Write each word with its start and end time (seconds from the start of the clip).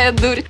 Какая 0.00 0.12
дурь. 0.12 0.44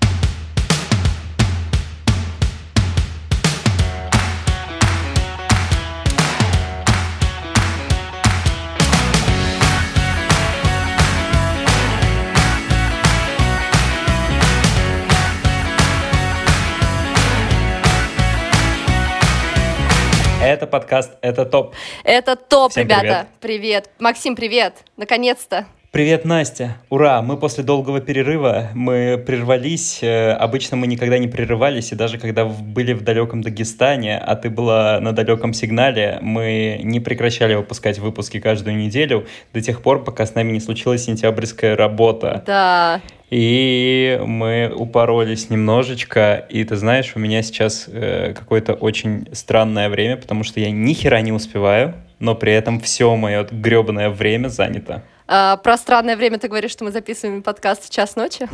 Это 20.40 20.68
подкаст 20.68 21.10
«Это 21.22 21.44
топ». 21.44 21.74
Это 22.04 22.36
топ, 22.36 22.70
Всем 22.70 22.84
ребята. 22.84 23.26
Привет. 23.40 23.90
Максим, 23.98 24.36
привет. 24.36 24.84
Наконец-то. 24.96 25.66
Привет, 25.92 26.24
Настя! 26.24 26.76
Ура! 26.88 27.20
Мы 27.20 27.36
после 27.36 27.64
долгого 27.64 28.00
перерыва, 28.00 28.68
мы 28.74 29.20
прервались. 29.26 29.98
Э, 30.04 30.34
Обычно 30.34 30.76
мы 30.76 30.86
никогда 30.86 31.18
не 31.18 31.26
прерывались, 31.26 31.90
и 31.90 31.96
даже 31.96 32.16
когда 32.16 32.44
были 32.44 32.92
в 32.92 33.02
далеком 33.02 33.42
Дагестане, 33.42 34.16
а 34.16 34.36
ты 34.36 34.50
была 34.50 35.00
на 35.00 35.10
далеком 35.10 35.52
сигнале, 35.52 36.18
мы 36.22 36.78
не 36.84 37.00
прекращали 37.00 37.54
выпускать 37.54 37.98
выпуски 37.98 38.38
каждую 38.38 38.76
неделю 38.76 39.26
до 39.52 39.60
тех 39.60 39.82
пор, 39.82 40.04
пока 40.04 40.26
с 40.26 40.36
нами 40.36 40.52
не 40.52 40.60
случилась 40.60 41.06
сентябрьская 41.06 41.74
работа. 41.74 42.44
Да. 42.46 43.00
И 43.30 44.20
мы 44.24 44.72
упоролись 44.72 45.50
немножечко, 45.50 46.46
и 46.48 46.62
ты 46.62 46.76
знаешь, 46.76 47.14
у 47.16 47.18
меня 47.18 47.42
сейчас 47.42 47.86
э, 47.88 48.32
какое-то 48.34 48.74
очень 48.74 49.26
странное 49.32 49.88
время, 49.88 50.18
потому 50.18 50.44
что 50.44 50.60
я 50.60 50.70
ни 50.70 50.92
хера 50.92 51.20
не 51.20 51.32
успеваю, 51.32 51.94
но 52.20 52.36
при 52.36 52.52
этом 52.52 52.78
все 52.78 53.16
мое 53.16 53.44
гребаное 53.50 54.10
время 54.10 54.48
занято. 54.48 55.02
А, 55.32 55.58
про 55.58 55.76
странное 55.76 56.16
время 56.16 56.40
ты 56.40 56.48
говоришь, 56.48 56.72
что 56.72 56.82
мы 56.82 56.90
записываем 56.90 57.44
подкаст 57.44 57.84
в 57.84 57.90
час 57.90 58.16
ночи? 58.16 58.48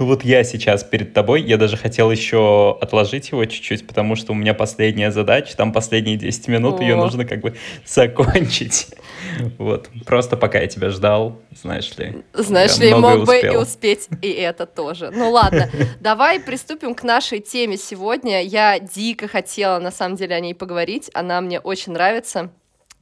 Ну 0.00 0.06
вот 0.06 0.24
я 0.24 0.42
сейчас 0.42 0.82
перед 0.82 1.14
тобой, 1.14 1.42
я 1.42 1.56
даже 1.58 1.76
хотел 1.76 2.10
еще 2.10 2.76
отложить 2.80 3.30
его 3.30 3.44
чуть-чуть, 3.44 3.86
потому 3.86 4.16
что 4.16 4.32
у 4.32 4.34
меня 4.34 4.52
последняя 4.52 5.12
задача, 5.12 5.56
там 5.56 5.72
последние 5.72 6.16
10 6.16 6.48
минут, 6.48 6.80
ее 6.80 6.94
О. 6.94 6.96
нужно 6.96 7.24
как 7.24 7.40
бы 7.40 7.54
закончить. 7.84 8.88
Вот, 9.58 9.88
просто 10.04 10.36
пока 10.36 10.58
я 10.58 10.66
тебя 10.66 10.90
ждал, 10.90 11.40
знаешь 11.52 11.96
ли. 11.98 12.24
Знаешь 12.32 12.78
ли, 12.78 12.92
мог 12.92 13.24
бы 13.24 13.36
и 13.36 13.46
успел. 13.46 13.62
успеть 13.62 14.08
и 14.22 14.30
это 14.30 14.66
тоже. 14.66 15.12
Ну 15.14 15.30
ладно, 15.30 15.70
давай 16.00 16.40
приступим 16.40 16.96
к 16.96 17.04
нашей 17.04 17.38
теме 17.38 17.76
сегодня. 17.76 18.42
Я 18.42 18.80
дико 18.80 19.28
хотела, 19.28 19.78
на 19.78 19.92
самом 19.92 20.16
деле, 20.16 20.34
о 20.34 20.40
ней 20.40 20.54
поговорить. 20.54 21.12
Она 21.14 21.40
мне 21.40 21.60
очень 21.60 21.92
нравится. 21.92 22.50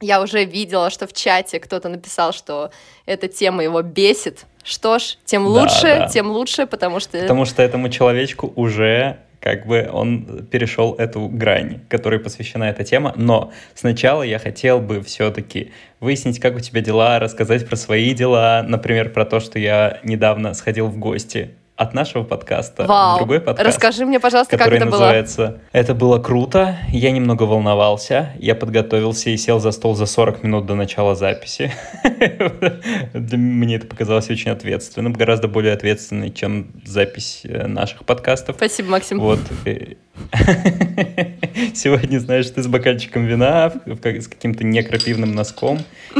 Я 0.01 0.21
уже 0.21 0.43
видела, 0.43 0.89
что 0.89 1.07
в 1.07 1.13
чате 1.13 1.59
кто-то 1.59 1.89
написал, 1.89 2.33
что 2.33 2.71
эта 3.05 3.27
тема 3.27 3.63
его 3.63 3.81
бесит. 3.81 4.45
Что 4.63 4.99
ж, 4.99 5.17
тем 5.25 5.43
Да, 5.43 5.49
лучше, 5.49 5.81
да. 5.83 6.07
тем 6.07 6.31
лучше, 6.31 6.65
потому 6.65 6.99
что... 6.99 7.19
Потому 7.19 7.45
что 7.45 7.61
этому 7.61 7.89
человечку 7.89 8.51
уже 8.55 9.19
как 9.45 9.67
бы 9.67 9.87
он 9.93 10.47
перешел 10.47 10.95
эту 10.95 11.27
грань, 11.27 11.81
которой 11.87 12.19
посвящена 12.19 12.63
эта 12.63 12.83
тема. 12.83 13.13
Но 13.15 13.53
сначала 13.75 14.23
я 14.23 14.39
хотел 14.39 14.79
бы 14.79 15.03
все-таки 15.03 15.71
выяснить, 15.99 16.39
как 16.39 16.55
у 16.55 16.59
тебя 16.59 16.81
дела, 16.81 17.19
рассказать 17.19 17.69
про 17.69 17.75
свои 17.75 18.15
дела, 18.15 18.65
например, 18.67 19.13
про 19.13 19.23
то, 19.23 19.39
что 19.39 19.59
я 19.59 19.99
недавно 20.01 20.55
сходил 20.55 20.87
в 20.87 20.97
гости 20.97 21.51
от 21.75 21.93
нашего 21.93 22.23
подкаста 22.23 22.85
Вау. 22.85 23.15
в 23.15 23.17
другой 23.19 23.41
подкаст. 23.41 23.67
Расскажи 23.67 24.05
мне, 24.05 24.19
пожалуйста, 24.19 24.57
как 24.57 24.67
это 24.67 24.85
было. 24.85 24.91
называется 24.91 25.59
«Это 25.73 25.93
было 25.93 26.19
круто». 26.19 26.77
Я 26.89 27.11
немного 27.11 27.43
волновался, 27.43 28.31
я 28.39 28.55
подготовился 28.55 29.29
и 29.29 29.37
сел 29.37 29.59
за 29.59 29.71
стол 29.71 29.93
за 29.93 30.05
40 30.05 30.43
минут 30.43 30.65
до 30.65 30.75
начала 30.75 31.15
записи. 31.15 31.73
Мне 33.13 33.75
это 33.75 33.87
показалось 33.87 34.29
очень 34.29 34.51
ответственным, 34.51 35.11
гораздо 35.11 35.49
более 35.49 35.73
ответственной, 35.73 36.31
чем 36.31 36.67
запись 36.85 37.41
э, 37.43 37.67
наших 37.67 38.05
подкастов. 38.05 38.55
Спасибо, 38.55 38.91
Максим. 38.91 39.19
Вот. 39.19 39.39
э, 39.65 39.95
Сегодня, 41.73 42.19
знаешь, 42.19 42.49
ты 42.49 42.63
с 42.63 42.67
бокальчиком 42.67 43.25
вина, 43.25 43.73
с 43.85 44.27
каким-то 44.27 44.63
некрапивным 44.63 45.33
носком, 45.33 45.79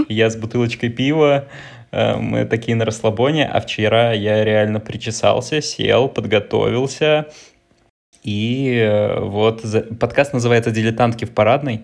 я 0.09 0.29
с 0.29 0.35
бутылочкой 0.35 0.89
пива, 0.89 1.47
мы 2.19 2.45
такие 2.45 2.75
на 2.75 2.85
расслабоне, 2.85 3.45
а 3.45 3.61
вчера 3.61 4.11
я 4.11 4.43
реально 4.43 4.79
причесался, 4.79 5.61
сел, 5.61 6.09
подготовился, 6.09 7.27
и 8.25 8.79
э, 8.81 9.19
вот 9.19 9.63
подкаст 9.99 10.33
называется 10.33 10.71
«Дилетантки 10.71 11.25
в 11.25 11.31
парадной», 11.31 11.81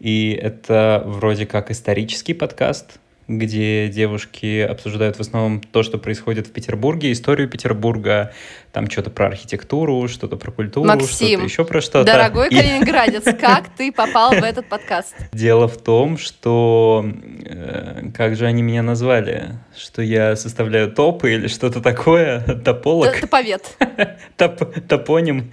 и 0.00 0.32
это 0.32 1.02
вроде 1.06 1.46
как 1.46 1.70
исторический 1.70 2.34
подкаст, 2.34 2.98
где 3.28 3.88
девушки 3.88 4.60
обсуждают 4.60 5.16
в 5.16 5.20
основном 5.20 5.60
то, 5.60 5.84
что 5.84 5.98
происходит 5.98 6.48
в 6.48 6.52
Петербурге, 6.52 7.12
историю 7.12 7.48
Петербурга, 7.48 8.32
там 8.74 8.90
что-то 8.90 9.08
про 9.08 9.28
архитектуру, 9.28 10.08
что-то 10.08 10.36
про 10.36 10.50
культуру, 10.50 10.88
Максим, 10.88 11.28
что-то 11.28 11.44
еще 11.44 11.64
про 11.64 11.80
что-то. 11.80 12.04
Дорогой 12.04 12.48
И 12.48 12.56
калининградец, 12.56 13.22
как 13.40 13.68
ты 13.68 13.92
попал 13.92 14.32
в 14.32 14.42
этот 14.42 14.66
подкаст? 14.68 15.14
Дело 15.32 15.68
в 15.68 15.78
том, 15.78 16.18
что 16.18 17.06
э, 17.44 18.10
как 18.12 18.34
же 18.34 18.46
они 18.46 18.62
меня 18.62 18.82
назвали, 18.82 19.52
что 19.76 20.02
я 20.02 20.34
составляю 20.34 20.90
топы 20.90 21.34
или 21.34 21.46
что-то 21.46 21.80
такое, 21.80 22.40
тополог. 22.40 23.16
Топовед. 23.20 23.76
Топ- 24.36 24.88
топоним. 24.88 25.52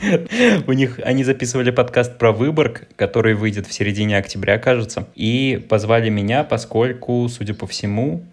У 0.66 0.72
них 0.72 0.98
они 1.04 1.22
записывали 1.22 1.70
подкаст 1.70 2.16
про 2.16 2.32
Выборг, 2.32 2.88
который 2.96 3.34
выйдет 3.34 3.66
в 3.66 3.74
середине 3.74 4.16
октября, 4.16 4.58
кажется. 4.58 5.06
И 5.14 5.62
позвали 5.68 6.08
меня, 6.08 6.44
поскольку, 6.44 7.28
судя 7.28 7.52
по 7.52 7.66
всему, 7.66 8.24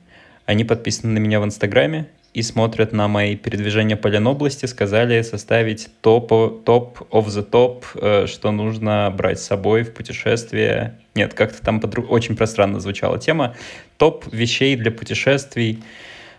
они 0.45 0.63
подписаны 0.63 1.11
на 1.11 1.19
меня 1.19 1.41
в 1.41 1.43
Инстаграме 1.43 2.07
и 2.33 2.41
смотрят 2.43 2.93
на 2.93 3.07
мои 3.07 3.35
передвижения 3.35 3.97
по 3.97 4.07
Ленобласти, 4.07 4.65
сказали 4.65 5.21
составить 5.21 5.89
топ, 6.01 6.29
топ 6.63 7.01
of 7.11 7.25
the 7.27 7.47
top, 7.49 7.83
э, 7.95 8.27
что 8.27 8.51
нужно 8.51 9.13
брать 9.15 9.39
с 9.39 9.45
собой 9.45 9.83
в 9.83 9.93
путешествие. 9.93 10.99
Нет, 11.13 11.33
как-то 11.33 11.61
там 11.61 11.79
подру- 11.79 12.07
очень 12.07 12.37
пространно 12.37 12.79
звучала 12.79 13.19
тема. 13.19 13.55
Топ 13.97 14.25
вещей 14.31 14.75
для 14.75 14.91
путешествий 14.91 15.83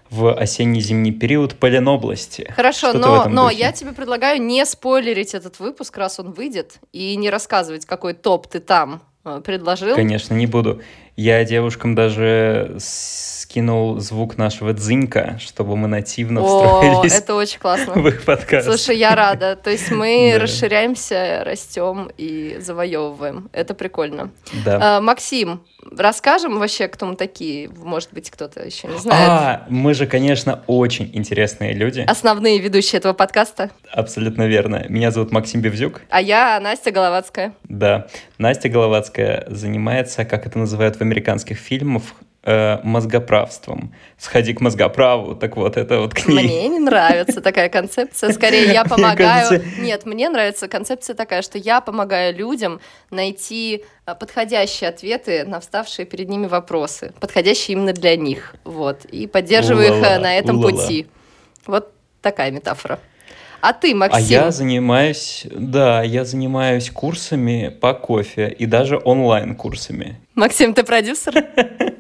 в 0.08 0.32
осенне-зимний 0.32 1.12
период 1.12 1.54
по 1.54 1.66
Ленобласти. 1.66 2.52
Хорошо, 2.54 2.90
Что-то 2.90 2.98
но, 2.98 3.28
но 3.28 3.44
духе. 3.48 3.60
я 3.60 3.72
тебе 3.72 3.92
предлагаю 3.92 4.42
не 4.42 4.64
спойлерить 4.66 5.34
этот 5.34 5.58
выпуск, 5.58 5.96
раз 5.96 6.20
он 6.20 6.32
выйдет, 6.32 6.80
и 6.92 7.16
не 7.16 7.30
рассказывать, 7.30 7.86
какой 7.86 8.12
топ 8.14 8.46
ты 8.46 8.60
там 8.60 9.02
э, 9.24 9.40
предложил. 9.44 9.94
Конечно, 9.94 10.34
не 10.34 10.46
буду. 10.46 10.82
Я 11.16 11.44
девушкам 11.44 11.94
даже 11.94 12.76
скинул 13.52 14.00
звук 14.00 14.38
нашего 14.38 14.72
дзынька, 14.72 15.36
чтобы 15.38 15.76
мы 15.76 15.86
нативно 15.86 16.40
О, 16.40 16.44
встроились 16.46 17.12
это 17.12 17.34
очень 17.34 17.58
классно. 17.58 17.92
в 18.00 18.08
их 18.08 18.24
подкаст. 18.24 18.66
Слушай, 18.66 18.96
я 18.96 19.14
рада. 19.14 19.56
То 19.56 19.68
есть 19.68 19.90
мы 19.90 20.30
Да. 20.32 20.38
расширяемся, 20.40 21.42
растем 21.44 22.10
и 22.16 22.56
завоевываем. 22.60 23.50
Это 23.52 23.74
прикольно. 23.74 24.30
Да. 24.64 24.96
А, 24.96 25.00
Максим, 25.02 25.62
расскажем 25.94 26.58
вообще, 26.58 26.88
кто 26.88 27.04
мы 27.04 27.14
такие? 27.16 27.68
Может 27.68 28.14
быть, 28.14 28.30
кто-то 28.30 28.64
еще 28.64 28.88
не 28.88 28.98
знает. 28.98 29.28
А, 29.28 29.66
мы 29.68 29.92
же, 29.92 30.06
конечно, 30.06 30.62
очень 30.66 31.10
интересные 31.12 31.74
люди. 31.74 32.06
Основные 32.08 32.58
ведущие 32.58 33.00
этого 33.00 33.12
подкаста. 33.12 33.70
Абсолютно 33.92 34.46
верно. 34.46 34.86
Меня 34.88 35.10
зовут 35.10 35.30
Максим 35.30 35.60
Бевзюк. 35.60 36.00
А 36.08 36.22
я 36.22 36.58
Настя 36.58 36.90
Головацкая. 36.90 37.52
Да. 37.64 38.06
Настя 38.38 38.70
Головацкая 38.70 39.44
занимается, 39.48 40.24
как 40.24 40.46
это 40.46 40.58
называют 40.58 40.96
в 40.96 41.02
американских 41.02 41.58
фильмах, 41.58 42.02
э, 42.44 42.78
мозгоправством. 42.82 43.94
Сходи 44.18 44.52
к 44.54 44.60
мозгоправу. 44.60 45.34
Так 45.34 45.56
вот, 45.56 45.76
это 45.76 46.00
вот 46.00 46.14
к 46.14 46.26
ней. 46.26 46.44
Мне 46.44 46.68
не 46.68 46.78
нравится 46.78 47.40
такая 47.40 47.68
концепция. 47.68 48.32
Скорее, 48.32 48.72
я 48.72 48.84
помогаю... 48.88 49.48
кажется- 49.48 49.80
Нет, 49.80 50.06
мне 50.06 50.28
нравится 50.28 50.68
концепция 50.68 51.14
такая, 51.14 51.42
что 51.42 51.58
я 51.58 51.80
помогаю 51.80 52.34
людям 52.34 52.80
найти 53.10 53.84
а, 54.04 54.14
подходящие 54.14 54.90
ответы 54.90 55.44
на 55.44 55.60
вставшие 55.60 56.06
перед 56.06 56.28
ними 56.28 56.46
вопросы, 56.46 57.12
подходящие 57.20 57.76
именно 57.76 57.92
для 57.92 58.16
них. 58.16 58.54
Вот. 58.64 59.04
И 59.06 59.26
поддерживаю 59.26 59.98
их 59.98 60.04
а, 60.06 60.18
на 60.18 60.36
этом 60.36 60.58
улала. 60.58 60.70
пути. 60.72 61.06
Вот 61.66 61.92
такая 62.20 62.50
метафора. 62.50 62.98
А 63.60 63.72
ты, 63.72 63.94
Максим? 63.94 64.16
А 64.18 64.20
я 64.20 64.50
занимаюсь, 64.50 65.46
да, 65.48 66.02
я 66.02 66.24
занимаюсь 66.24 66.90
курсами 66.90 67.68
по 67.80 67.94
кофе 67.94 68.48
и 68.48 68.66
даже 68.66 69.00
онлайн-курсами. 69.04 70.16
Максим, 70.34 70.74
ты 70.74 70.82
продюсер? 70.82 71.44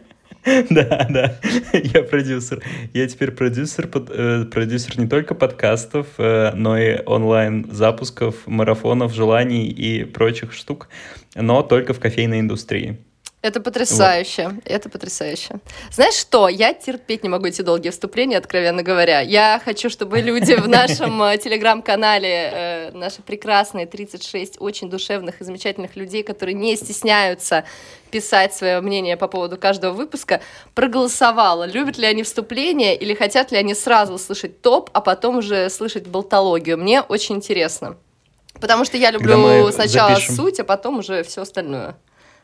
Да, 0.70 1.06
да, 1.08 1.38
я 1.72 2.02
продюсер. 2.02 2.62
Я 2.92 3.06
теперь 3.06 3.30
продюсер, 3.30 3.86
под- 3.86 4.10
э, 4.10 4.44
продюсер 4.46 4.98
не 4.98 5.06
только 5.06 5.34
подкастов, 5.34 6.06
э, 6.18 6.52
но 6.54 6.76
и 6.78 7.00
онлайн-запусков, 7.04 8.46
марафонов, 8.46 9.14
желаний 9.14 9.68
и 9.68 10.04
прочих 10.04 10.52
штук, 10.52 10.88
но 11.34 11.62
только 11.62 11.94
в 11.94 12.00
кофейной 12.00 12.40
индустрии. 12.40 12.98
Это 13.42 13.60
потрясающе, 13.60 14.50
вот. 14.50 14.62
это 14.66 14.88
потрясающе. 14.88 15.58
Знаешь 15.90 16.14
что, 16.14 16.48
я 16.48 16.72
терпеть 16.74 17.24
не 17.24 17.28
могу 17.28 17.46
эти 17.46 17.60
долгие 17.62 17.90
вступления, 17.90 18.38
откровенно 18.38 18.84
говоря. 18.84 19.20
Я 19.20 19.60
хочу, 19.64 19.90
чтобы 19.90 20.20
люди 20.20 20.54
в 20.54 20.68
нашем 20.68 21.20
э, 21.24 21.38
телеграм-канале, 21.38 22.28
э, 22.52 22.90
наши 22.92 23.20
прекрасные 23.20 23.86
36 23.86 24.60
очень 24.60 24.88
душевных 24.88 25.40
и 25.40 25.44
замечательных 25.44 25.96
людей, 25.96 26.22
которые 26.22 26.54
не 26.54 26.76
стесняются 26.76 27.64
писать 28.12 28.54
свое 28.54 28.80
мнение 28.80 29.16
по 29.16 29.26
поводу 29.26 29.56
каждого 29.56 29.92
выпуска, 29.92 30.40
проголосовало, 30.74 31.64
любят 31.64 31.98
ли 31.98 32.06
они 32.06 32.22
вступление 32.22 32.94
или 32.94 33.12
хотят 33.12 33.50
ли 33.50 33.58
они 33.58 33.74
сразу 33.74 34.18
слышать 34.18 34.62
топ, 34.62 34.88
а 34.92 35.00
потом 35.00 35.38
уже 35.38 35.68
слышать 35.68 36.06
болтологию. 36.06 36.78
Мне 36.78 37.00
очень 37.00 37.36
интересно. 37.36 37.96
Потому 38.60 38.84
что 38.84 38.96
я 38.98 39.10
люблю 39.10 39.72
сначала 39.72 40.14
запишем... 40.14 40.36
суть, 40.36 40.60
а 40.60 40.64
потом 40.64 41.00
уже 41.00 41.24
все 41.24 41.42
остальное 41.42 41.96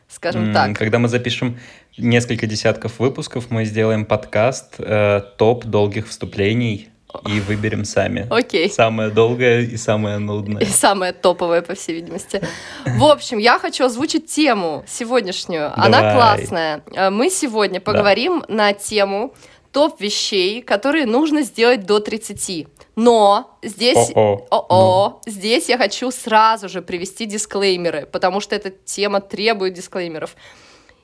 скажем 0.09 0.53
так. 0.53 0.75
Когда 0.75 0.99
мы 0.99 1.07
запишем 1.07 1.57
несколько 1.97 2.47
десятков 2.47 2.99
выпусков, 2.99 3.49
мы 3.49 3.65
сделаем 3.65 4.05
подкаст 4.05 4.75
э, 4.79 5.21
топ 5.37 5.65
долгих 5.65 6.07
вступлений 6.09 6.89
и 7.27 7.39
выберем 7.39 7.85
сами. 7.85 8.27
Окей. 8.29 8.69
Самое 8.69 9.09
долгое 9.09 9.61
и 9.61 9.77
самое 9.77 10.19
нудное. 10.19 10.61
И 10.61 10.65
самое 10.65 11.11
топовое, 11.11 11.61
по 11.61 11.73
всей 11.73 11.95
видимости. 11.95 12.41
В 12.85 13.03
общем, 13.03 13.39
я 13.39 13.57
хочу 13.57 13.85
озвучить 13.85 14.27
тему 14.27 14.83
сегодняшнюю. 14.87 15.71
Давай. 15.75 15.87
Она 15.87 16.13
классная. 16.13 16.83
Э, 16.93 17.09
мы 17.09 17.29
сегодня 17.29 17.79
поговорим 17.81 18.43
да. 18.47 18.53
на 18.53 18.73
тему 18.73 19.33
топ 19.71 20.01
вещей, 20.01 20.61
которые 20.61 21.05
нужно 21.05 21.41
сделать 21.41 21.85
до 21.85 21.99
30. 21.99 22.67
Но 22.95 23.57
здесь, 23.63 24.11
о 24.15 24.35
-о. 24.35 24.47
О 24.49 25.07
-о, 25.07 25.29
здесь 25.29 25.69
я 25.69 25.77
хочу 25.77 26.11
сразу 26.11 26.69
же 26.69 26.81
привести 26.81 27.25
дисклеймеры, 27.25 28.05
потому 28.05 28.39
что 28.39 28.55
эта 28.55 28.71
тема 28.71 29.21
требует 29.21 29.73
дисклеймеров. 29.73 30.35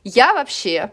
Я 0.03 0.33
вообще 0.33 0.91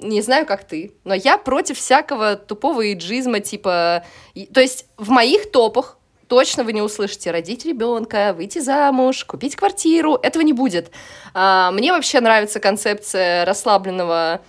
не 0.00 0.22
знаю, 0.22 0.46
как 0.46 0.64
ты, 0.64 0.92
но 1.04 1.14
я 1.14 1.38
против 1.38 1.78
всякого 1.78 2.36
тупого 2.36 2.92
иджизма, 2.92 3.40
типа... 3.40 4.04
То 4.52 4.60
есть 4.60 4.86
в 4.96 5.10
моих 5.10 5.50
топах 5.50 5.98
точно 6.28 6.64
вы 6.64 6.72
не 6.72 6.82
услышите 6.82 7.30
родить 7.30 7.64
ребенка, 7.64 8.34
выйти 8.36 8.58
замуж, 8.58 9.24
купить 9.24 9.56
квартиру. 9.56 10.14
Этого 10.14 10.42
не 10.42 10.52
будет. 10.52 10.90
А, 11.32 11.70
мне 11.70 11.92
вообще 11.92 12.20
нравится 12.20 12.60
концепция 12.60 13.44
расслабленного 13.44 14.40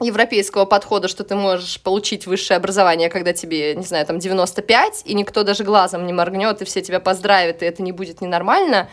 европейского 0.00 0.66
подхода, 0.66 1.08
что 1.08 1.24
ты 1.24 1.34
можешь 1.34 1.80
получить 1.80 2.26
высшее 2.26 2.58
образование, 2.58 3.08
когда 3.08 3.32
тебе, 3.32 3.74
не 3.74 3.84
знаю, 3.84 4.04
там 4.06 4.18
95, 4.18 5.02
и 5.04 5.14
никто 5.14 5.42
даже 5.42 5.64
глазом 5.64 6.06
не 6.06 6.12
моргнет, 6.12 6.60
и 6.60 6.64
все 6.64 6.82
тебя 6.82 7.00
поздравят, 7.00 7.62
и 7.62 7.66
это 7.66 7.82
не 7.82 7.92
будет 7.92 8.20
ненормально. 8.20 8.88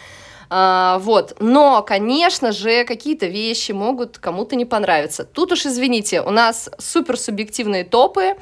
А, 0.49 0.99
вот. 0.99 1.35
Но, 1.39 1.81
конечно 1.83 2.51
же, 2.51 2.85
какие-то 2.85 3.25
вещи 3.25 3.71
могут 3.71 4.17
кому-то 4.17 4.55
не 4.55 4.65
понравиться. 4.65 5.25
Тут 5.25 5.51
уж, 5.51 5.65
извините, 5.65 6.21
у 6.21 6.29
нас 6.29 6.69
супер 6.77 7.17
субъективные 7.17 7.83
топы, 7.83 8.35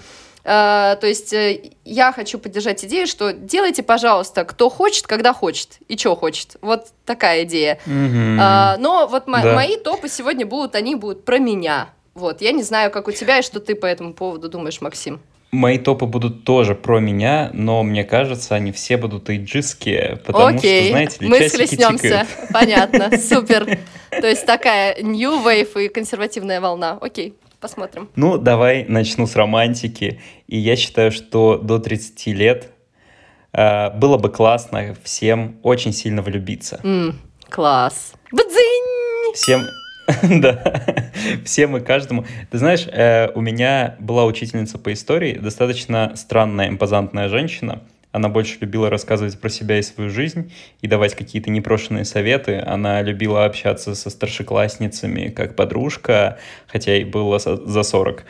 Uh, 0.43 0.95
то 0.95 1.05
есть 1.05 1.33
uh, 1.33 1.71
я 1.85 2.11
хочу 2.11 2.39
поддержать 2.39 2.83
идею, 2.83 3.05
что 3.05 3.31
делайте, 3.31 3.83
пожалуйста, 3.83 4.43
кто 4.43 4.71
хочет, 4.71 5.05
когда 5.05 5.33
хочет 5.33 5.77
и 5.87 5.95
что 5.95 6.15
хочет. 6.15 6.55
Вот 6.61 6.87
такая 7.05 7.43
идея. 7.43 7.79
Mm-hmm. 7.85 8.77
Но 8.79 9.07
вот 9.07 9.25
да. 9.27 9.53
мои 9.53 9.77
топы 9.77 10.09
сегодня 10.09 10.47
будут, 10.47 10.73
они 10.73 10.95
будут 10.95 11.25
про 11.25 11.37
меня. 11.37 11.89
Вот, 12.13 12.41
я 12.41 12.51
не 12.51 12.63
знаю, 12.63 12.91
как 12.91 13.07
у 13.07 13.11
тебя 13.11 13.39
и 13.39 13.41
что 13.41 13.59
ты 13.59 13.75
по 13.75 13.85
этому 13.85 14.13
поводу 14.13 14.49
думаешь, 14.49 14.81
Максим. 14.81 15.19
Мои 15.51 15.77
топы 15.77 16.05
будут 16.05 16.45
тоже 16.45 16.75
про 16.75 16.99
меня, 16.99 17.49
но 17.53 17.83
мне 17.83 18.05
кажется, 18.05 18.55
они 18.55 18.71
все 18.71 18.95
будут 18.95 19.29
эйджистские, 19.29 20.21
потому 20.25 20.57
Окей. 20.57 20.83
что, 20.83 20.91
знаете 20.91 21.17
ли, 21.19 21.27
мы 21.27 21.49
схлестнемся. 21.49 22.25
Понятно, 22.53 23.11
супер. 23.17 23.77
То 24.09 24.27
есть 24.27 24.45
такая 24.45 25.01
new 25.01 25.43
wave 25.45 25.85
и 25.85 25.89
консервативная 25.89 26.61
волна. 26.61 26.97
Окей, 27.01 27.35
посмотрим. 27.59 28.09
Ну, 28.15 28.37
давай 28.37 28.85
начну 28.85 29.27
с 29.27 29.35
романтики. 29.35 30.21
И 30.47 30.57
я 30.57 30.77
считаю, 30.77 31.11
что 31.11 31.57
до 31.57 31.79
30 31.79 32.27
лет 32.27 32.69
э, 33.51 33.89
было 33.89 34.17
бы 34.17 34.29
классно 34.29 34.95
всем 35.03 35.59
очень 35.63 35.91
сильно 35.91 36.21
влюбиться. 36.21 36.79
Mm, 36.83 37.15
класс. 37.49 38.13
Бадзинь! 38.31 39.33
Всем, 39.33 39.67
Да, 40.29 40.83
всем 41.45 41.77
и 41.77 41.79
каждому. 41.79 42.25
Ты 42.49 42.57
знаешь, 42.57 42.87
э, 42.87 43.29
у 43.33 43.41
меня 43.41 43.95
была 43.99 44.25
учительница 44.25 44.77
по 44.77 44.93
истории, 44.93 45.33
достаточно 45.33 46.13
странная, 46.15 46.69
импозантная 46.69 47.29
женщина. 47.29 47.81
Она 48.11 48.27
больше 48.27 48.57
любила 48.59 48.89
рассказывать 48.89 49.39
про 49.39 49.49
себя 49.49 49.79
и 49.79 49.81
свою 49.81 50.09
жизнь 50.09 50.51
и 50.81 50.87
давать 50.87 51.15
какие-то 51.15 51.49
непрошенные 51.49 52.03
советы. 52.03 52.61
Она 52.65 53.01
любила 53.01 53.45
общаться 53.45 53.95
со 53.95 54.09
старшеклассницами 54.09 55.29
как 55.29 55.55
подружка, 55.55 56.37
хотя 56.67 56.93
ей 56.93 57.05
было 57.05 57.39
за 57.39 57.83
40 57.83 58.25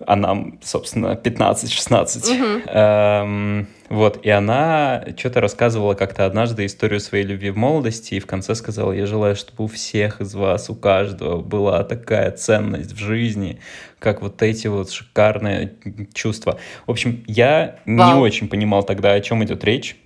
а 0.00 0.16
нам, 0.16 0.58
собственно, 0.62 1.18
15-16. 1.22 2.34
Угу. 2.34 2.68
Эм, 2.68 3.68
вот, 3.88 4.24
и 4.24 4.30
она 4.30 5.04
что-то 5.16 5.40
рассказывала 5.40 5.94
как-то 5.94 6.26
однажды 6.26 6.66
историю 6.66 7.00
своей 7.00 7.24
любви 7.24 7.50
в 7.50 7.56
молодости, 7.56 8.14
и 8.14 8.20
в 8.20 8.26
конце 8.26 8.54
сказала, 8.54 8.92
я 8.92 9.06
желаю, 9.06 9.36
чтобы 9.36 9.64
у 9.64 9.66
всех 9.68 10.20
из 10.20 10.34
вас, 10.34 10.68
у 10.68 10.74
каждого 10.74 11.40
была 11.40 11.84
такая 11.84 12.32
ценность 12.32 12.92
в 12.92 12.98
жизни, 12.98 13.60
как 14.00 14.20
вот 14.20 14.42
эти 14.42 14.66
вот 14.66 14.90
шикарные 14.90 15.74
чувства. 16.12 16.58
В 16.86 16.90
общем, 16.90 17.22
я 17.26 17.76
Вау. 17.86 18.14
не 18.14 18.20
очень 18.20 18.48
понимал 18.48 18.82
тогда, 18.82 19.12
о 19.12 19.20
чем 19.20 19.44
идет 19.44 19.62
речь, 19.64 19.96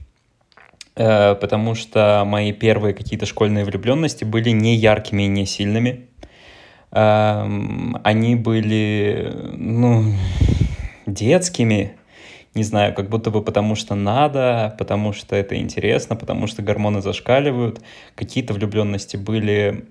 э, 0.97 1.35
потому 1.35 1.75
что 1.75 2.25
мои 2.27 2.53
первые 2.53 2.95
какие-то 2.95 3.25
школьные 3.25 3.65
влюбленности 3.65 4.25
были 4.25 4.51
не 4.51 4.77
яркими 4.77 5.23
и 5.23 5.29
не 5.29 5.47
сильными. 5.47 6.08
Эм, 6.91 8.01
они 8.03 8.35
были, 8.35 9.33
ну, 9.57 10.05
детскими, 11.07 11.97
не 12.55 12.65
знаю, 12.65 12.95
как 12.95 13.09
будто 13.09 13.31
бы 13.31 13.43
потому 13.43 13.75
что 13.75 13.95
надо, 13.95 14.75
потому 14.79 15.13
что 15.13 15.37
это 15.37 15.57
интересно, 15.57 16.17
потому 16.17 16.47
что 16.47 16.63
гормоны 16.63 17.03
зашкаливают. 17.03 17.81
Какие-то 18.15 18.55
влюбленности 18.55 19.17
были 19.17 19.85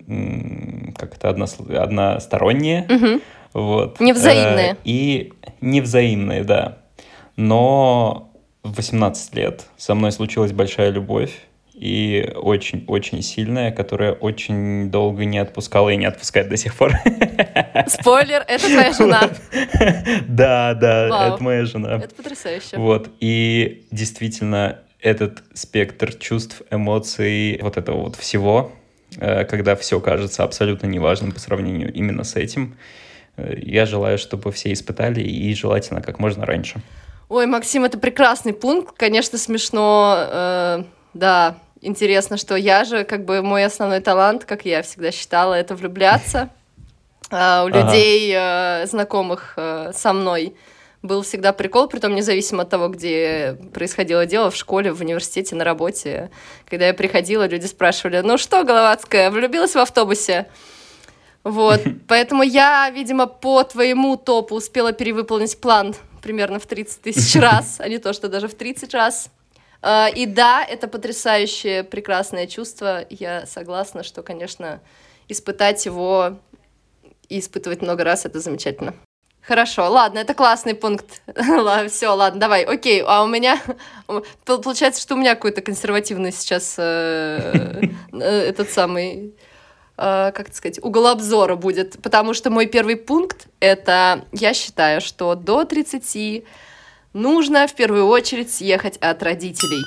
как-то 0.98 1.30
одно, 1.30 1.46
односторонние. 1.70 2.86
Угу. 2.90 3.22
Вот. 3.54 4.00
Невзаимные. 4.00 4.74
Э, 4.74 4.76
и 4.84 5.34
невзаимные, 5.62 6.44
да. 6.44 6.80
Но 7.36 8.34
в 8.64 8.76
18 8.76 9.36
лет 9.36 9.66
со 9.78 9.96
мной 9.96 10.12
случилась 10.12 10.52
большая 10.52 10.90
любовь 10.90 11.32
и 11.78 12.34
очень-очень 12.36 13.22
сильная, 13.22 13.72
которая 13.72 14.14
очень 14.14 14.90
долго 14.90 15.26
не 15.26 15.38
отпускала 15.38 15.90
и 15.90 15.96
не 15.96 16.06
отпускает 16.06 16.50
до 16.50 16.58
сих 16.58 16.76
пор. 16.76 16.94
Спойлер, 17.88 18.44
это 18.48 18.66
твоя 18.66 18.94
жена. 18.94 19.30
Да, 20.28 20.74
да, 20.74 21.28
это 21.28 21.44
моя 21.44 21.66
жена. 21.66 21.98
Это 22.04 22.16
потрясающе. 22.16 22.78
Вот, 22.78 23.12
и 23.20 23.86
действительно 23.92 24.80
этот 25.00 25.44
спектр 25.54 26.14
чувств, 26.14 26.64
эмоций, 26.72 27.60
вот 27.62 27.78
этого 27.78 28.06
вот 28.06 28.16
всего, 28.16 28.72
э, 29.20 29.46
когда 29.46 29.76
все 29.76 30.00
кажется 30.00 30.44
абсолютно 30.44 30.88
неважным 30.88 31.32
по 31.32 31.40
сравнению 31.40 31.94
именно 31.94 32.24
с 32.24 32.36
этим, 32.36 32.76
э, 33.38 33.54
я 33.62 33.86
желаю, 33.86 34.18
чтобы 34.18 34.52
все 34.52 34.74
испытали 34.74 35.22
и 35.22 35.54
желательно 35.54 36.02
как 36.02 36.18
можно 36.18 36.46
раньше. 36.46 36.82
Ой, 37.30 37.46
Максим, 37.46 37.86
это 37.86 38.00
прекрасный 38.00 38.54
пункт. 38.54 38.98
Конечно, 38.98 39.38
смешно, 39.38 40.18
э, 40.18 40.84
да, 41.14 41.58
интересно, 41.82 42.38
что 42.38 42.56
я 42.56 42.84
же, 42.84 43.04
как 43.04 43.26
бы, 43.26 43.42
мой 43.42 43.66
основной 43.66 44.00
талант, 44.00 44.46
как 44.46 44.66
я 44.66 44.82
всегда 44.82 45.12
считала, 45.12 45.54
это 45.54 45.76
влюбляться. 45.76 46.50
А 47.30 47.66
у 47.66 47.68
людей, 47.68 48.34
ага. 48.34 48.84
э, 48.84 48.88
знакомых 48.88 49.56
э, 49.58 49.92
со 49.94 50.14
мной, 50.14 50.56
был 51.02 51.24
всегда 51.24 51.52
прикол, 51.54 51.88
притом 51.88 52.16
независимо 52.16 52.64
от 52.64 52.70
того, 52.70 52.88
где 52.88 53.58
происходило 53.74 54.26
дело, 54.26 54.50
в 54.50 54.56
школе, 54.56 54.92
в 54.94 55.02
университете, 55.02 55.56
на 55.56 55.64
работе. 55.64 56.32
Когда 56.70 56.88
я 56.88 56.94
приходила, 56.94 57.48
люди 57.48 57.66
спрашивали, 57.66 58.22
ну 58.22 58.38
что, 58.38 58.64
Головацкая, 58.64 59.30
влюбилась 59.30 59.76
в 59.76 59.80
автобусе? 59.80 60.48
Вот, 61.44 61.82
поэтому 62.08 62.44
я, 62.44 62.90
видимо, 62.90 63.28
по 63.28 63.64
твоему 63.64 64.18
топу 64.18 64.56
успела 64.56 64.94
перевыполнить 64.94 65.60
план 65.60 65.96
примерно 66.22 66.60
в 66.60 66.66
30 66.66 67.02
тысяч 67.02 67.40
раз, 67.40 67.80
а 67.80 67.88
не 67.88 68.00
то, 68.00 68.14
что 68.14 68.28
даже 68.28 68.48
в 68.48 68.54
30 68.54 68.94
раз. 68.94 69.30
А, 69.82 70.10
и 70.10 70.26
да, 70.26 70.64
это 70.64 70.88
потрясающее, 70.88 71.84
прекрасное 71.84 72.48
чувство. 72.48 73.06
Я 73.10 73.46
согласна, 73.46 74.04
что, 74.04 74.24
конечно, 74.24 74.82
испытать 75.28 75.86
его 75.86 76.40
и 77.30 77.40
испытывать 77.40 77.82
много 77.82 78.04
раз 78.04 78.26
это 78.26 78.40
замечательно. 78.40 78.94
Хорошо, 79.42 79.90
ладно, 79.90 80.20
это 80.20 80.34
классный 80.34 80.76
пункт. 80.76 81.22
Все, 81.90 82.10
ладно, 82.10 82.40
давай, 82.40 82.64
окей. 82.64 83.02
А 83.08 83.24
у 83.24 83.28
меня 83.28 83.62
получается, 84.44 85.02
что 85.02 85.16
у 85.16 85.18
меня 85.18 85.36
какой-то 85.36 85.62
консервативный 85.62 86.34
сейчас 86.34 86.76
э, 86.78 87.82
э, 88.12 88.20
этот 88.20 88.70
самый 88.70 89.36
э, 89.98 90.32
как 90.34 90.54
сказать, 90.54 90.84
угол 90.84 91.08
обзора 91.08 91.56
будет, 91.56 92.02
потому 92.02 92.34
что 92.34 92.50
мой 92.50 92.66
первый 92.66 92.98
пункт 92.98 93.48
это 93.62 94.26
я 94.34 94.54
считаю, 94.54 95.00
что 95.00 95.34
до 95.36 95.64
30 95.64 96.44
нужно 97.18 97.68
в 97.68 97.74
первую 97.74 98.08
очередь 98.08 98.54
съехать 98.54 98.98
от 98.98 99.22
родителей. 99.24 99.84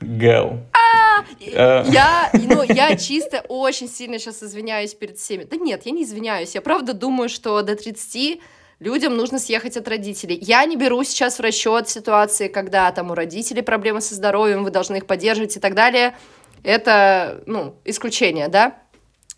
Гэл. 0.00 0.60
А, 0.72 1.24
Я, 1.40 1.84
я, 1.88 2.30
ну, 2.34 2.62
я 2.62 2.96
чисто 2.96 3.44
очень 3.48 3.88
сильно 3.88 4.18
сейчас 4.18 4.42
извиняюсь 4.42 4.94
перед 4.94 5.18
всеми. 5.18 5.44
Да 5.44 5.56
нет, 5.56 5.82
я 5.84 5.92
не 5.92 6.04
извиняюсь. 6.04 6.54
Я 6.54 6.62
правда 6.62 6.94
думаю, 6.94 7.28
что 7.28 7.60
до 7.62 7.76
30 7.76 8.40
людям 8.78 9.16
нужно 9.16 9.38
съехать 9.38 9.76
от 9.76 9.88
родителей. 9.88 10.38
Я 10.40 10.64
не 10.64 10.76
беру 10.76 11.04
сейчас 11.04 11.38
в 11.38 11.42
расчет 11.42 11.88
ситуации, 11.88 12.48
когда 12.48 12.90
там 12.92 13.10
у 13.10 13.14
родителей 13.14 13.62
проблемы 13.62 14.00
со 14.00 14.14
здоровьем, 14.14 14.64
вы 14.64 14.70
должны 14.70 14.96
их 14.96 15.06
поддерживать 15.06 15.56
и 15.56 15.60
так 15.60 15.74
далее. 15.74 16.16
Это, 16.62 17.42
ну, 17.46 17.76
исключение, 17.84 18.48
да? 18.48 18.78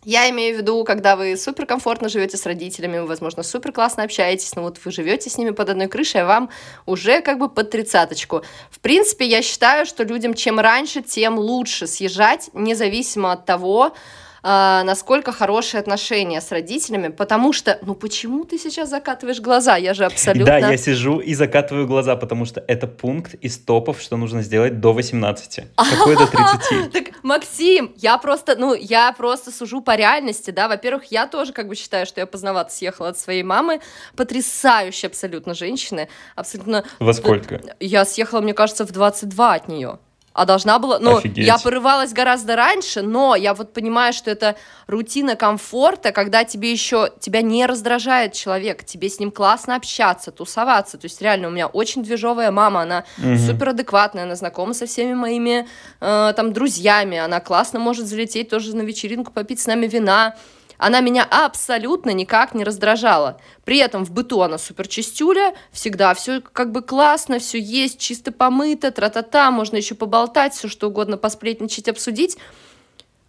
Я 0.05 0.29
имею 0.31 0.57
в 0.57 0.59
виду, 0.59 0.83
когда 0.85 1.15
вы 1.15 1.37
супер 1.37 1.65
комфортно 1.65 2.09
живете 2.09 2.37
с 2.37 2.45
родителями, 2.45 2.99
вы, 2.99 3.07
возможно, 3.07 3.45
супер 3.45 3.71
классно 3.71 4.03
общаетесь, 4.03 4.57
но 4.57 4.63
вот 4.63 4.81
вы 4.85 4.91
живете 4.91 5.31
с 5.31 5.39
ними 5.39 5.51
под 5.51 5.71
одной 5.71 5.87
крышей, 5.87 6.23
а 6.23 6.27
вам 6.27 6.51
уже 6.87 7.21
как 7.21 7.39
бы 7.39 7.49
под 7.49 7.71
тридцаточку. 7.71 8.43
В 8.71 8.81
принципе, 8.81 9.27
я 9.27 9.43
считаю, 9.43 9.87
что 9.87 10.03
людям 10.03 10.35
чем 10.35 10.59
раньше, 10.59 11.03
тем 11.03 11.39
лучше 11.39 11.87
съезжать, 11.87 12.51
независимо 12.53 13.31
от 13.31 13.47
того, 13.47 13.95
э, 14.43 14.83
насколько 14.85 15.31
хорошие 15.31 15.81
отношения 15.81 16.41
с 16.41 16.51
родителями, 16.51 17.09
потому 17.09 17.53
что, 17.53 17.79
ну 17.83 17.95
почему 17.95 18.45
ты 18.45 18.59
сейчас 18.59 18.91
закатываешь 18.91 19.41
глаза? 19.41 19.77
Я 19.77 19.95
же 19.95 20.05
абсолютно... 20.05 20.47
Да, 20.47 20.59
я 20.59 20.77
сижу 20.79 21.21
и 21.21 21.33
закатываю 21.35 21.87
глаза, 21.87 22.17
потому 22.17 22.45
что 22.45 22.61
это 22.67 22.89
пункт 22.89 23.35
из 23.35 23.57
топов, 23.57 24.01
что 24.01 24.17
нужно 24.17 24.43
сделать 24.43 24.81
до 24.81 24.93
18. 24.93 25.61
Какой 25.77 26.17
до 26.17 26.27
30? 26.27 26.93
Так, 26.93 27.05
Максим, 27.23 27.93
я 27.97 28.19
просто, 28.19 28.57
ну, 28.57 28.75
я 28.75 29.13
просто 29.13 29.51
сужу 29.51 29.81
по 29.81 29.97
реальности, 29.97 30.51
да, 30.51 30.69
во-первых, 30.69 31.05
я 31.07 31.27
тоже 31.27 31.53
как 31.53 31.69
бы 31.69 31.75
считаю, 31.75 32.07
что 32.07 32.21
я 32.21 32.27
поздновато 32.27 32.73
съехала 32.73 33.09
от 33.09 33.19
своей 33.19 33.43
мамы, 33.43 33.81
потрясающая 34.17 35.09
абсолютно 35.09 35.55
женщины, 35.55 36.09
абсолютно... 36.37 36.85
Во 36.99 37.13
сколько? 37.13 37.61
Я 37.81 38.05
съехала, 38.05 38.41
мне 38.41 38.55
кажется, 38.55 38.85
в 38.85 38.93
22 38.93 39.55
от 39.55 39.69
нее. 39.69 39.99
А 40.35 40.45
должна 40.47 40.79
была... 40.79 40.99
Ну, 40.99 41.19
Офигеть. 41.19 41.47
я 41.47 41.59
порывалась 41.59 42.13
гораздо 42.13 42.57
раньше, 42.57 43.03
но 43.03 43.35
я 43.37 43.53
вот 43.55 43.73
понимаю, 43.73 44.13
что 44.13 44.31
это 44.31 44.57
рутина 44.87 45.37
комфорта, 45.37 46.13
когда 46.13 46.45
тебе 46.45 46.73
еще... 46.73 47.11
Тебя 47.21 47.43
не 47.43 47.67
раздражает 47.67 48.33
человек, 48.33 48.85
тебе 48.85 49.09
с 49.09 49.21
ним 49.21 49.31
классно 49.31 49.77
общаться, 49.77 50.31
тусоваться. 50.31 50.97
То 50.97 51.05
есть 51.05 51.21
реально 51.21 51.49
у 51.49 51.51
меня 51.51 51.67
очень 51.67 52.03
движовая 52.03 52.51
мама, 52.51 52.83
она 52.83 53.05
Мгм. 53.19 53.39
супер 53.39 53.71
адекватная, 53.71 54.25
она 54.25 54.35
знакома 54.35 54.75
со 54.75 54.87
всеми 54.87 55.15
моими 55.15 55.69
э, 56.01 56.33
там 56.35 56.53
друзьями, 56.53 57.19
она 57.19 57.41
классно 57.41 57.79
может 57.79 58.07
залететь 58.07 58.49
тоже 58.49 58.75
на 58.77 58.83
вечеринку, 58.83 59.33
попить 59.33 59.61
с 59.61 59.67
нами 59.67 59.87
вина. 59.87 60.35
Она 60.83 61.01
меня 61.01 61.23
абсолютно 61.23 62.11
никак 62.11 62.55
не 62.57 62.65
раздражала. 62.65 63.41
При 63.65 63.79
этом 63.79 64.05
в 64.05 64.11
быту 64.11 64.43
она 64.43 64.59
супер 64.59 64.89
чистюля, 64.89 65.55
всегда 65.71 66.13
все 66.13 66.41
как 66.41 66.73
бы 66.73 66.83
классно, 66.83 67.39
все 67.39 67.61
есть, 67.61 68.01
чисто 68.01 68.33
помыто, 68.33 68.91
тра-та-та, 68.91 69.53
можно 69.53 69.77
еще 69.77 69.95
поболтать, 69.95 70.55
все 70.55 70.67
что 70.67 70.89
угодно, 70.89 71.17
посплетничать, 71.17 71.89
обсудить. 71.89 72.37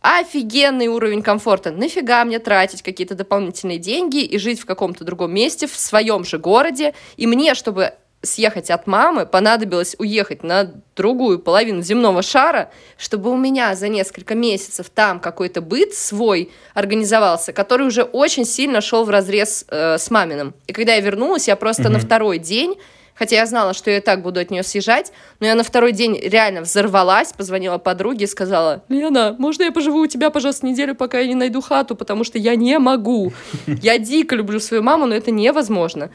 Офигенный 0.02 0.88
уровень 0.88 1.22
комфорта. 1.22 1.70
Нафига 1.70 2.26
мне 2.26 2.40
тратить 2.40 2.82
какие-то 2.82 3.14
дополнительные 3.14 3.78
деньги 3.78 4.24
и 4.24 4.40
жить 4.40 4.60
в 4.60 4.66
каком-то 4.66 5.04
другом 5.04 5.32
месте, 5.32 5.68
в 5.68 5.78
своем 5.78 6.26
же 6.26 6.40
городе. 6.40 6.96
И 7.18 7.28
мне, 7.28 7.54
чтобы 7.54 7.94
съехать 8.24 8.72
от 8.72 8.88
мамы, 8.88 9.26
понадобилось 9.26 9.96
уехать 10.00 10.44
на 10.44 10.72
другую 10.96 11.40
половину 11.40 11.82
земного 11.82 12.22
шара, 12.22 12.72
чтобы 12.98 13.30
у 13.30 13.38
меня 13.38 13.76
за 13.76 13.90
несколько 13.90 14.34
месяцев 14.34 14.90
там 14.90 15.20
какой-то 15.20 15.62
быт 15.62 15.94
свой 15.94 16.52
организовался, 16.74 17.54
который 17.54 17.86
уже 17.86 18.04
очень 18.04 18.46
сильно 18.46 18.82
шел 18.82 19.04
в 19.04 19.10
разрез 19.10 19.66
э, 19.68 19.98
с 19.98 20.10
маминым. 20.10 20.56
И 20.68 20.74
когда 20.74 20.96
я 20.96 21.02
вернулась, 21.02 21.48
я 21.48 21.56
просто 21.56 21.84
на 21.84 21.98
Мгм. 21.98 22.08
второй 22.08 22.40
день 22.40 22.78
Хотя 23.16 23.36
я 23.36 23.46
знала, 23.46 23.74
что 23.74 23.92
я 23.92 23.98
и 23.98 24.02
так 24.02 24.24
буду 24.24 24.40
от 24.40 24.50
нее 24.50 24.64
съезжать, 24.64 25.14
но 25.40 25.46
я 25.46 25.56
на 25.56 25.64
второй 25.64 25.92
день 25.92 26.20
реально 26.20 26.62
взорвалась, 26.62 27.32
позвонила 27.32 27.78
подруге 27.78 28.26
и 28.26 28.28
сказала, 28.28 28.84
Лена, 28.90 29.36
можно 29.38 29.64
я 29.64 29.72
поживу 29.72 30.00
у 30.00 30.08
тебя, 30.08 30.32
пожалуйста, 30.32 30.66
неделю, 30.66 30.96
пока 30.96 31.20
я 31.20 31.28
не 31.28 31.36
найду 31.36 31.62
хату, 31.62 31.96
потому 31.96 32.24
что 32.24 32.40
я 32.40 32.56
не 32.56 32.80
могу. 32.80 33.32
Я 33.68 34.00
дико 34.00 34.36
люблю 34.36 34.60
свою 34.60 34.82
маму, 34.82 35.06
но 35.06 35.14
это 35.14 35.30
невозможно. 35.30 36.10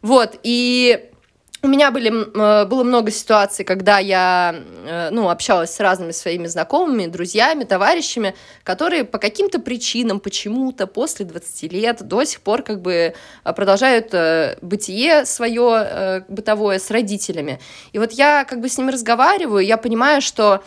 Вот, 0.00 0.38
и 0.42 1.10
у 1.62 1.66
меня 1.66 1.90
были, 1.90 2.10
э, 2.10 2.66
было 2.66 2.84
много 2.84 3.10
ситуаций, 3.10 3.64
когда 3.64 3.98
я 3.98 4.54
э, 4.86 5.10
ну, 5.10 5.28
общалась 5.28 5.74
с 5.74 5.80
разными 5.80 6.12
своими 6.12 6.46
знакомыми, 6.46 7.06
друзьями, 7.06 7.64
товарищами, 7.64 8.34
которые 8.62 9.04
по 9.04 9.18
каким-то 9.18 9.58
причинам 9.58 10.20
почему-то 10.20 10.86
после 10.86 11.24
20 11.24 11.72
лет 11.72 12.06
до 12.06 12.22
сих 12.24 12.42
пор 12.42 12.62
как 12.62 12.80
бы 12.80 13.14
э, 13.44 13.52
продолжают 13.52 14.14
бытие 14.62 15.24
свое 15.24 16.24
бытовое 16.28 16.78
с 16.78 16.90
родителями. 16.90 17.60
И 17.92 17.98
вот 17.98 18.12
я 18.12 18.44
как 18.44 18.60
бы 18.60 18.68
с 18.68 18.78
ними 18.78 18.90
разговариваю, 18.90 19.64
я 19.64 19.76
понимаю, 19.76 20.20
что 20.20 20.62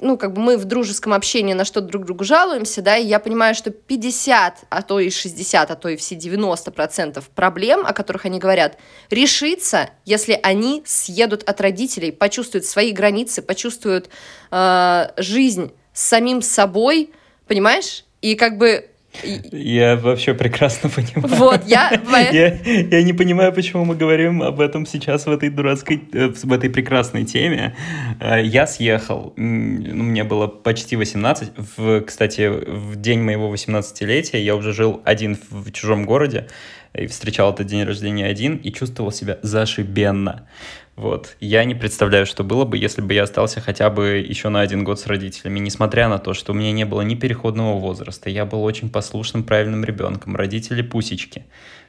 ну, 0.00 0.18
как 0.18 0.34
бы 0.34 0.42
мы 0.42 0.58
в 0.58 0.66
дружеском 0.66 1.14
общении 1.14 1.54
на 1.54 1.64
что 1.64 1.80
друг 1.80 2.04
другу 2.04 2.24
жалуемся, 2.24 2.82
да, 2.82 2.96
и 2.96 3.06
я 3.06 3.18
понимаю, 3.18 3.54
что 3.54 3.70
50, 3.70 4.64
а 4.68 4.82
то 4.82 5.00
и 5.00 5.08
60, 5.08 5.70
а 5.70 5.74
то 5.74 5.88
и 5.88 5.96
все 5.96 6.16
90% 6.16 7.22
проблем, 7.34 7.84
о 7.86 7.92
которых 7.92 8.26
они 8.26 8.38
говорят, 8.38 8.78
решится, 9.10 9.90
если 10.04 10.38
они 10.42 10.82
съедут 10.84 11.42
от 11.44 11.60
родителей, 11.60 12.12
почувствуют 12.12 12.66
свои 12.66 12.92
границы, 12.92 13.40
почувствуют 13.40 14.10
э, 14.50 15.08
жизнь 15.16 15.72
с 15.94 16.02
самим 16.02 16.42
собой, 16.42 17.12
понимаешь? 17.46 18.04
И 18.20 18.34
как 18.34 18.58
бы... 18.58 18.90
Я 19.52 19.96
вообще 19.96 20.34
прекрасно 20.34 20.88
понимаю. 20.94 21.34
Вот, 21.36 21.64
я- 21.66 21.90
я... 22.32 22.58
Я 22.98 23.02
не 23.02 23.12
понимаю, 23.12 23.52
почему 23.52 23.84
мы 23.84 23.94
говорим 23.96 24.42
об 24.42 24.60
этом 24.60 24.86
сейчас 24.86 25.26
в 25.26 25.30
этой 25.30 25.50
дурацкой, 25.50 26.00
э, 26.12 26.28
в 26.28 26.52
этой 26.52 26.70
прекрасной 26.70 27.24
теме. 27.24 27.74
Э, 28.20 28.42
Я 28.42 28.66
съехал, 28.66 29.32
ну, 29.36 30.02
мне 30.04 30.24
было 30.24 30.46
почти 30.46 30.96
18. 30.96 31.52
В, 31.76 32.00
кстати, 32.02 32.48
в 32.48 32.96
день 32.96 33.20
моего 33.20 33.52
18-летия 33.54 34.38
я 34.40 34.54
уже 34.56 34.72
жил 34.72 35.00
один 35.04 35.36
в 35.50 35.70
чужом 35.72 36.04
городе 36.06 36.46
и 36.94 37.06
встречал 37.06 37.52
этот 37.52 37.66
день 37.66 37.84
рождения 37.84 38.26
один 38.26 38.56
и 38.56 38.72
чувствовал 38.72 39.12
себя 39.12 39.38
зашибенно. 39.42 40.46
Вот. 40.96 41.36
Я 41.40 41.64
не 41.64 41.74
представляю, 41.74 42.24
что 42.24 42.42
было 42.42 42.64
бы, 42.64 42.78
если 42.78 43.02
бы 43.02 43.12
я 43.12 43.24
остался 43.24 43.60
хотя 43.60 43.90
бы 43.90 44.24
еще 44.26 44.48
на 44.48 44.60
один 44.62 44.82
год 44.82 44.98
с 44.98 45.06
родителями, 45.06 45.58
несмотря 45.58 46.08
на 46.08 46.18
то, 46.18 46.32
что 46.32 46.52
у 46.52 46.54
меня 46.54 46.72
не 46.72 46.86
было 46.86 47.02
ни 47.02 47.14
переходного 47.14 47.78
возраста, 47.78 48.30
я 48.30 48.46
был 48.46 48.64
очень 48.64 48.88
послушным, 48.88 49.44
правильным 49.44 49.84
ребенком, 49.84 50.36
родители 50.36 50.80
пусечки. 50.80 51.44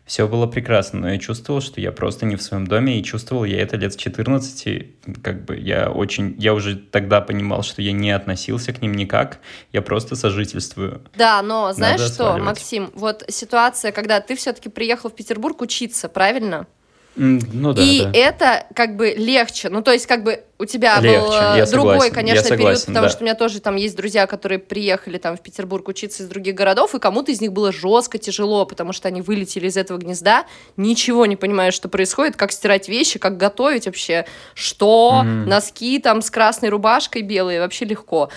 Все 0.05 0.27
было 0.27 0.45
прекрасно, 0.45 1.01
но 1.01 1.11
я 1.11 1.19
чувствовал, 1.19 1.61
что 1.61 1.81
я 1.81 1.91
просто 1.91 2.25
не 2.25 2.35
в 2.37 2.41
своем 2.41 2.67
доме, 2.67 2.99
и 2.99 3.03
чувствовал 3.03 3.43
я 3.43 3.61
это 3.61 3.75
лет 3.77 3.93
с 3.93 3.95
14, 3.97 5.21
как 5.21 5.43
бы 5.43 5.57
я 5.57 5.89
очень, 5.89 6.35
я 6.37 6.53
уже 6.53 6.77
тогда 6.77 7.19
понимал, 7.19 7.63
что 7.63 7.81
я 7.81 7.91
не 7.91 8.11
относился 8.11 8.71
к 8.71 8.81
ним 8.81 8.93
никак, 8.93 9.39
я 9.73 9.81
просто 9.81 10.15
сожительствую. 10.15 11.01
Да, 11.17 11.41
но 11.41 11.73
знаешь 11.73 11.99
Надо 11.99 12.13
что, 12.13 12.23
сваливать. 12.23 12.43
Максим, 12.43 12.91
вот 12.93 13.23
ситуация, 13.29 13.91
когда 13.91 14.21
ты 14.21 14.37
все-таки 14.37 14.69
приехал 14.69 15.09
в 15.09 15.15
Петербург 15.15 15.61
учиться, 15.61 16.07
правильно? 16.07 16.67
Ну 17.17 17.73
да, 17.73 17.81
и 17.81 18.03
да. 18.03 18.11
это 18.13 18.67
как 18.75 18.95
бы 18.95 19.13
легче. 19.17 19.69
Ну, 19.69 19.81
то 19.81 19.91
есть, 19.91 20.05
как 20.05 20.23
бы 20.23 20.43
у 20.59 20.65
тебя 20.65 20.95
был 20.97 21.03
Легче, 21.03 21.37
э, 21.39 21.57
я 21.57 21.65
другой, 21.67 21.93
согласен, 21.93 22.13
конечно, 22.13 22.35
я 22.37 22.41
период, 22.43 22.59
согласен, 22.59 22.85
потому 22.87 23.05
да. 23.05 23.09
что 23.09 23.19
у 23.21 23.23
меня 23.25 23.35
тоже 23.35 23.59
там 23.59 23.75
есть 23.75 23.95
друзья, 23.95 24.25
которые 24.25 24.57
приехали 24.59 25.17
там 25.19 25.37
в 25.37 25.41
Петербург 25.41 25.87
учиться 25.87 26.23
из 26.23 26.27
других 26.27 26.55
городов, 26.55 26.95
и 26.95 26.99
кому-то 26.99 27.31
из 27.31 27.41
них 27.41 27.53
было 27.53 27.71
жестко 27.71 28.17
тяжело, 28.17 28.65
потому 28.65 28.91
что 28.91 29.07
они 29.07 29.21
вылетели 29.21 29.67
из 29.67 29.77
этого 29.77 29.97
гнезда, 29.99 30.45
ничего 30.75 31.25
не 31.27 31.35
понимая, 31.35 31.71
что 31.71 31.89
происходит, 31.89 32.35
как 32.35 32.51
стирать 32.51 32.89
вещи, 32.89 33.19
как 33.19 33.37
готовить 33.37 33.85
вообще, 33.85 34.25
что, 34.55 35.21
Мгм. 35.23 35.45
носки 35.47 35.99
там 35.99 36.21
с 36.21 36.31
красной 36.31 36.69
рубашкой 36.69 37.21
белые, 37.21 37.59
вообще 37.59 37.85
легко. 37.85 38.29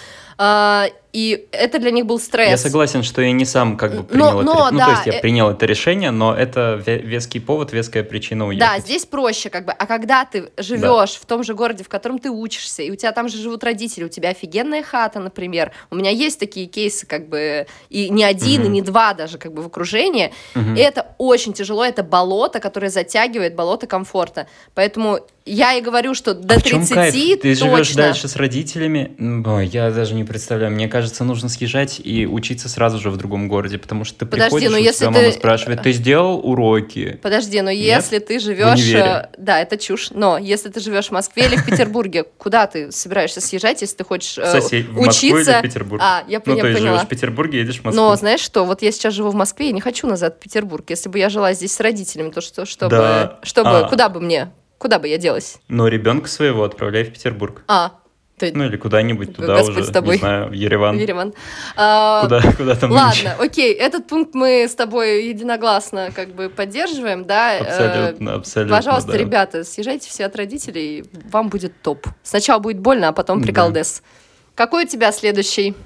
А, 0.42 0.86
и 1.12 1.48
это 1.52 1.78
для 1.78 1.90
них 1.90 2.06
был 2.06 2.18
стресс. 2.18 2.48
Я 2.48 2.56
согласен, 2.56 3.02
что 3.02 3.20
я 3.20 3.30
не 3.32 3.44
сам 3.44 3.76
как 3.76 3.90
бы 3.90 3.96
Но- 3.98 4.04
принял 4.04 4.42
но, 4.42 4.52
это, 4.68 4.72
ну 4.72 4.78
да, 4.78 4.84
то 4.86 4.90
есть 4.92 5.06
я 5.06 5.12
э- 5.14 5.20
принял 5.20 5.50
это 5.50 5.66
решение, 5.66 6.12
но 6.12 6.34
это 6.34 6.82
ве- 6.82 7.02
веский 7.02 7.40
повод, 7.40 7.72
веская 7.74 8.02
причина 8.04 8.46
уехать. 8.46 8.66
Да, 8.66 8.78
здесь 8.78 9.04
проще, 9.04 9.50
как 9.50 9.66
бы. 9.66 9.72
А 9.72 9.84
когда 9.86 10.24
ты 10.24 10.50
живешь 10.56 11.16
в 11.16 11.26
том 11.26 11.42
же 11.44 11.52
городе, 11.52 11.84
в 11.84 11.90
котором 11.90 12.09
ты 12.18 12.30
учишься, 12.30 12.82
и 12.82 12.90
у 12.90 12.96
тебя 12.96 13.12
там 13.12 13.28
же 13.28 13.38
живут 13.38 13.62
родители, 13.64 14.04
у 14.04 14.08
тебя 14.08 14.30
офигенная 14.30 14.82
хата, 14.82 15.20
например. 15.20 15.72
У 15.90 15.94
меня 15.96 16.10
есть 16.10 16.38
такие 16.40 16.66
кейсы, 16.66 17.06
как 17.06 17.28
бы, 17.28 17.66
и 17.88 18.08
не 18.10 18.24
один, 18.24 18.62
и 18.62 18.64
Мгм. 18.64 18.72
не 18.72 18.82
два 18.82 19.14
даже, 19.14 19.38
как 19.38 19.52
бы, 19.52 19.62
в 19.62 19.66
окружении. 19.66 20.32
Мгм. 20.54 20.74
И 20.74 20.80
это 20.80 21.14
очень 21.18 21.52
тяжело, 21.52 21.84
это 21.84 22.02
болото, 22.02 22.60
которое 22.60 22.88
затягивает 22.90 23.54
болото 23.54 23.86
комфорта. 23.86 24.46
Поэтому 24.74 25.20
я 25.46 25.74
и 25.74 25.80
говорю, 25.80 26.14
что 26.14 26.34
до 26.34 26.54
а 26.54 26.58
в 26.58 26.62
чем 26.62 26.80
30 26.80 26.94
кайф? 26.94 27.40
Ты 27.40 27.54
живешь 27.54 27.88
точно. 27.88 28.02
дальше 28.02 28.28
с 28.28 28.36
родителями? 28.36 29.12
Ой, 29.46 29.66
я 29.66 29.90
даже 29.90 30.14
не 30.14 30.24
представляю. 30.24 30.72
Мне 30.72 30.88
кажется, 30.88 31.24
нужно 31.24 31.48
съезжать 31.48 32.00
и 32.02 32.26
учиться 32.26 32.68
сразу 32.68 32.98
же 32.98 33.10
в 33.10 33.16
другом 33.16 33.48
городе, 33.48 33.78
потому 33.78 34.04
что 34.04 34.20
ты 34.20 34.26
Подожди, 34.26 34.44
приходишь, 34.56 34.70
но 34.70 34.76
у 34.76 34.80
если 34.80 34.98
тебя 35.00 35.10
мама 35.10 35.24
ты- 35.24 35.32
спрашивает, 35.32 35.82
ты 35.82 35.92
сделал 35.92 36.38
уроки? 36.38 37.18
Подожди, 37.22 37.60
но 37.62 37.70
Нет? 37.70 37.80
если 37.80 38.18
ты 38.18 38.38
живешь... 38.38 38.80
э, 38.92 39.28
Да, 39.38 39.60
это 39.60 39.76
чушь. 39.76 40.10
Но 40.10 40.38
если 40.38 40.68
ты 40.68 40.80
живешь 40.80 41.06
в 41.08 41.12
Москве 41.12 41.46
или 41.46 41.56
в 41.56 41.64
Петербурге, 41.64 42.24
куда 42.38 42.66
ты 42.66 42.92
собираешься 42.92 43.40
съезжать, 43.40 43.80
если 43.82 43.96
ты 43.96 44.04
хочешь 44.04 44.38
э, 44.38 44.50
сосед... 44.50 44.86
учиться? 44.96 45.58
или 45.58 45.62
Петербург? 45.62 46.02
А, 46.04 46.22
я, 46.28 46.40
ну, 46.44 46.54
я 46.54 46.60
то 46.62 46.68
есть 46.68 46.78
поняла. 46.80 46.96
живешь 46.96 47.06
в 47.06 47.10
Петербурге, 47.10 47.58
едешь 47.60 47.80
в 47.80 47.84
Москву. 47.84 48.02
Но 48.04 48.14
знаешь 48.16 48.40
что, 48.40 48.64
вот 48.64 48.82
я 48.82 48.92
сейчас 48.92 49.14
живу 49.14 49.30
в 49.30 49.34
Москве, 49.34 49.66
я 49.66 49.72
не 49.72 49.80
хочу 49.80 50.06
назад 50.06 50.36
в 50.36 50.38
Петербург. 50.38 50.84
Если 50.90 51.08
бы 51.08 51.18
я 51.18 51.28
жила 51.28 51.52
здесь 51.54 51.72
с 51.72 51.80
родителями, 51.80 52.30
то 52.30 52.40
что, 52.40 52.66
чтобы, 52.66 52.90
Да. 52.90 53.38
чтобы, 53.42 53.70
А. 53.70 53.88
куда 53.88 54.08
бы 54.08 54.20
мне, 54.20 54.50
куда 54.80 54.98
бы 54.98 55.06
я 55.08 55.18
делась? 55.18 55.58
Но 55.68 55.86
ребенка 55.88 56.28
своего 56.28 56.64
отправляй 56.64 57.04
в 57.04 57.12
Петербург. 57.12 57.62
А, 57.68 57.92
Ты... 58.38 58.50
Ну 58.54 58.64
или 58.64 58.78
куда-нибудь 58.78 59.36
туда 59.36 59.56
Господь 59.56 59.76
уже, 59.76 59.84
с 59.84 59.90
тобой. 59.90 60.14
не 60.14 60.20
знаю, 60.20 60.48
в 60.48 60.52
Ереван. 60.52 60.96
В 60.96 61.00
Ереван. 61.00 61.34
А, 61.76 62.22
куда, 62.22 62.40
куда 62.56 62.74
там 62.74 62.90
Ладно, 62.90 63.08
нынче. 63.08 63.36
окей, 63.38 63.74
этот 63.74 64.06
пункт 64.08 64.34
мы 64.34 64.64
с 64.66 64.74
тобой 64.74 65.26
единогласно 65.28 66.10
как 66.16 66.34
бы 66.34 66.48
поддерживаем, 66.48 67.26
да? 67.26 67.58
Абсолютно, 67.58 68.34
абсолютно, 68.34 68.76
Пожалуйста, 68.76 69.12
да. 69.12 69.18
ребята, 69.18 69.64
съезжайте 69.64 70.08
все 70.08 70.24
от 70.24 70.34
родителей, 70.34 71.04
вам 71.30 71.50
будет 71.50 71.80
топ. 71.82 72.06
Сначала 72.22 72.58
будет 72.58 72.78
больно, 72.78 73.08
а 73.08 73.12
потом 73.12 73.42
приколдес. 73.42 74.00
Да. 74.00 74.64
Какой 74.64 74.84
у 74.84 74.88
тебя 74.88 75.12
следующий? 75.12 75.76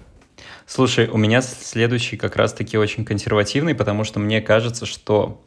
Слушай, 0.66 1.08
у 1.08 1.16
меня 1.16 1.42
следующий 1.42 2.16
как 2.16 2.36
раз-таки 2.36 2.78
очень 2.78 3.04
консервативный, 3.04 3.74
потому 3.74 4.04
что 4.04 4.20
мне 4.20 4.40
кажется, 4.40 4.86
что 4.86 5.42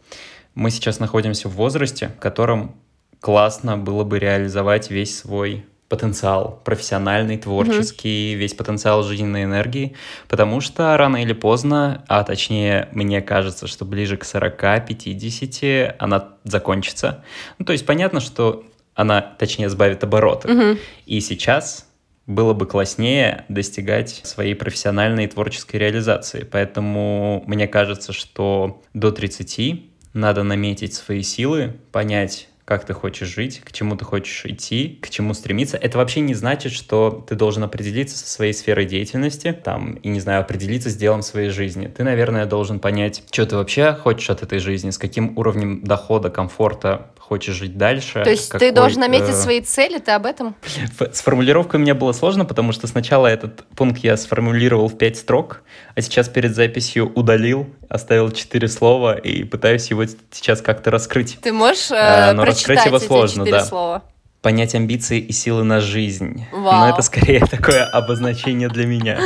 мы 0.53 0.69
сейчас 0.69 0.99
находимся 0.99 1.47
в 1.47 1.53
возрасте, 1.53 2.11
в 2.17 2.19
котором 2.19 2.75
классно 3.19 3.77
было 3.77 4.03
бы 4.03 4.19
реализовать 4.19 4.89
весь 4.89 5.17
свой 5.17 5.65
потенциал 5.89 6.61
профессиональный, 6.65 7.37
творческий, 7.37 8.33
mm-hmm. 8.33 8.37
весь 8.37 8.53
потенциал 8.53 9.03
жизненной 9.03 9.43
энергии, 9.43 9.95
потому 10.27 10.59
что 10.59 10.97
рано 10.97 11.23
или 11.23 11.33
поздно, 11.33 12.03
а 12.07 12.23
точнее, 12.23 12.89
мне 12.91 13.21
кажется, 13.21 13.67
что 13.67 13.85
ближе 13.85 14.17
к 14.17 14.23
40-50 14.23 15.95
она 15.97 16.29
закончится. 16.43 17.23
Ну, 17.57 17.65
то 17.65 17.71
есть 17.71 17.85
понятно, 17.85 18.19
что 18.19 18.65
она, 18.95 19.21
точнее, 19.21 19.69
сбавит 19.69 20.03
обороты. 20.03 20.49
Mm-hmm. 20.49 20.79
И 21.05 21.21
сейчас 21.21 21.87
было 22.25 22.53
бы 22.53 22.65
класснее 22.67 23.45
достигать 23.47 24.21
своей 24.25 24.53
профессиональной 24.53 25.25
и 25.25 25.27
творческой 25.27 25.77
реализации. 25.77 26.43
Поэтому 26.43 27.43
мне 27.47 27.67
кажется, 27.67 28.11
что 28.11 28.81
до 28.93 29.11
30 29.11 29.85
надо 30.13 30.43
наметить 30.43 30.93
свои 30.93 31.21
силы, 31.21 31.77
понять, 31.93 32.49
как 32.67 32.83
ты 32.83 32.93
хочешь 32.93 33.29
жить, 33.29 33.61
к 33.63 33.71
чему 33.71 33.95
ты 33.95 34.03
хочешь 34.03 34.45
идти, 34.45 34.99
к 35.01 35.09
чему 35.09 35.33
стремиться. 35.33 35.77
Это 35.77 35.97
вообще 35.97 36.19
не 36.19 36.33
значит, 36.33 36.73
что 36.73 37.25
ты 37.25 37.35
должен 37.35 37.63
определиться 37.63 38.17
со 38.17 38.27
своей 38.27 38.51
сферой 38.51 38.85
деятельности, 38.85 39.53
там, 39.53 39.93
и, 39.93 40.09
не 40.09 40.19
знаю, 40.19 40.41
определиться 40.41 40.89
с 40.89 40.95
делом 40.97 41.21
своей 41.21 41.47
жизни. 41.47 41.87
Ты, 41.87 42.03
наверное, 42.03 42.45
должен 42.45 42.81
понять, 42.81 43.23
что 43.31 43.45
ты 43.45 43.55
вообще 43.55 43.93
хочешь 43.93 44.29
от 44.29 44.43
этой 44.43 44.59
жизни, 44.59 44.89
с 44.89 44.97
каким 44.97 45.37
уровнем 45.37 45.81
дохода, 45.81 46.29
комфорта 46.29 47.07
хочешь 47.27 47.55
жить 47.55 47.77
дальше. 47.77 48.23
То 48.23 48.29
есть 48.29 48.49
какой, 48.49 48.67
ты 48.69 48.73
должен 48.73 49.01
наметить 49.01 49.29
э... 49.29 49.33
свои 49.33 49.59
цели, 49.59 49.99
ты 49.99 50.11
об 50.11 50.25
этом? 50.25 50.55
С 50.99 51.21
формулировкой 51.21 51.79
мне 51.79 51.93
было 51.93 52.13
сложно, 52.13 52.45
потому 52.45 52.71
что 52.71 52.87
сначала 52.87 53.27
этот 53.27 53.65
пункт 53.75 53.99
я 53.99 54.15
сформулировал 54.15 54.87
в 54.87 54.97
пять 54.97 55.17
строк, 55.17 55.61
а 55.95 56.01
сейчас 56.01 56.29
перед 56.29 56.55
записью 56.55 57.11
удалил, 57.13 57.67
оставил 57.89 58.31
четыре 58.31 58.69
слова 58.69 59.17
и 59.17 59.43
пытаюсь 59.43 59.89
его 59.89 60.05
сейчас 60.31 60.61
как-то 60.61 60.89
раскрыть. 60.89 61.37
Ты 61.41 61.51
можешь 61.51 61.91
э, 61.91 62.31
Но 62.31 62.45
раскрыть 62.65 62.85
его 62.85 62.99
сложно, 62.99 63.45
да. 63.45 63.63
Слова? 63.63 64.03
понять 64.41 64.75
амбиции 64.75 65.19
и 65.19 65.33
силы 65.33 65.63
на 65.63 65.81
жизнь. 65.81 66.45
Вау. 66.53 66.79
Но 66.79 66.89
это 66.89 67.01
скорее 67.01 67.45
такое 67.51 67.83
обозначение 67.83 68.69
для 68.69 68.85
меня. 68.85 69.19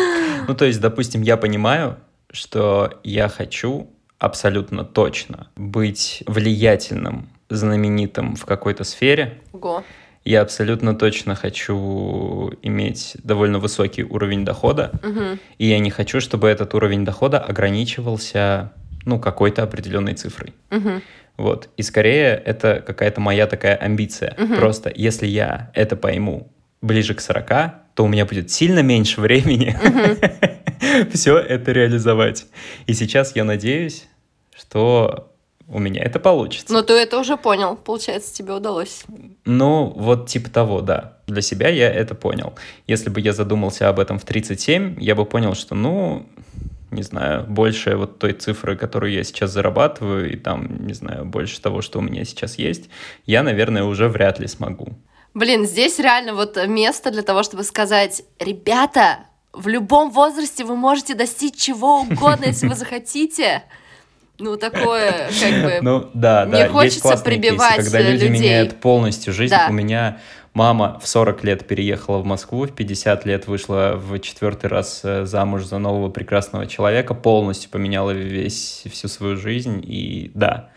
Ну, 0.47 0.55
то 0.55 0.65
есть, 0.65 0.81
допустим, 0.81 1.21
я 1.21 1.37
понимаю, 1.37 1.97
что 2.31 2.99
я 3.03 3.29
хочу 3.29 3.87
абсолютно 4.17 4.83
точно 4.83 5.47
быть 5.55 6.23
влиятельным 6.25 7.29
знаменитым 7.49 8.35
в 8.35 8.45
какой-то 8.45 8.83
сфере. 8.83 9.41
Ого. 9.53 9.83
Я 10.23 10.41
абсолютно 10.41 10.95
точно 10.95 11.35
хочу 11.35 12.51
иметь 12.61 13.17
довольно 13.23 13.57
высокий 13.57 14.03
уровень 14.03 14.45
дохода, 14.45 14.91
угу. 15.03 15.39
и 15.57 15.67
я 15.67 15.79
не 15.79 15.89
хочу, 15.89 16.21
чтобы 16.21 16.47
этот 16.47 16.75
уровень 16.75 17.03
дохода 17.03 17.39
ограничивался 17.39 18.71
ну, 19.05 19.19
какой-то 19.19 19.63
определенной 19.63 20.13
цифрой. 20.13 20.53
Угу. 20.71 21.01
Вот. 21.37 21.69
И 21.77 21.83
скорее 21.83 22.41
это 22.45 22.83
какая-то 22.85 23.21
моя 23.21 23.47
такая 23.47 23.75
амбиция. 23.75 24.35
Угу. 24.37 24.55
Просто 24.55 24.91
если 24.93 25.27
я 25.27 25.71
это 25.73 25.95
пойму 25.95 26.51
ближе 26.81 27.13
к 27.13 27.21
40, 27.21 27.49
то 27.95 28.03
у 28.03 28.07
меня 28.07 28.25
будет 28.25 28.51
сильно 28.51 28.79
меньше 28.79 29.21
времени 29.21 29.75
угу. 29.83 31.09
все 31.13 31.37
это 31.37 31.71
реализовать. 31.71 32.45
И 32.87 32.93
сейчас 32.93 33.35
я 33.35 33.43
надеюсь, 33.43 34.07
что 34.55 35.31
у 35.67 35.79
меня 35.79 36.03
это 36.03 36.19
получится. 36.19 36.73
Но 36.73 36.81
ты 36.81 36.93
это 36.93 37.17
уже 37.17 37.37
понял, 37.37 37.77
получается, 37.77 38.33
тебе 38.33 38.53
удалось. 38.53 39.03
Ну, 39.45 39.93
вот 39.95 40.27
типа 40.27 40.49
того, 40.49 40.81
да. 40.81 41.17
Для 41.27 41.41
себя 41.41 41.69
я 41.69 41.89
это 41.89 42.13
понял. 42.13 42.53
Если 42.87 43.09
бы 43.09 43.21
я 43.21 43.31
задумался 43.31 43.87
об 43.87 43.99
этом 43.99 44.19
в 44.19 44.25
37, 44.25 44.97
я 44.99 45.15
бы 45.15 45.25
понял, 45.25 45.55
что, 45.55 45.73
ну, 45.73 46.25
не 46.91 47.03
знаю, 47.03 47.45
больше 47.47 47.95
вот 47.95 48.19
той 48.19 48.33
цифры, 48.33 48.75
которую 48.75 49.11
я 49.11 49.23
сейчас 49.23 49.51
зарабатываю, 49.51 50.31
и 50.31 50.35
там, 50.35 50.85
не 50.85 50.93
знаю, 50.93 51.25
больше 51.25 51.61
того, 51.61 51.81
что 51.81 51.99
у 51.99 52.01
меня 52.01 52.25
сейчас 52.25 52.57
есть, 52.57 52.89
я, 53.25 53.43
наверное, 53.43 53.83
уже 53.83 54.07
вряд 54.07 54.39
ли 54.39 54.47
смогу. 54.47 54.93
Блин, 55.33 55.65
здесь 55.65 55.97
реально 55.99 56.33
вот 56.35 56.57
место 56.67 57.09
для 57.09 57.21
того, 57.21 57.43
чтобы 57.43 57.63
сказать, 57.63 58.23
ребята, 58.39 59.19
в 59.53 59.67
любом 59.67 60.11
возрасте 60.11 60.65
вы 60.65 60.75
можете 60.75 61.15
достичь 61.15 61.55
чего 61.55 62.01
угодно, 62.01 62.45
если 62.45 62.67
вы 62.67 62.75
захотите. 62.75 63.63
Ну, 64.37 64.57
такое, 64.57 65.29
как 65.39 65.63
бы... 65.63 65.79
Ну, 65.81 66.09
да, 66.13 66.45
да. 66.45 66.63
Не 66.63 66.69
хочется 66.69 67.15
прибивать 67.17 67.75
кейсы, 67.75 67.91
когда 67.91 68.01
люди 68.01 68.23
людей. 68.25 68.39
меняют 68.41 68.79
полностью 68.79 69.33
жизнь. 69.33 69.53
Да. 69.53 69.67
У 69.69 69.73
меня 69.73 70.19
мама 70.53 70.99
в 70.99 71.07
40 71.07 71.43
лет 71.43 71.67
переехала 71.67 72.17
в 72.19 72.25
Москву, 72.25 72.65
в 72.65 72.73
50 72.73 73.25
лет 73.25 73.47
вышла 73.47 73.93
в 73.95 74.19
четвертый 74.19 74.67
раз 74.67 75.01
э, 75.03 75.25
замуж 75.25 75.63
за 75.65 75.77
нового 75.77 76.09
прекрасного 76.09 76.67
человека, 76.67 77.13
полностью 77.13 77.69
поменяла 77.69 78.11
весь, 78.11 78.83
всю 78.91 79.07
свою 79.07 79.37
жизнь, 79.37 79.83
и 79.85 80.31
да. 80.33 80.69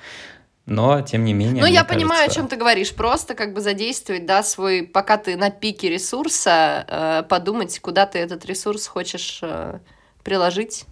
Но, 0.66 1.02
тем 1.02 1.24
не 1.24 1.34
менее, 1.34 1.62
Ну, 1.62 1.68
я 1.68 1.82
кажется... 1.82 1.94
понимаю, 1.94 2.30
о 2.30 2.32
чем 2.32 2.48
ты 2.48 2.56
говоришь. 2.56 2.94
Просто 2.94 3.34
как 3.34 3.52
бы 3.52 3.60
задействовать, 3.60 4.24
да, 4.24 4.42
свой, 4.42 4.82
пока 4.82 5.18
ты 5.18 5.36
на 5.36 5.50
пике 5.50 5.90
ресурса, 5.90 6.86
э, 6.88 7.22
подумать, 7.28 7.78
куда 7.80 8.06
ты 8.06 8.18
этот 8.18 8.46
ресурс 8.46 8.86
хочешь 8.86 9.40
э, 9.42 9.78
приложить 10.22 10.86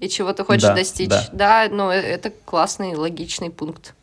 и 0.00 0.08
чего 0.08 0.32
ты 0.32 0.44
хочешь 0.44 0.62
да, 0.62 0.74
достичь. 0.74 1.08
Да. 1.08 1.28
да, 1.32 1.68
ну 1.70 1.90
э, 1.90 1.96
это 1.96 2.30
классный, 2.44 2.94
логичный 2.94 3.50
пункт. 3.50 3.94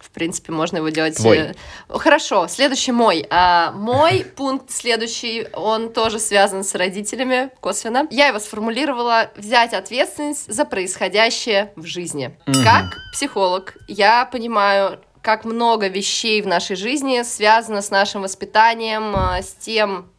В 0.00 0.10
принципе, 0.10 0.50
можно 0.52 0.78
его 0.78 0.88
делать. 0.88 1.16
Твой. 1.16 1.38
Э, 1.38 1.54
хорошо, 1.88 2.48
следующий 2.48 2.90
мой. 2.90 3.26
А, 3.30 3.70
мой 3.72 4.24
пункт 4.36 4.70
следующий, 4.70 5.46
он 5.52 5.92
тоже 5.92 6.18
связан 6.18 6.64
с 6.64 6.74
родителями, 6.74 7.50
косвенно. 7.60 8.06
Я 8.10 8.28
его 8.28 8.38
сформулировала 8.38 9.30
взять 9.36 9.74
ответственность 9.74 10.52
за 10.52 10.64
происходящее 10.64 11.72
в 11.76 11.84
жизни. 11.84 12.36
Угу. 12.46 12.64
Как 12.64 12.96
психолог, 13.12 13.76
я 13.88 14.24
понимаю, 14.24 15.00
как 15.22 15.44
много 15.44 15.88
вещей 15.88 16.40
в 16.40 16.46
нашей 16.46 16.76
жизни 16.76 17.22
связано 17.22 17.82
с 17.82 17.90
нашим 17.90 18.22
воспитанием, 18.22 19.14
а, 19.14 19.42
с 19.42 19.52
тем, 19.52 20.10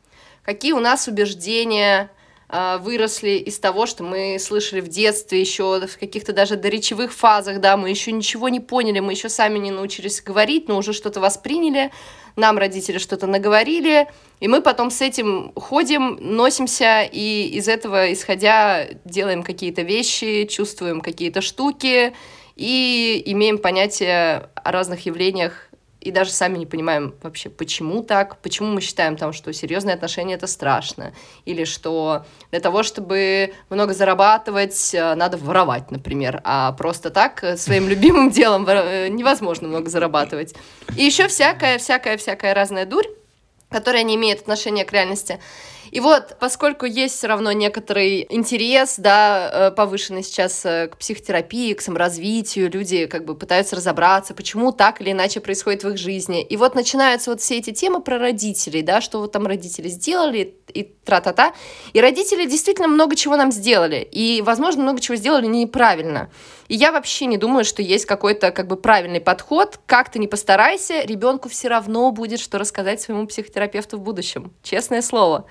какие 0.43 0.73
у 0.73 0.79
нас 0.79 1.07
убеждения, 1.07 2.11
выросли 2.51 3.31
из 3.31 3.59
того, 3.59 3.85
что 3.85 4.03
мы 4.03 4.37
слышали 4.37 4.81
в 4.81 4.89
детстве, 4.89 5.39
еще 5.39 5.79
в 5.87 5.97
каких-то 5.97 6.33
даже 6.33 6.57
доречевых 6.57 7.13
фазах, 7.13 7.61
да, 7.61 7.77
мы 7.77 7.89
еще 7.89 8.11
ничего 8.11 8.49
не 8.49 8.59
поняли, 8.59 8.99
мы 8.99 9.13
еще 9.13 9.29
сами 9.29 9.57
не 9.57 9.71
научились 9.71 10.21
говорить, 10.21 10.67
но 10.67 10.77
уже 10.77 10.91
что-то 10.91 11.21
восприняли, 11.21 11.91
нам 12.35 12.57
родители 12.57 12.97
что-то 12.97 13.27
наговорили, 13.27 14.07
и 14.39 14.47
мы 14.47 14.61
потом 14.61 14.91
с 14.91 15.01
этим 15.01 15.53
ходим, 15.55 16.17
носимся, 16.19 17.03
и 17.03 17.47
из 17.53 17.67
этого, 17.67 18.11
исходя, 18.11 18.87
делаем 19.05 19.43
какие-то 19.43 19.83
вещи, 19.83 20.45
чувствуем 20.45 21.01
какие-то 21.01 21.41
штуки, 21.41 22.13
и 22.55 23.23
имеем 23.25 23.57
понятие 23.57 24.49
о 24.55 24.71
разных 24.71 25.05
явлениях 25.05 25.70
и 26.01 26.11
даже 26.11 26.31
сами 26.31 26.57
не 26.57 26.65
понимаем 26.65 27.13
вообще, 27.21 27.49
почему 27.49 28.01
так, 28.01 28.37
почему 28.39 28.69
мы 28.69 28.81
считаем 28.81 29.15
там, 29.15 29.33
что 29.33 29.53
серьезные 29.53 29.93
отношения 29.93 30.33
это 30.33 30.47
страшно, 30.47 31.13
или 31.45 31.63
что 31.63 32.25
для 32.49 32.59
того, 32.59 32.81
чтобы 32.81 33.53
много 33.69 33.93
зарабатывать, 33.93 34.93
э, 34.95 35.13
надо 35.13 35.37
воровать, 35.37 35.91
например, 35.91 36.41
а 36.43 36.71
просто 36.71 37.11
так 37.11 37.43
э, 37.43 37.55
своим 37.55 37.87
любимым 37.87 38.29
делом 38.31 38.67
э, 38.67 39.09
невозможно 39.09 39.67
много 39.67 39.89
зарабатывать. 39.89 40.55
И 40.97 41.03
еще 41.03 41.27
всякая, 41.27 41.77
всякая, 41.77 42.17
всякая 42.17 42.55
разная 42.55 42.87
дурь, 42.87 43.07
которая 43.69 44.01
не 44.03 44.15
имеет 44.15 44.41
отношения 44.41 44.83
к 44.85 44.91
реальности. 44.91 45.39
И 45.91 45.99
вот, 45.99 46.37
поскольку 46.39 46.85
есть 46.85 47.17
все 47.17 47.27
равно 47.27 47.51
некоторый 47.51 48.25
интерес, 48.29 48.95
да, 48.97 49.51
э, 49.53 49.71
повышенный 49.71 50.23
сейчас 50.23 50.65
э, 50.65 50.87
к 50.87 50.97
психотерапии, 50.97 51.73
к 51.73 51.81
саморазвитию, 51.81 52.71
люди 52.71 53.07
как 53.07 53.25
бы 53.25 53.35
пытаются 53.35 53.75
разобраться, 53.75 54.33
почему 54.33 54.71
так 54.71 55.01
или 55.01 55.11
иначе 55.11 55.41
происходит 55.41 55.83
в 55.83 55.89
их 55.89 55.97
жизни. 55.97 56.41
И 56.43 56.55
вот 56.55 56.75
начинаются 56.75 57.29
вот 57.31 57.41
все 57.41 57.57
эти 57.57 57.71
темы 57.71 58.01
про 58.01 58.17
родителей, 58.17 58.81
да, 58.81 59.01
что 59.01 59.19
вот 59.19 59.33
там 59.33 59.45
родители 59.45 59.89
сделали, 59.89 60.55
и 60.73 60.83
тра-та-та. 60.83 61.53
И 61.93 61.99
родители 61.99 62.45
действительно 62.45 62.87
много 62.87 63.15
чего 63.15 63.35
нам 63.35 63.51
сделали. 63.51 64.07
И, 64.11 64.41
возможно, 64.41 64.83
много 64.83 65.01
чего 65.01 65.17
сделали 65.17 65.45
неправильно. 65.45 66.29
И 66.71 66.75
я 66.75 66.93
вообще 66.93 67.25
не 67.25 67.35
думаю, 67.35 67.65
что 67.65 67.81
есть 67.81 68.05
какой-то 68.05 68.51
как 68.51 68.67
бы 68.67 68.77
правильный 68.77 69.19
подход. 69.19 69.77
Как 69.87 70.09
ты 70.09 70.19
не 70.19 70.27
постарайся, 70.29 71.01
ребенку 71.03 71.49
все 71.49 71.67
равно 71.67 72.09
будет 72.13 72.39
что 72.39 72.57
рассказать 72.57 73.01
своему 73.01 73.27
психотерапевту 73.27 73.97
в 73.97 74.01
будущем. 74.01 74.53
Честное 74.63 75.01
слово. 75.01 75.43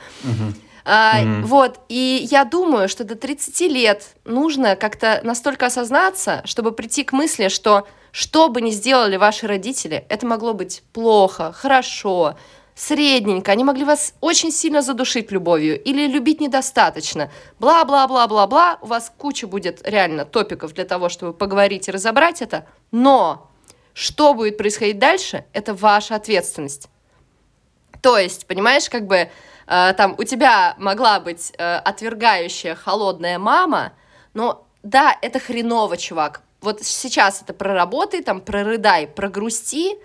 А, 0.83 1.23
mm 1.23 1.43
Вот, 1.43 1.79
и 1.91 2.27
я 2.31 2.47
думаю, 2.47 2.89
что 2.89 3.05
до 3.05 3.17
30 3.17 3.61
лет 3.71 4.17
нужно 4.25 4.77
как-то 4.77 5.21
настолько 5.23 5.67
осознаться, 5.67 6.41
чтобы 6.47 6.73
прийти 6.73 7.05
к 7.05 7.13
мысли, 7.13 7.49
что 7.49 7.87
что 8.13 8.49
бы 8.49 8.63
ни 8.63 8.71
сделали 8.71 9.19
ваши 9.19 9.47
родители, 9.47 10.07
это 10.09 10.27
могло 10.27 10.55
быть 10.55 10.83
плохо, 10.95 11.53
хорошо, 11.53 12.35
средненько, 12.81 13.53
они 13.53 13.63
могли 13.63 13.85
вас 13.85 14.15
очень 14.23 14.51
сильно 14.51 14.81
задушить 14.81 15.31
любовью 15.31 15.79
или 15.79 16.07
любить 16.07 16.41
недостаточно, 16.41 17.31
бла-бла-бла-бла-бла, 17.59 18.79
у 18.81 18.87
вас 18.87 19.13
куча 19.19 19.47
будет 19.47 19.87
реально 19.87 20.25
топиков 20.25 20.73
для 20.73 20.87
того, 20.87 21.11
чтобы 21.11 21.35
поговорить 21.35 21.89
и 21.89 21.91
разобрать 21.91 22.41
это, 22.41 22.67
но 22.91 23.51
что 23.93 24.33
будет 24.33 24.57
происходить 24.57 24.99
дальше, 24.99 25.45
это 25.53 25.75
ваша 25.75 26.15
ответственность. 26.15 26.89
То 28.01 28.17
есть, 28.17 28.47
понимаешь, 28.47 28.89
как 28.89 29.07
бы 29.07 29.29
э, 29.67 29.95
там 29.95 30.15
у 30.17 30.25
тебя 30.25 30.75
могла 30.79 31.21
быть 31.21 31.53
э, 31.59 31.77
отвергающая 31.77 32.75
холодная 32.75 33.39
мама, 33.39 33.93
но 34.33 34.67
да, 34.83 35.15
это 35.21 35.39
хреново, 35.39 35.99
чувак. 35.99 36.41
Вот 36.63 36.83
сейчас 36.83 37.43
это 37.43 37.53
проработай, 37.53 38.23
там, 38.23 38.41
прорыдай, 38.41 39.07
прогрусти, 39.07 39.99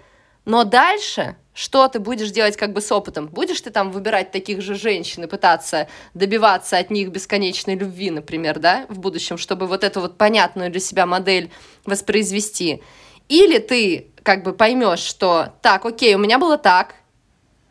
но 0.45 0.63
дальше 0.63 1.35
что 1.55 1.87
ты 1.87 1.99
будешь 1.99 2.31
делать 2.31 2.57
как 2.57 2.73
бы 2.73 2.81
с 2.81 2.91
опытом? 2.91 3.27
Будешь 3.27 3.61
ты 3.61 3.71
там 3.71 3.91
выбирать 3.91 4.31
таких 4.31 4.61
же 4.61 4.75
женщин 4.75 5.23
и 5.23 5.27
пытаться 5.27 5.87
добиваться 6.13 6.77
от 6.77 6.89
них 6.91 7.09
бесконечной 7.09 7.75
любви, 7.75 8.11
например, 8.11 8.59
да, 8.59 8.85
в 8.89 8.99
будущем, 8.99 9.37
чтобы 9.37 9.65
вот 9.65 9.85
эту 9.85 10.01
вот 10.01 10.17
понятную 10.17 10.69
для 10.69 10.81
себя 10.81 11.05
модель 11.05 11.49
воспроизвести? 11.85 12.83
Или 13.29 13.59
ты 13.59 14.11
как 14.21 14.43
бы 14.43 14.51
поймешь, 14.51 14.99
что 14.99 15.53
так, 15.61 15.85
окей, 15.85 16.13
у 16.15 16.19
меня 16.19 16.39
было 16.39 16.57
так, 16.57 16.95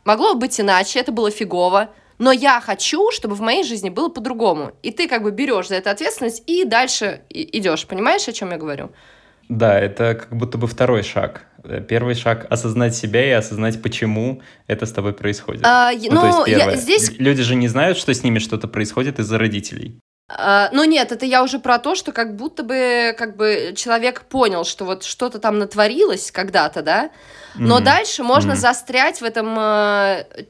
могло 0.04 0.34
быть 0.34 0.58
иначе, 0.58 0.98
это 0.98 1.12
было 1.12 1.30
фигово, 1.30 1.90
но 2.16 2.32
я 2.32 2.60
хочу, 2.60 3.10
чтобы 3.10 3.34
в 3.34 3.40
моей 3.40 3.64
жизни 3.64 3.90
было 3.90 4.08
по-другому. 4.08 4.72
И 4.82 4.92
ты 4.92 5.08
как 5.08 5.22
бы 5.22 5.30
берешь 5.30 5.68
за 5.68 5.74
это 5.74 5.90
ответственность 5.90 6.42
и 6.46 6.64
дальше 6.64 7.22
идешь. 7.28 7.86
Понимаешь, 7.86 8.26
о 8.28 8.32
чем 8.32 8.50
я 8.50 8.56
говорю? 8.56 8.92
Да, 9.48 9.78
это 9.78 10.14
как 10.14 10.36
будто 10.36 10.58
бы 10.58 10.66
второй 10.66 11.02
шаг. 11.02 11.46
Первый 11.88 12.14
шаг— 12.14 12.46
осознать 12.50 12.94
себя 12.94 13.26
и 13.26 13.30
осознать, 13.30 13.80
почему 13.82 14.42
это 14.66 14.84
с 14.84 14.92
тобой 14.92 15.14
происходит. 15.14 15.62
А, 15.64 15.92
ну, 15.92 16.12
ну, 16.12 16.20
то 16.20 16.26
есть 16.26 16.44
первое. 16.44 16.70
Я, 16.72 16.76
здесь... 16.76 17.12
Люди 17.18 17.42
же 17.42 17.54
не 17.54 17.68
знают, 17.68 17.96
что 17.96 18.12
с 18.12 18.22
ними 18.22 18.38
что-то 18.38 18.68
происходит 18.68 19.18
из-за 19.18 19.38
родителей. 19.38 19.98
Uh, 20.30 20.68
ну 20.72 20.84
нет, 20.84 21.12
это 21.12 21.26
я 21.26 21.42
уже 21.42 21.58
про 21.58 21.78
то, 21.78 21.94
что 21.94 22.10
как 22.10 22.34
будто 22.34 22.62
бы 22.62 23.14
как 23.18 23.36
бы 23.36 23.74
человек 23.76 24.22
понял, 24.22 24.64
что 24.64 24.86
вот 24.86 25.04
что-то 25.04 25.38
там 25.38 25.58
натворилось 25.58 26.30
когда-то, 26.30 26.82
да, 26.82 27.10
но 27.56 27.78
mm-hmm. 27.78 27.84
дальше 27.84 28.22
можно 28.22 28.52
mm-hmm. 28.52 28.56
застрять 28.56 29.20
в 29.20 29.24
этом 29.24 29.48
uh, 29.58 30.46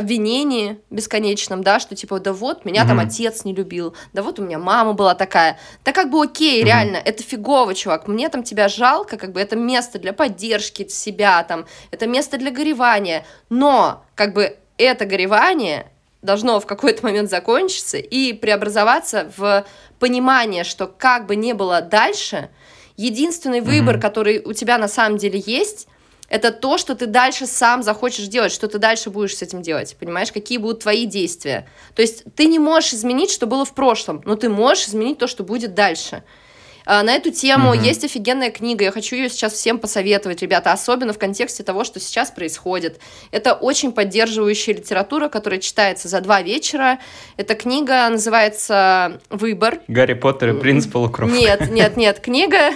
обвинении 0.00 0.80
бесконечном, 0.90 1.62
да, 1.62 1.80
что 1.80 1.94
типа, 1.94 2.20
да 2.20 2.32
вот, 2.32 2.64
меня 2.64 2.82
mm-hmm. 2.82 2.88
там 2.88 3.00
отец 3.00 3.44
не 3.44 3.54
любил, 3.54 3.94
да 4.12 4.22
вот 4.22 4.38
у 4.38 4.42
меня 4.42 4.58
мама 4.58 4.92
была 4.92 5.14
такая. 5.14 5.58
Да 5.84 5.92
как 5.92 6.10
бы 6.10 6.22
окей, 6.22 6.60
mm-hmm. 6.60 6.66
реально, 6.66 6.96
это 6.96 7.22
фигово, 7.22 7.74
чувак, 7.74 8.08
мне 8.08 8.28
там 8.28 8.42
тебя 8.42 8.68
жалко, 8.68 9.16
как 9.16 9.32
бы 9.32 9.40
это 9.40 9.56
место 9.56 9.98
для 9.98 10.12
поддержки 10.12 10.88
себя, 10.88 11.42
там, 11.44 11.66
это 11.90 12.06
место 12.06 12.36
для 12.36 12.50
горевания, 12.50 13.24
но 13.48 14.04
как 14.14 14.34
бы 14.34 14.56
это 14.76 15.04
горевание 15.04 15.86
должно 16.22 16.60
в 16.60 16.66
какой-то 16.66 17.04
момент 17.04 17.30
закончиться 17.30 17.96
и 17.96 18.32
преобразоваться 18.32 19.30
в 19.36 19.64
понимание, 19.98 20.64
что 20.64 20.86
как 20.86 21.26
бы 21.26 21.36
ни 21.36 21.52
было 21.52 21.80
дальше, 21.80 22.50
единственный 22.96 23.60
выбор, 23.60 23.96
mm-hmm. 23.96 24.00
который 24.00 24.42
у 24.44 24.52
тебя 24.52 24.76
на 24.78 24.88
самом 24.88 25.16
деле 25.16 25.42
есть, 25.44 25.88
это 26.30 26.52
то, 26.52 26.78
что 26.78 26.94
ты 26.94 27.06
дальше 27.06 27.46
сам 27.46 27.82
захочешь 27.82 28.28
делать, 28.28 28.52
что 28.52 28.68
ты 28.68 28.78
дальше 28.78 29.10
будешь 29.10 29.36
с 29.36 29.42
этим 29.42 29.60
делать, 29.60 29.96
понимаешь, 29.98 30.32
какие 30.32 30.56
будут 30.56 30.80
твои 30.80 31.04
действия. 31.04 31.68
То 31.94 32.02
есть 32.02 32.24
ты 32.36 32.46
не 32.46 32.58
можешь 32.58 32.94
изменить, 32.94 33.30
что 33.30 33.46
было 33.46 33.64
в 33.64 33.74
прошлом, 33.74 34.22
но 34.24 34.36
ты 34.36 34.48
можешь 34.48 34.88
изменить 34.88 35.18
то, 35.18 35.26
что 35.26 35.42
будет 35.42 35.74
дальше. 35.74 36.22
А, 36.86 37.02
на 37.02 37.12
эту 37.12 37.30
тему 37.30 37.74
mm-hmm. 37.74 37.84
есть 37.84 38.04
офигенная 38.04 38.50
книга, 38.50 38.84
я 38.84 38.92
хочу 38.92 39.16
ее 39.16 39.28
сейчас 39.28 39.52
всем 39.52 39.78
посоветовать, 39.78 40.40
ребята, 40.40 40.72
особенно 40.72 41.12
в 41.12 41.18
контексте 41.18 41.62
того, 41.62 41.84
что 41.84 42.00
сейчас 42.00 42.30
происходит. 42.30 43.00
Это 43.32 43.52
очень 43.52 43.92
поддерживающая 43.92 44.74
литература, 44.74 45.28
которая 45.28 45.60
читается 45.60 46.08
за 46.08 46.20
два 46.20 46.42
вечера. 46.42 46.98
Эта 47.36 47.54
книга 47.54 48.08
называется 48.08 49.20
«Выбор». 49.28 49.80
Гарри 49.88 50.14
Поттер 50.14 50.56
и 50.56 50.60
принц 50.60 50.86
полукровка. 50.86 51.36
Нет, 51.36 51.70
нет, 51.70 51.96
нет, 51.96 52.20
книга 52.20 52.72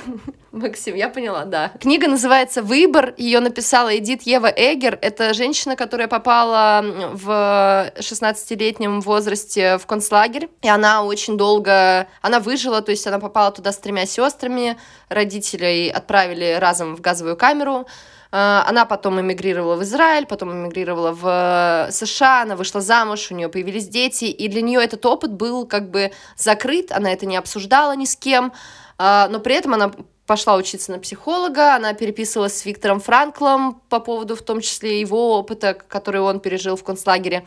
Максим, 0.55 0.95
я 0.95 1.09
поняла, 1.09 1.45
да. 1.45 1.73
Книга 1.81 2.07
называется 2.07 2.63
«Выбор». 2.63 3.13
Ее 3.17 3.41
написала 3.41 3.97
Эдит 3.97 4.23
Ева 4.23 4.47
Эгер. 4.47 4.97
Это 5.03 5.35
женщина, 5.35 5.75
которая 5.75 6.07
попала 6.07 6.85
в 7.13 7.93
16-летнем 7.99 9.01
возрасте 9.01 9.79
в 9.79 9.87
концлагерь. 9.87 10.49
И 10.63 10.69
она 10.69 11.03
очень 11.03 11.37
долго... 11.37 12.07
Она 12.23 12.39
выжила, 12.39 12.83
то 12.83 12.93
есть 12.93 13.05
она 13.07 13.19
попала 13.19 13.51
туда 13.51 13.73
с 13.73 13.79
тремя 13.79 14.07
сестрами. 14.07 14.79
Родителей 15.09 15.91
отправили 15.91 16.57
разом 16.61 16.95
в 16.95 17.01
газовую 17.01 17.37
камеру. 17.37 17.87
А, 18.31 18.65
она 18.69 18.85
потом 18.85 19.21
эмигрировала 19.21 19.75
в 19.75 19.83
Израиль, 19.83 20.27
потом 20.27 20.53
эмигрировала 20.53 21.13
в 21.13 21.89
США, 21.91 22.43
она 22.43 22.55
вышла 22.55 22.81
замуж, 22.81 23.29
у 23.31 23.35
нее 23.35 23.49
появились 23.49 23.89
дети, 23.89 24.25
и 24.25 24.49
для 24.49 24.61
нее 24.61 24.83
этот 24.83 25.05
опыт 25.07 25.33
был 25.33 25.67
как 25.67 25.91
бы 25.91 26.11
закрыт, 26.37 26.91
она 26.91 27.13
это 27.13 27.27
не 27.27 27.37
обсуждала 27.37 27.95
ни 27.95 28.05
с 28.05 28.17
кем, 28.17 28.53
а, 28.99 29.29
но 29.29 29.39
при 29.39 29.55
этом 29.55 29.75
она 29.75 29.93
пошла 30.27 30.57
учиться 30.57 30.91
на 30.93 30.99
психолога, 30.99 31.75
она 31.75 31.93
переписывалась 31.93 32.59
с 32.59 32.65
Виктором 32.65 33.01
Франклом 33.01 33.81
по 33.89 34.01
поводу 34.01 34.37
в 34.37 34.43
том 34.43 34.61
числе 34.61 35.01
его 35.01 35.39
опыта, 35.39 35.75
который 35.75 36.21
он 36.21 36.41
пережил 36.41 36.77
в 36.77 36.85
концлагере. 36.85 37.45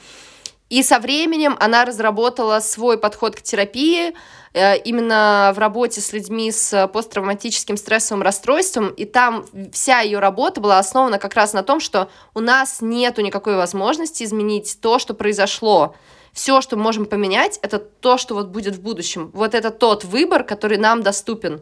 И 0.69 0.83
со 0.83 0.99
временем 0.99 1.55
она 1.59 1.85
разработала 1.85 2.59
свой 2.59 2.97
подход 2.97 3.37
к 3.37 3.41
терапии 3.41 4.13
э, 4.53 4.77
именно 4.79 5.53
в 5.55 5.59
работе 5.59 6.01
с 6.01 6.11
людьми 6.11 6.51
с 6.51 6.87
посттравматическим 6.89 7.77
стрессовым 7.77 8.21
расстройством. 8.21 8.89
И 8.89 9.05
там 9.05 9.45
вся 9.71 10.01
ее 10.01 10.19
работа 10.19 10.59
была 10.59 10.77
основана 10.79 11.19
как 11.19 11.35
раз 11.35 11.53
на 11.53 11.63
том, 11.63 11.79
что 11.79 12.09
у 12.33 12.41
нас 12.41 12.81
нет 12.81 13.17
никакой 13.17 13.55
возможности 13.55 14.23
изменить 14.23 14.79
то, 14.81 14.99
что 14.99 15.13
произошло. 15.13 15.95
Все, 16.33 16.59
что 16.59 16.75
мы 16.75 16.83
можем 16.83 17.05
поменять, 17.05 17.59
это 17.61 17.79
то, 17.79 18.17
что 18.17 18.35
вот 18.35 18.47
будет 18.47 18.75
в 18.75 18.81
будущем. 18.81 19.31
Вот 19.33 19.55
это 19.55 19.71
тот 19.71 20.03
выбор, 20.03 20.43
который 20.43 20.77
нам 20.77 21.01
доступен. 21.01 21.61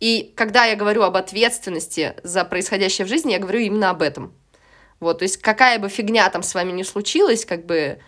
И 0.00 0.32
когда 0.36 0.64
я 0.64 0.76
говорю 0.76 1.02
об 1.02 1.16
ответственности 1.16 2.14
за 2.22 2.44
происходящее 2.44 3.06
в 3.06 3.08
жизни, 3.08 3.32
я 3.32 3.38
говорю 3.38 3.60
именно 3.60 3.90
об 3.90 4.02
этом. 4.02 4.32
Вот, 5.00 5.18
то 5.18 5.22
есть 5.24 5.38
какая 5.38 5.78
бы 5.78 5.88
фигня 5.88 6.28
там 6.30 6.42
с 6.42 6.54
вами 6.54 6.72
ни 6.72 6.82
случилась, 6.82 7.44
как 7.44 7.66
бы 7.66 7.98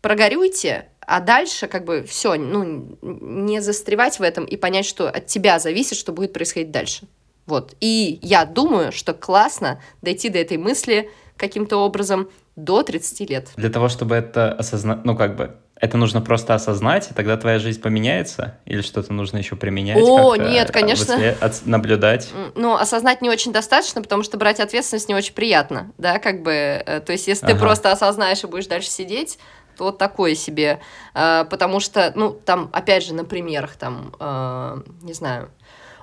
прогорюйте, 0.00 0.88
а 1.00 1.20
дальше 1.20 1.68
как 1.68 1.84
бы 1.84 2.04
все, 2.04 2.34
ну, 2.34 2.98
не 3.02 3.60
застревать 3.60 4.18
в 4.18 4.22
этом 4.22 4.44
и 4.44 4.56
понять, 4.56 4.86
что 4.86 5.08
от 5.08 5.26
тебя 5.26 5.58
зависит, 5.58 5.98
что 5.98 6.12
будет 6.12 6.32
происходить 6.32 6.70
дальше. 6.70 7.06
Вот. 7.46 7.74
И 7.80 8.18
я 8.22 8.44
думаю, 8.44 8.92
что 8.92 9.14
классно 9.14 9.80
дойти 10.02 10.28
до 10.28 10.38
этой 10.38 10.58
мысли 10.58 11.10
каким-то 11.36 11.78
образом 11.78 12.28
до 12.56 12.82
30 12.82 13.30
лет. 13.30 13.48
Для 13.56 13.70
того, 13.70 13.88
чтобы 13.88 14.16
это 14.16 14.52
осознать, 14.52 15.04
ну, 15.04 15.16
как 15.16 15.36
бы, 15.36 15.56
это 15.80 15.96
нужно 15.96 16.20
просто 16.20 16.54
осознать, 16.54 17.10
и 17.10 17.14
тогда 17.14 17.36
твоя 17.36 17.58
жизнь 17.58 17.80
поменяется? 17.80 18.58
Или 18.64 18.82
что-то 18.82 19.12
нужно 19.12 19.38
еще 19.38 19.56
применять? 19.56 19.98
О, 20.00 20.34
нет, 20.36 20.70
конечно. 20.70 21.16
Выслед... 21.16 21.66
Наблюдать? 21.66 22.30
Ну, 22.54 22.74
осознать 22.74 23.22
не 23.22 23.30
очень 23.30 23.52
достаточно, 23.52 24.02
потому 24.02 24.22
что 24.22 24.36
брать 24.38 24.60
ответственность 24.60 25.08
не 25.08 25.14
очень 25.14 25.34
приятно, 25.34 25.92
да, 25.96 26.18
как 26.18 26.42
бы, 26.42 26.52
э, 26.52 27.00
то 27.00 27.12
есть 27.12 27.28
если 27.28 27.46
ага. 27.46 27.54
ты 27.54 27.60
просто 27.60 27.92
осознаешь 27.92 28.42
и 28.42 28.46
будешь 28.46 28.66
дальше 28.66 28.90
сидеть, 28.90 29.38
то 29.76 29.84
вот 29.84 29.98
такое 29.98 30.34
себе, 30.34 30.80
э, 31.14 31.44
потому 31.48 31.78
что, 31.78 32.12
ну, 32.16 32.32
там, 32.32 32.68
опять 32.72 33.04
же, 33.04 33.14
на 33.14 33.24
примерах, 33.24 33.76
там, 33.76 34.14
э, 34.18 34.82
не 35.02 35.12
знаю, 35.12 35.50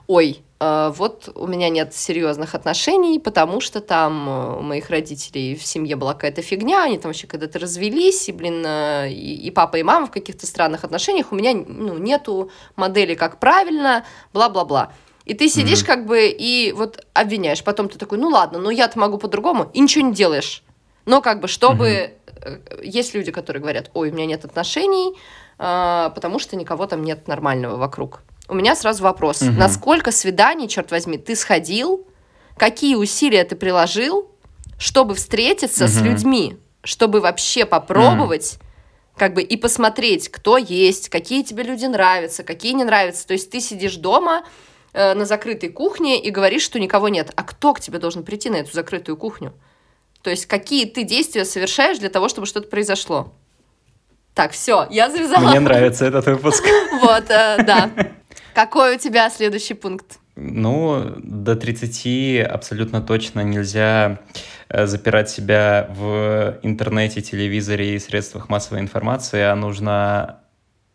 ой, 0.08 0.42
э, 0.60 0.92
вот 0.96 1.30
у 1.36 1.48
меня 1.48 1.70
нет 1.70 1.94
серьезных 1.94 2.56
отношений, 2.56 3.20
потому 3.20 3.60
что 3.62 3.82
там 3.82 4.30
э, 4.30 4.60
у 4.60 4.62
моих 4.62 4.90
родителей 4.90 5.56
в 5.56 5.66
семье 5.66 5.96
была 5.96 6.14
какая-то 6.14 6.42
фигня, 6.42 6.84
они 6.84 6.98
там 6.98 7.10
вообще 7.10 7.28
когда-то 7.28 7.60
развелись, 7.60 8.30
и, 8.30 8.32
блин, 8.32 8.64
э, 8.66 9.10
и, 9.12 9.48
и 9.48 9.52
папа, 9.52 9.78
и 9.78 9.84
мама 9.84 10.08
в 10.08 10.12
каких-то 10.12 10.46
странных 10.46 10.84
отношениях, 10.84 11.32
у 11.32 11.36
меня, 11.36 11.54
ну, 11.54 11.98
нету 11.98 12.52
модели, 12.76 13.16
как 13.16 13.40
правильно, 13.40 14.06
бла-бла-бла. 14.34 14.92
И 15.26 15.34
ты 15.34 15.50
сидишь 15.50 15.82
mm-hmm. 15.82 15.88
как 15.88 16.06
бы 16.06 16.28
и 16.28 16.72
вот 16.72 17.04
обвиняешь, 17.14 17.64
потом 17.64 17.90
ты 17.90 17.98
такой, 17.98 18.20
ну 18.20 18.30
ладно, 18.30 18.60
ну 18.60 18.70
я-то 18.70 19.00
могу 19.00 19.18
по-другому, 19.18 19.72
и 19.74 19.80
ничего 19.80 20.06
не 20.06 20.14
делаешь. 20.14 20.64
Но 21.06 21.22
как 21.22 21.40
бы, 21.40 21.48
чтобы... 21.48 21.88
Mm-hmm. 21.88 22.12
Есть 22.84 23.16
люди, 23.16 23.32
которые 23.32 23.60
говорят, 23.60 23.90
ой, 23.96 24.12
у 24.12 24.14
меня 24.14 24.28
нет 24.28 24.46
отношений, 24.46 25.16
потому 25.58 26.38
что 26.38 26.56
никого 26.56 26.86
там 26.86 27.04
нет 27.04 27.28
нормального 27.28 27.78
вокруг 27.78 28.22
у 28.48 28.56
меня 28.56 28.76
сразу 28.76 29.04
вопрос. 29.04 29.42
Угу. 29.42 29.52
На 29.52 29.70
сколько 29.70 30.12
свиданий, 30.12 30.68
черт 30.68 30.92
возьми, 30.92 31.18
ты 31.18 31.36
сходил? 31.36 32.08
Какие 32.58 32.96
усилия 32.96 33.44
ты 33.44 33.56
приложил, 33.56 34.32
чтобы 34.78 35.16
встретиться 35.16 35.86
угу. 35.86 35.92
с 35.92 36.02
людьми? 36.02 36.58
Чтобы 36.84 37.20
вообще 37.20 37.66
попробовать, 37.66 38.54
угу. 38.56 38.66
как 39.18 39.34
бы, 39.34 39.42
и 39.42 39.58
посмотреть, 39.58 40.30
кто 40.30 40.58
есть, 40.58 41.10
какие 41.10 41.44
тебе 41.44 41.64
люди 41.64 41.86
нравятся, 41.86 42.44
какие 42.44 42.74
не 42.74 42.84
нравятся. 42.84 43.26
То 43.28 43.34
есть 43.34 43.50
ты 43.50 43.60
сидишь 43.60 43.96
дома 43.96 44.44
э, 44.94 45.14
на 45.16 45.26
закрытой 45.26 45.70
кухне 45.70 46.22
и 46.22 46.30
говоришь, 46.30 46.62
что 46.62 46.80
никого 46.80 47.10
нет. 47.10 47.32
А 47.36 47.44
кто 47.44 47.74
к 47.74 47.80
тебе 47.80 47.98
должен 47.98 48.24
прийти 48.24 48.50
на 48.50 48.58
эту 48.58 48.72
закрытую 48.74 49.18
кухню? 49.18 49.54
То 50.22 50.30
есть 50.30 50.46
какие 50.46 50.86
ты 50.86 51.04
действия 51.04 51.46
совершаешь 51.46 51.98
для 51.98 52.10
того, 52.10 52.30
чтобы 52.30 52.48
что-то 52.48 52.68
произошло? 52.68 53.34
Так, 54.36 54.52
все, 54.52 54.86
я 54.90 55.10
завязала. 55.10 55.50
Мне 55.50 55.62
нравится 55.62 56.06
этот 56.06 56.26
выпуск. 56.26 56.64
Вот, 57.02 57.30
э, 57.30 57.64
да. 57.64 57.90
Какой 58.56 58.96
у 58.96 59.00
тебя 59.00 59.30
следующий 59.30 59.74
пункт? 59.74 60.20
Ну, 60.38 61.14
до 61.18 61.56
30 61.56 62.46
абсолютно 62.46 63.02
точно 63.02 63.42
нельзя 63.42 64.20
э, 64.70 64.86
запирать 64.88 65.30
себя 65.30 65.90
в 65.94 66.58
интернете, 66.64 67.22
телевизоре 67.22 67.96
и 67.96 68.00
средствах 68.00 68.50
массовой 68.50 68.80
информации, 68.80 69.42
а 69.42 69.56
нужно 69.56 70.40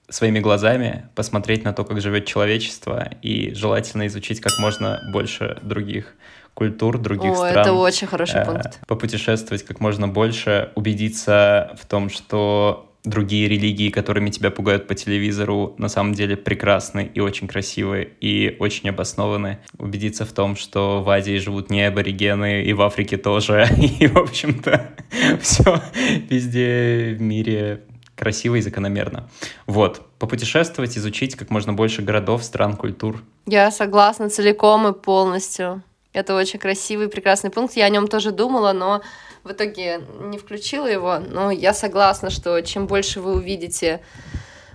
своими 0.08 0.40
глазами 0.40 1.08
посмотреть 1.14 1.64
на 1.64 1.72
то, 1.72 1.84
как 1.84 2.00
живет 2.00 2.26
человечество, 2.26 3.10
и 3.22 3.54
желательно 3.54 4.06
изучить 4.08 4.40
как 4.40 4.58
можно 4.58 5.00
больше 5.12 5.58
других 5.62 6.14
культур, 6.54 6.98
других 6.98 7.32
О, 7.32 7.36
стран. 7.36 7.58
это 7.58 7.72
очень 7.72 8.06
хороший 8.06 8.40
э, 8.40 8.44
пункт. 8.44 8.80
Попутешествовать 8.86 9.62
как 9.64 9.80
можно 9.80 10.08
больше, 10.08 10.72
убедиться 10.74 11.76
в 11.80 11.86
том, 11.86 12.10
что 12.10 12.89
другие 13.04 13.48
религии, 13.48 13.90
которыми 13.90 14.30
тебя 14.30 14.50
пугают 14.50 14.86
по 14.86 14.94
телевизору, 14.94 15.74
на 15.78 15.88
самом 15.88 16.12
деле 16.12 16.36
прекрасны 16.36 17.10
и 17.14 17.20
очень 17.20 17.48
красивы 17.48 18.12
и 18.20 18.56
очень 18.58 18.90
обоснованы. 18.90 19.58
Убедиться 19.78 20.24
в 20.24 20.32
том, 20.32 20.56
что 20.56 21.02
в 21.02 21.08
Азии 21.10 21.38
живут 21.38 21.70
не 21.70 21.82
аборигены, 21.82 22.64
и 22.64 22.72
в 22.72 22.82
Африке 22.82 23.16
тоже. 23.16 23.66
И, 24.00 24.06
в 24.06 24.18
общем-то, 24.18 24.90
все 25.40 25.82
везде 26.28 27.14
в 27.18 27.22
мире 27.22 27.82
красиво 28.16 28.56
и 28.56 28.60
закономерно. 28.60 29.30
Вот, 29.66 30.02
попутешествовать, 30.18 30.98
изучить 30.98 31.36
как 31.36 31.48
можно 31.48 31.72
больше 31.72 32.02
городов, 32.02 32.44
стран, 32.44 32.76
культур. 32.76 33.22
Я 33.46 33.70
согласна 33.70 34.28
целиком 34.28 34.86
и 34.88 34.92
полностью. 34.92 35.82
Это 36.12 36.34
очень 36.34 36.58
красивый, 36.58 37.08
прекрасный 37.08 37.50
пункт. 37.50 37.76
Я 37.76 37.84
о 37.84 37.88
нем 37.90 38.08
тоже 38.08 38.32
думала, 38.32 38.72
но 38.72 39.02
в 39.44 39.52
итоге 39.52 40.00
не 40.20 40.38
включила 40.38 40.86
его. 40.86 41.18
Но 41.18 41.50
я 41.50 41.72
согласна, 41.72 42.30
что 42.30 42.60
чем 42.62 42.86
больше 42.86 43.20
вы 43.20 43.34
увидите 43.34 44.00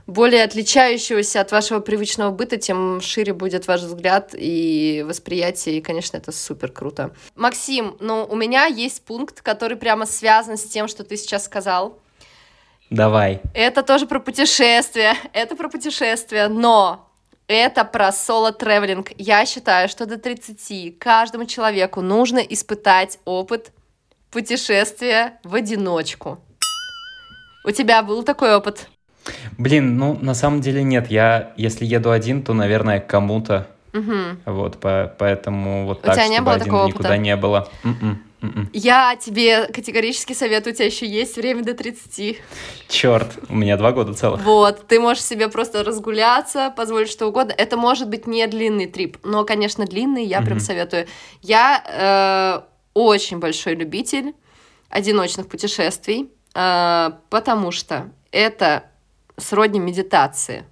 более 0.08 0.44
отличающегося 0.44 1.42
от 1.42 1.52
вашего 1.52 1.80
привычного 1.80 2.32
быта, 2.32 2.58
тем 2.58 3.02
шире 3.02 3.34
будет 3.34 3.68
ваш 3.68 3.82
взгляд 3.82 4.36
и 4.38 5.04
восприятие, 5.08 5.78
и, 5.78 5.82
конечно, 5.82 6.18
это 6.18 6.32
супер 6.32 6.72
круто. 6.72 7.12
Максим, 7.36 7.98
ну, 8.00 8.26
у 8.30 8.36
меня 8.36 8.66
есть 8.66 9.04
пункт, 9.04 9.42
который 9.42 9.78
прямо 9.78 10.06
связан 10.06 10.58
с 10.58 10.64
тем, 10.64 10.88
что 10.88 11.04
ты 11.04 11.18
сейчас 11.18 11.46
сказал. 11.46 12.00
Давай. 12.92 13.42
Это 13.56 13.82
тоже 13.82 14.06
про 14.06 14.20
путешествия, 14.20 15.16
это 15.34 15.56
про 15.56 15.70
путешествия, 15.70 16.48
но 16.48 17.05
это 17.48 17.84
про 17.86 18.12
соло-тревелинг. 18.12 19.12
Я 19.18 19.46
считаю, 19.46 19.88
что 19.90 20.06
до 20.06 20.18
30 20.18 20.98
каждому 20.98 21.46
человеку 21.46 22.02
нужно 22.02 22.40
испытать 22.40 23.20
опыт 23.26 23.72
путешествия 24.32 25.40
в 25.44 25.56
одиночку. 25.56 26.40
У 27.66 27.72
тебя 27.72 28.04
был 28.04 28.24
такой 28.24 28.56
опыт? 28.56 28.90
Блин, 29.58 29.98
ну 29.98 30.18
на 30.22 30.34
самом 30.34 30.62
деле 30.62 30.84
нет. 30.84 31.10
Я, 31.10 31.54
если 31.58 31.86
еду 31.86 32.12
один, 32.12 32.44
то, 32.44 32.54
наверное, 32.54 33.00
кому-то. 33.00 33.68
Угу. 33.94 34.14
Вот, 34.46 34.80
по, 34.80 35.14
поэтому 35.18 35.86
вот 35.86 36.00
У 36.00 36.02
так, 36.02 36.16
тебя 36.16 36.28
не 36.28 36.36
чтобы 36.36 36.46
было 36.46 36.56
один 36.56 36.66
такого 36.66 36.88
никуда 36.88 37.10
опыта? 37.10 37.18
не 37.18 37.36
было. 37.36 37.70
М-м, 37.84 38.24
м-м. 38.48 38.70
Я 38.74 39.16
тебе 39.16 39.68
категорически 39.68 40.34
советую, 40.34 40.74
у 40.74 40.76
тебя 40.76 40.86
еще 40.86 41.06
есть 41.06 41.38
время 41.38 41.64
до 41.64 41.74
30. 41.74 42.38
Черт, 42.88 43.38
у 43.50 43.56
меня 43.56 43.78
два 43.78 43.92
года 43.92 44.14
целых. 44.14 44.42
Вот, 44.44 44.88
ты 44.88 45.00
можешь 45.00 45.24
себе 45.24 45.50
просто 45.50 45.84
разгуляться, 45.84 46.74
позволить 46.76 47.10
что 47.10 47.28
угодно. 47.28 47.54
Это 47.58 47.78
может 47.78 48.10
быть 48.10 48.28
не 48.28 48.46
длинный 48.48 48.88
трип, 48.88 49.18
но, 49.24 49.44
конечно, 49.46 49.86
длинный 49.86 50.26
я 50.26 50.42
прям 50.42 50.60
советую. 50.60 51.08
Я 51.42 52.64
э, 52.64 52.66
очень 52.94 53.40
большой 53.40 53.76
любитель 53.76 54.34
одиночных 54.90 55.48
путешествий, 55.48 56.30
э, 56.54 57.12
потому 57.30 57.72
что 57.72 58.12
это 58.32 58.86
сродни 59.38 59.80
медитации. 59.80 60.66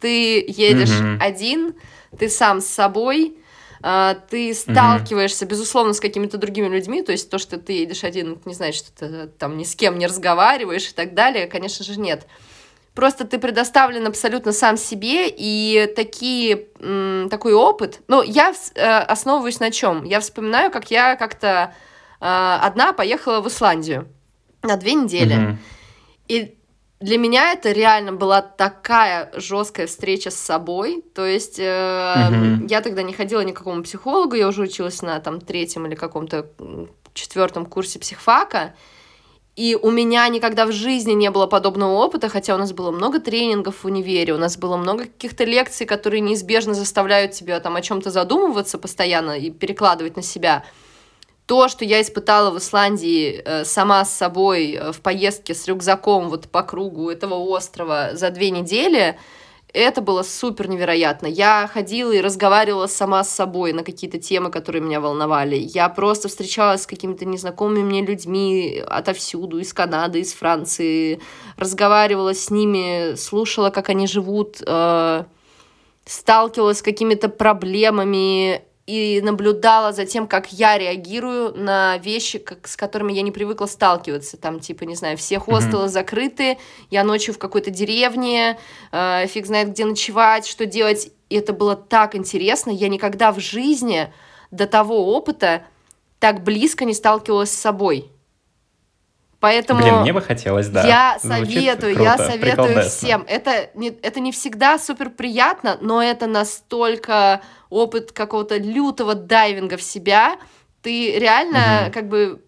Ты 0.00 0.44
едешь 0.46 1.20
один, 1.20 1.74
ты 2.16 2.28
сам 2.28 2.60
с 2.60 2.66
собой, 2.66 3.36
ты 3.80 4.54
сталкиваешься, 4.54 5.46
безусловно, 5.46 5.92
с 5.92 6.00
какими-то 6.00 6.38
другими 6.38 6.68
людьми, 6.68 7.02
то 7.02 7.12
есть 7.12 7.30
то, 7.30 7.38
что 7.38 7.58
ты 7.58 7.74
едешь 7.74 8.04
один, 8.04 8.32
это 8.32 8.48
не 8.48 8.54
значит, 8.54 8.84
что 8.84 8.92
ты 8.92 9.26
там 9.26 9.56
ни 9.56 9.64
с 9.64 9.76
кем 9.76 9.98
не 9.98 10.06
разговариваешь 10.06 10.88
и 10.88 10.92
так 10.92 11.14
далее, 11.14 11.46
конечно 11.46 11.84
же, 11.84 11.98
нет. 11.98 12.26
Просто 12.94 13.24
ты 13.24 13.38
предоставлен 13.38 14.04
абсолютно 14.08 14.52
сам 14.52 14.76
себе, 14.76 15.28
и 15.28 15.92
такие, 15.94 16.66
такой 17.30 17.52
опыт... 17.52 18.00
Ну, 18.08 18.22
я 18.22 18.52
э, 18.74 18.82
основываюсь 18.82 19.60
на 19.60 19.70
чем? 19.70 20.02
Я 20.02 20.18
вспоминаю, 20.18 20.72
как 20.72 20.90
я 20.90 21.14
как-то 21.14 21.72
э, 22.20 22.58
одна 22.60 22.92
поехала 22.92 23.40
в 23.40 23.46
Исландию 23.46 24.08
на 24.62 24.76
две 24.76 24.94
недели. 24.94 25.34
Мгм. 25.34 25.58
И 26.26 26.57
для 27.00 27.16
меня 27.16 27.52
это 27.52 27.70
реально 27.70 28.12
была 28.12 28.42
такая 28.42 29.30
жесткая 29.34 29.86
встреча 29.86 30.30
с 30.30 30.36
собой. 30.36 31.04
То 31.14 31.24
есть 31.24 31.58
э, 31.58 32.28
Мгм. 32.30 32.66
я 32.66 32.80
тогда 32.80 33.02
не 33.02 33.12
ходила 33.12 33.40
ни 33.42 33.52
к 33.52 33.58
какому 33.58 33.82
психологу, 33.82 34.34
я 34.34 34.48
уже 34.48 34.62
училась 34.62 35.00
на 35.02 35.20
там 35.20 35.40
третьем 35.40 35.86
или 35.86 35.94
каком-то 35.94 36.46
четвертом 37.14 37.66
курсе 37.66 37.98
психфака. 37.98 38.74
И 39.54 39.76
у 39.80 39.90
меня 39.90 40.28
никогда 40.28 40.66
в 40.66 40.72
жизни 40.72 41.12
не 41.12 41.30
было 41.30 41.48
подобного 41.48 41.94
опыта, 41.94 42.28
хотя 42.28 42.54
у 42.54 42.58
нас 42.58 42.72
было 42.72 42.92
много 42.92 43.18
тренингов 43.18 43.82
в 43.82 43.86
универе, 43.86 44.32
у 44.32 44.38
нас 44.38 44.56
было 44.56 44.76
много 44.76 45.04
каких-то 45.04 45.42
лекций, 45.42 45.84
которые 45.84 46.20
неизбежно 46.20 46.74
заставляют 46.74 47.32
тебя 47.32 47.58
там 47.58 47.74
о 47.74 47.82
чем-то 47.82 48.10
задумываться 48.10 48.78
постоянно 48.78 49.36
и 49.36 49.50
перекладывать 49.50 50.14
на 50.14 50.22
себя. 50.22 50.64
То, 51.48 51.68
что 51.68 51.82
я 51.86 52.02
испытала 52.02 52.50
в 52.50 52.58
Исландии 52.58 53.40
э, 53.42 53.64
сама 53.64 54.04
с 54.04 54.14
собой 54.14 54.72
э, 54.72 54.92
в 54.92 55.00
поездке 55.00 55.54
с 55.54 55.66
рюкзаком 55.66 56.28
вот 56.28 56.48
по 56.48 56.62
кругу 56.62 57.08
этого 57.08 57.36
острова 57.36 58.10
за 58.12 58.28
две 58.28 58.50
недели, 58.50 59.18
это 59.72 60.02
было 60.02 60.22
супер 60.22 60.68
невероятно. 60.68 61.26
Я 61.26 61.66
ходила 61.72 62.12
и 62.12 62.20
разговаривала 62.20 62.86
сама 62.86 63.24
с 63.24 63.34
собой 63.34 63.72
на 63.72 63.82
какие-то 63.82 64.18
темы, 64.18 64.50
которые 64.50 64.82
меня 64.82 65.00
волновали. 65.00 65.56
Я 65.56 65.88
просто 65.88 66.28
встречалась 66.28 66.82
с 66.82 66.86
какими-то 66.86 67.24
незнакомыми 67.24 67.82
мне 67.82 68.02
людьми 68.02 68.84
отовсюду, 68.86 69.58
из 69.58 69.72
Канады, 69.72 70.20
из 70.20 70.34
Франции, 70.34 71.18
разговаривала 71.56 72.34
с 72.34 72.50
ними, 72.50 73.14
слушала, 73.14 73.70
как 73.70 73.88
они 73.88 74.06
живут, 74.06 74.62
э, 74.66 75.24
сталкивалась 76.04 76.80
с 76.80 76.82
какими-то 76.82 77.30
проблемами 77.30 78.67
и 78.88 79.20
наблюдала 79.20 79.92
за 79.92 80.06
тем, 80.06 80.26
как 80.26 80.50
я 80.50 80.78
реагирую 80.78 81.52
на 81.54 81.98
вещи, 81.98 82.38
как, 82.38 82.66
с 82.66 82.74
которыми 82.74 83.12
я 83.12 83.20
не 83.20 83.30
привыкла 83.30 83.66
сталкиваться. 83.66 84.38
Там, 84.38 84.60
типа, 84.60 84.84
не 84.84 84.94
знаю, 84.94 85.18
все 85.18 85.38
хостелы 85.38 85.88
закрыты, 85.88 86.56
я 86.88 87.04
ночью 87.04 87.34
в 87.34 87.38
какой-то 87.38 87.70
деревне, 87.70 88.58
э, 88.90 89.26
фиг 89.26 89.44
знает, 89.44 89.68
где 89.68 89.84
ночевать, 89.84 90.46
что 90.46 90.64
делать. 90.64 91.12
И 91.28 91.36
это 91.36 91.52
было 91.52 91.76
так 91.76 92.14
интересно. 92.14 92.70
Я 92.70 92.88
никогда 92.88 93.30
в 93.30 93.40
жизни 93.40 94.10
до 94.50 94.66
того 94.66 95.14
опыта 95.14 95.64
так 96.18 96.42
близко 96.42 96.86
не 96.86 96.94
сталкивалась 96.94 97.50
с 97.50 97.60
собой. 97.60 98.10
Поэтому... 99.40 99.80
Блин, 99.80 100.00
мне 100.00 100.12
бы 100.12 100.20
хотелось, 100.20 100.68
да. 100.68 100.84
Я 100.86 101.18
Звучит 101.22 101.46
советую, 101.46 101.94
круто, 101.94 102.10
я 102.10 102.18
советую 102.18 102.82
всем. 102.82 103.24
Это 103.28 103.70
не, 103.74 103.88
это 103.90 104.18
не 104.18 104.32
всегда 104.32 104.78
супер 104.78 105.10
приятно, 105.10 105.78
но 105.80 106.02
это 106.02 106.26
настолько 106.26 107.40
опыт 107.70 108.10
какого-то 108.12 108.56
лютого 108.56 109.14
дайвинга 109.14 109.76
в 109.76 109.82
себя. 109.82 110.38
Ты 110.82 111.18
реально 111.18 111.82
Мгм. 111.84 111.92
как 111.92 112.08
бы 112.08 112.42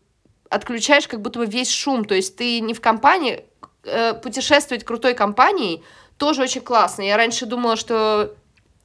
отключаешь 0.49 1.07
как 1.07 1.21
будто 1.21 1.39
бы 1.39 1.47
весь 1.47 1.71
шум. 1.71 2.05
То 2.05 2.15
есть 2.17 2.37
ты 2.37 2.61
не 2.61 2.75
в 2.75 2.81
компании. 2.81 3.45
э, 3.85 4.13
путешествовать 4.13 4.85
крутой 4.85 5.15
компанией 5.15 5.83
тоже 6.19 6.43
очень 6.43 6.61
классно. 6.61 7.01
Я 7.03 7.17
раньше 7.17 7.47
думала, 7.47 7.77
что 7.77 8.35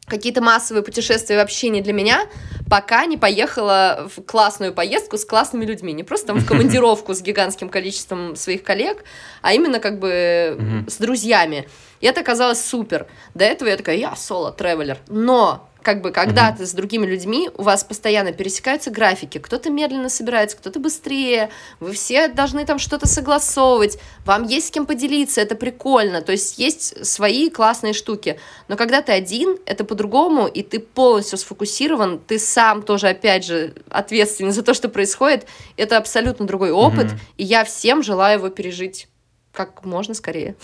какие-то 0.07 0.41
массовые 0.41 0.83
путешествия 0.83 1.37
вообще 1.37 1.69
не 1.69 1.81
для 1.81 1.93
меня, 1.93 2.27
пока 2.69 3.05
не 3.05 3.17
поехала 3.17 4.09
в 4.15 4.21
классную 4.21 4.73
поездку 4.73 5.17
с 5.17 5.25
классными 5.25 5.65
людьми. 5.65 5.93
Не 5.93 6.03
просто 6.03 6.27
там 6.27 6.39
в 6.39 6.45
командировку 6.47 7.13
с 7.13 7.21
гигантским 7.21 7.69
количеством 7.69 8.35
своих 8.35 8.63
коллег, 8.63 9.03
а 9.41 9.53
именно 9.53 9.79
как 9.79 9.99
бы 9.99 10.85
с 10.87 10.97
друзьями. 10.97 11.67
И 12.05 12.07
это 12.07 12.21
оказалось 12.21 12.63
супер. 12.63 13.07
До 13.33 13.43
этого 13.45 13.67
я 13.67 13.77
такая, 13.77 13.95
я 13.95 14.15
соло-тревелер. 14.15 14.99
Но 15.07 15.67
как 15.81 16.01
бы, 16.01 16.11
когда 16.11 16.49
Мгм. 16.49 16.57
ты 16.57 16.67
с 16.67 16.71
другими 16.73 17.03
людьми, 17.03 17.49
у 17.57 17.63
вас 17.63 17.83
постоянно 17.83 18.31
пересекаются 18.31 18.91
графики. 18.91 19.39
Кто-то 19.39 19.71
медленно 19.71 20.09
собирается, 20.09 20.55
кто-то 20.55 20.79
быстрее. 20.79 21.49
Вы 21.79 21.93
все 21.93 22.27
должны 22.27 22.63
там 22.63 22.77
что-то 22.77 23.07
согласовывать. 23.07 23.97
Вам 24.23 24.43
есть 24.43 24.67
с 24.67 24.69
кем 24.71 24.85
поделиться, 24.85 25.41
это 25.41 25.55
прикольно. 25.55 26.21
То 26.21 26.31
есть 26.31 26.59
есть 26.59 27.03
свои 27.03 27.49
классные 27.49 27.93
штуки. 27.93 28.39
Но 28.67 28.77
когда 28.77 29.01
ты 29.01 29.11
один, 29.11 29.57
это 29.65 29.83
по-другому, 29.83 30.45
и 30.45 30.61
ты 30.61 30.79
полностью 30.79 31.39
сфокусирован, 31.39 32.19
ты 32.19 32.37
сам 32.37 32.83
тоже, 32.83 33.07
опять 33.07 33.45
же, 33.45 33.73
ответственен 33.89 34.51
за 34.51 34.61
то, 34.61 34.75
что 34.75 34.89
происходит. 34.89 35.47
Это 35.75 35.97
абсолютно 35.97 36.45
другой 36.45 36.69
опыт, 36.69 37.05
Мгм. 37.13 37.19
и 37.37 37.43
я 37.43 37.63
всем 37.63 38.03
желаю 38.03 38.37
его 38.37 38.49
пережить 38.49 39.07
как 39.51 39.83
можно 39.85 40.13
скорее. 40.13 40.55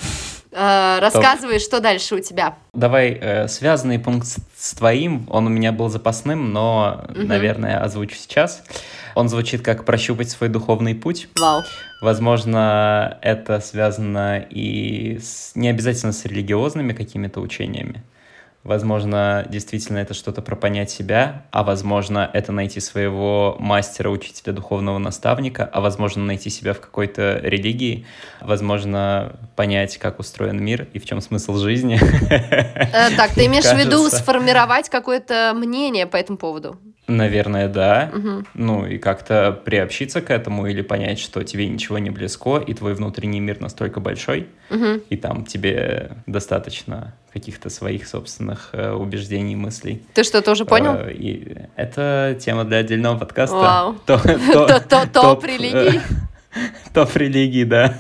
А, 0.54 1.00
Рассказывай, 1.00 1.60
что 1.60 1.80
дальше 1.80 2.16
у 2.16 2.20
тебя. 2.20 2.56
Давай, 2.74 3.12
э, 3.12 3.48
связанный 3.48 4.00
пункт 4.00 4.28
с, 4.28 4.38
с 4.58 4.74
твоим, 4.74 5.26
он 5.30 5.48
у 5.48 5.50
меня 5.50 5.72
был 5.72 5.90
запасным, 5.90 6.52
но, 6.52 7.06
Мгм. 7.10 7.28
наверное, 7.28 7.82
озвучу 7.82 8.16
сейчас. 8.16 8.64
Он 9.16 9.30
звучит 9.30 9.62
как 9.62 9.86
«прощупать 9.86 10.30
свой 10.30 10.50
духовный 10.50 10.96
путь». 10.96 11.28
Вау. 11.40 11.64
Возможно, 12.02 13.18
это 13.22 13.60
связано 13.60 14.40
и 14.40 15.20
с, 15.22 15.52
не 15.56 15.70
обязательно 15.70 16.12
с 16.14 16.26
религиозными 16.26 16.94
какими-то 16.94 17.40
учениями, 17.42 18.04
Возможно, 18.64 19.46
действительно 19.50 19.98
это 19.98 20.14
что-то 20.14 20.44
про 20.44 20.56
понять 20.56 20.92
себя, 20.92 21.46
а 21.52 21.64
возможно, 21.64 22.30
это 22.32 22.52
найти 22.52 22.80
своего 22.80 23.56
мастера, 23.60 24.10
учителя, 24.10 24.54
духовного 24.54 25.00
наставника, 25.00 25.66
а 25.66 25.82
возможно, 25.82 26.24
найти 26.24 26.52
себя 26.52 26.74
в 26.74 26.80
какой-то 26.80 27.40
религии, 27.42 28.06
возможно, 28.40 29.40
понять, 29.56 29.98
как 29.98 30.20
устроен 30.20 30.64
мир 30.64 30.88
и 30.94 31.00
в 31.00 31.06
чем 31.06 31.22
смысл 31.22 31.56
жизни. 31.56 32.00
Э, 32.94 33.16
так, 33.16 33.34
ты 33.34 33.46
имеешь 33.46 33.66
в 33.66 33.78
виду 33.78 34.10
сформировать 34.10 34.90
какое-то 34.90 35.54
мнение 35.56 36.06
по 36.06 36.18
этому 36.18 36.38
поводу? 36.38 36.78
Наверное, 37.08 37.68
да. 37.68 38.12
Угу. 38.14 38.44
Ну 38.54 38.86
и 38.86 38.98
как-то 38.98 39.52
приобщиться 39.52 40.22
к 40.22 40.30
этому 40.30 40.68
или 40.68 40.82
понять, 40.82 41.20
что 41.20 41.44
тебе 41.44 41.68
ничего 41.68 41.98
не 41.98 42.10
близко, 42.10 42.58
и 42.58 42.74
твой 42.74 42.94
внутренний 42.94 43.40
мир 43.40 43.60
настолько 43.60 44.00
большой, 44.00 44.48
угу. 44.70 45.02
и 45.10 45.18
там 45.18 45.46
тебе 45.46 46.12
достаточно 46.26 47.14
каких-то 47.34 47.70
своих 47.70 48.08
собственных 48.08 48.70
э, 48.74 48.92
убеждений, 48.92 49.56
мыслей. 49.56 50.04
Ты 50.14 50.24
что, 50.24 50.42
тоже 50.42 50.66
понял? 50.66 50.94
Э, 50.96 51.14
и 51.14 51.56
это 51.76 52.38
тема 52.40 52.66
для 52.66 52.78
отдельного 52.78 53.18
подкаста. 53.18 53.56
Вау. 53.56 53.96
Топ 54.06 55.46
религий. 55.46 56.02
Топ 56.94 57.16
религий, 57.16 57.64
да. 57.66 57.98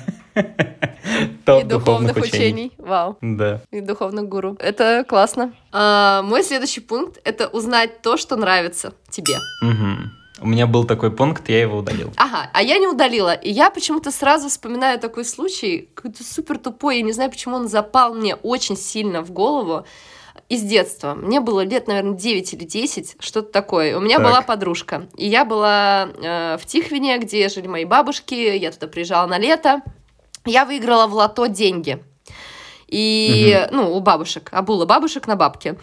Топ 1.45 1.63
и 1.63 1.67
духовных, 1.67 2.17
учений. 2.17 2.71
Вау. 2.77 3.17
Да. 3.21 3.61
И 3.71 3.81
духовных 3.81 4.27
гуру. 4.27 4.55
Это 4.59 5.05
классно. 5.07 5.53
А, 5.71 6.21
мой 6.23 6.43
следующий 6.43 6.81
пункт— 6.81 7.19
это 7.23 7.47
узнать 7.47 8.01
то, 8.01 8.17
что 8.17 8.35
нравится 8.35 8.93
тебе. 9.09 9.35
Угу. 9.61 10.20
У 10.41 10.47
меня 10.47 10.67
был 10.67 10.85
такой 10.85 11.11
пункт, 11.11 11.47
я 11.49 11.61
его 11.61 11.77
удалил. 11.77 12.11
Ага, 12.17 12.49
а 12.53 12.61
я 12.61 12.77
не 12.77 12.87
удалила. 12.87 13.33
И 13.33 13.51
я 13.51 13.69
почему-то 13.69 14.11
сразу 14.11 14.49
вспоминаю 14.49 14.99
такой 14.99 15.23
случай, 15.23 15.89
какой-то 15.93 16.23
супер 16.23 16.57
тупой, 16.57 16.97
я 16.97 17.03
не 17.03 17.11
знаю, 17.11 17.29
почему 17.29 17.55
он 17.55 17.67
запал 17.67 18.15
мне 18.15 18.35
очень 18.35 18.75
сильно 18.75 19.21
в 19.21 19.31
голову 19.31 19.85
из 20.49 20.63
детства. 20.63 21.13
Мне 21.13 21.39
было 21.39 21.61
лет, 21.61 21.87
наверное, 21.87 22.17
9 22.17 22.53
или 22.53 22.63
10, 22.65 23.17
что-то 23.19 23.51
такое. 23.51 23.97
У 23.97 24.01
меня 24.01 24.17
так. 24.17 24.25
была 24.25 24.41
подружка. 24.41 25.07
И 25.15 25.27
я 25.27 25.45
была 25.45 26.09
э, 26.09 26.57
в 26.57 26.65
Тихвине, 26.65 27.17
где 27.19 27.47
жили 27.47 27.67
мои 27.67 27.85
бабушки. 27.85 28.33
Я 28.33 28.71
туда 28.71 28.87
приезжала 28.87 29.27
на 29.27 29.37
лето 29.37 29.81
я 30.45 30.65
выиграла 30.65 31.07
в 31.07 31.13
лото 31.13 31.45
деньги. 31.45 32.03
И, 32.91 33.65
угу. 33.67 33.75
ну, 33.75 33.95
у 33.95 33.99
бабушек, 34.01 34.49
обула 34.51 34.85
бабушек 34.85 35.25
на 35.25 35.35
бабке. 35.35 35.77